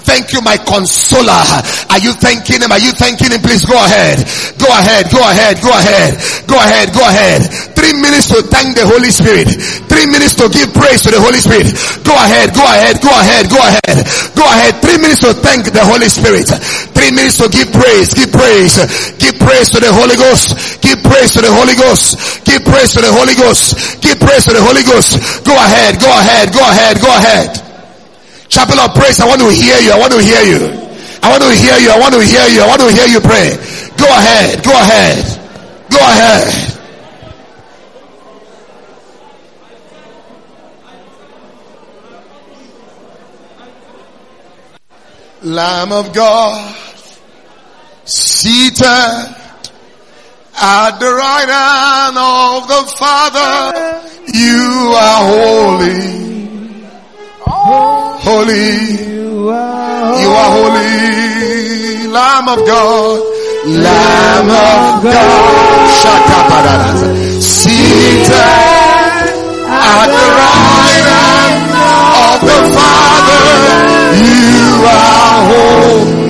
Thank 0.07 0.33
you, 0.33 0.41
my 0.47 0.55
consoler. 0.57 1.43
Are 1.91 1.99
you 1.99 2.15
thanking 2.15 2.63
him? 2.63 2.71
Are 2.71 2.79
you 2.79 2.93
thanking 2.95 3.35
him? 3.35 3.43
Please 3.43 3.67
go 3.67 3.75
ahead. 3.75 4.23
Go 4.63 4.71
ahead. 4.71 5.11
Go 5.11 5.19
ahead. 5.19 5.59
Go 5.59 5.75
ahead. 5.75 6.15
Go 6.47 6.55
ahead. 6.63 6.95
Go 6.95 7.03
ahead. 7.03 7.43
Three 7.87 8.03
minutes 8.03 8.27
to 8.35 8.43
thank 8.43 8.75
the 8.75 8.83
Holy 8.83 9.15
Spirit. 9.15 9.47
Three 9.87 10.11
minutes 10.11 10.35
to 10.43 10.51
give 10.51 10.75
praise 10.75 11.07
to 11.07 11.15
the 11.15 11.23
Holy 11.23 11.39
Spirit. 11.39 11.71
Go 12.03 12.11
ahead, 12.19 12.51
go 12.51 12.67
ahead, 12.67 12.99
go 12.99 13.15
ahead, 13.15 13.47
go 13.47 13.63
ahead. 13.63 14.03
Go 14.35 14.43
ahead. 14.43 14.75
Three 14.83 14.99
minutes 14.99 15.23
to 15.23 15.31
thank 15.39 15.71
the 15.71 15.87
Holy 15.87 16.11
Spirit. 16.11 16.51
Three 16.99 17.15
minutes 17.15 17.39
to 17.39 17.47
give 17.47 17.71
praise, 17.71 18.11
give 18.11 18.35
praise. 18.35 18.75
Give 19.23 19.39
praise 19.39 19.71
to 19.71 19.79
the 19.79 19.95
Holy 19.95 20.19
Ghost. 20.19 20.83
Give 20.83 20.99
praise 20.99 21.31
to 21.39 21.47
the 21.47 21.53
Holy 21.55 21.79
Ghost. 21.79 22.43
Give 22.43 22.59
praise 22.67 22.91
to 22.99 23.07
the 23.07 23.13
Holy 23.15 23.39
Ghost. 23.39 24.03
Give 24.03 24.19
praise 24.19 24.51
to 24.51 24.53
the 24.59 24.63
Holy 24.67 24.83
Ghost. 24.83 25.47
Go 25.47 25.55
ahead, 25.55 26.03
go 26.03 26.11
ahead, 26.11 26.51
go 26.51 26.67
ahead, 26.67 26.99
go 26.99 27.07
ahead. 27.15 27.55
Chapel 28.51 28.83
of 28.83 28.99
praise, 28.99 29.23
I 29.23 29.31
want 29.31 29.47
to 29.47 29.51
hear 29.55 29.79
you. 29.79 29.95
I 29.95 29.99
want 30.03 30.11
to 30.11 30.19
hear 30.19 30.43
you. 30.43 30.75
I 31.23 31.31
want 31.31 31.47
to 31.47 31.55
hear 31.55 31.79
you. 31.79 31.95
I 31.95 32.03
want 32.03 32.19
to 32.19 32.23
hear 32.27 32.51
you. 32.51 32.61
I 32.63 32.67
want 32.67 32.83
to 32.83 32.91
hear 32.91 33.07
you 33.07 33.23
pray. 33.23 33.55
Go 33.95 34.11
ahead, 34.11 34.59
go 34.67 34.75
ahead. 34.75 35.23
Go 35.87 36.03
ahead. 36.03 36.76
Lamb 45.47 45.93
of 45.93 46.13
God, 46.13 46.75
seated 48.05 48.83
at 50.59 50.99
the 50.99 51.07
right 51.07 51.49
hand 51.49 52.19
of 52.19 52.67
the 52.67 52.83
Father, 52.99 54.03
you 54.35 54.93
are 54.93 55.23
holy. 55.31 56.27
Holy. 57.47 58.97
You 59.07 59.49
are 59.51 60.51
holy. 60.51 62.09
Lamb 62.09 62.49
of 62.49 62.67
God. 62.67 63.21
Lamb 63.67 64.51
of 64.51 65.03
God. 65.05 65.83
Seated 67.41 68.96
at 69.77 70.09
the 70.09 70.27
right 70.41 71.07
hand 71.13 71.69
of 72.25 72.39
the 72.49 72.61
Father, 72.77 73.45
you 74.17 74.87
are 74.89 75.37
holy. 75.51 76.27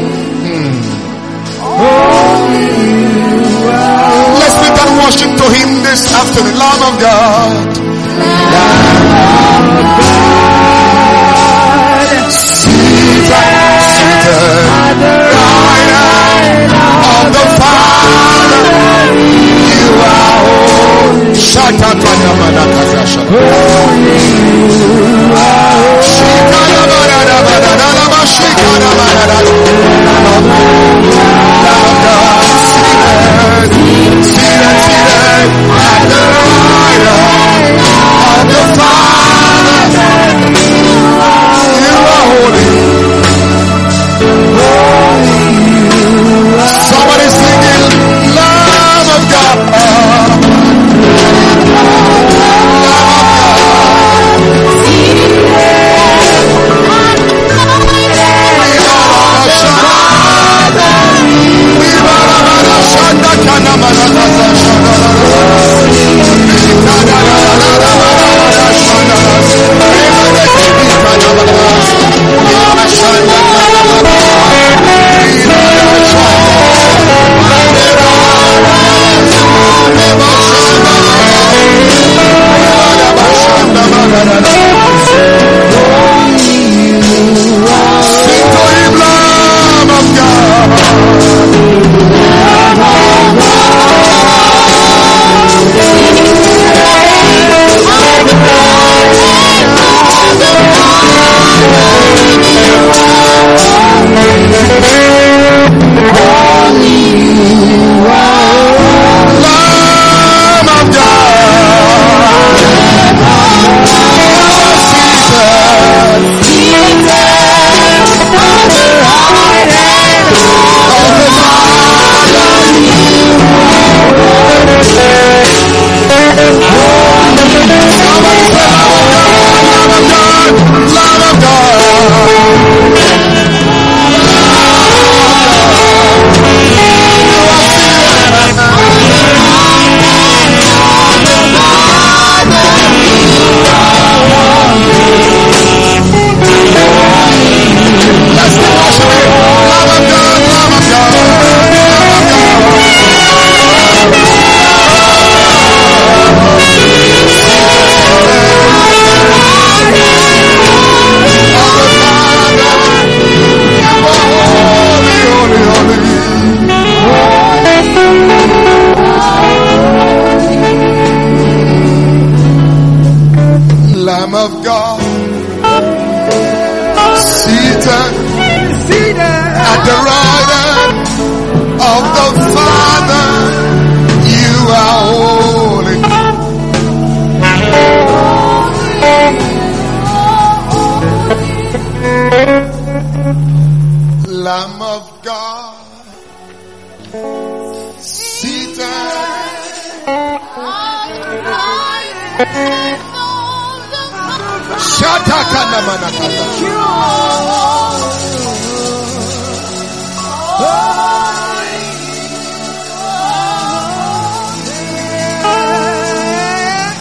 Let's 4.40 4.56
lift 4.62 4.78
and 4.82 4.90
to 5.36 5.46
Him 5.54 5.68
this 5.82 6.02
afternoon. 6.12 6.58
Lamb 6.58 6.82
of 6.88 6.94
God. 7.00 7.66
Seated, 12.30 13.30
seated 13.94 14.66
at 14.66 14.96
the 14.98 15.14
right 15.36 15.90
hand 15.94 16.72
of 17.14 17.24
the 17.36 17.44
Father, 17.60 18.64
you 19.70 19.86
are 20.02 20.25
holy. 21.36 21.76
Shakatanyamanakazasha. 21.76 23.20
Somebody 26.02 26.76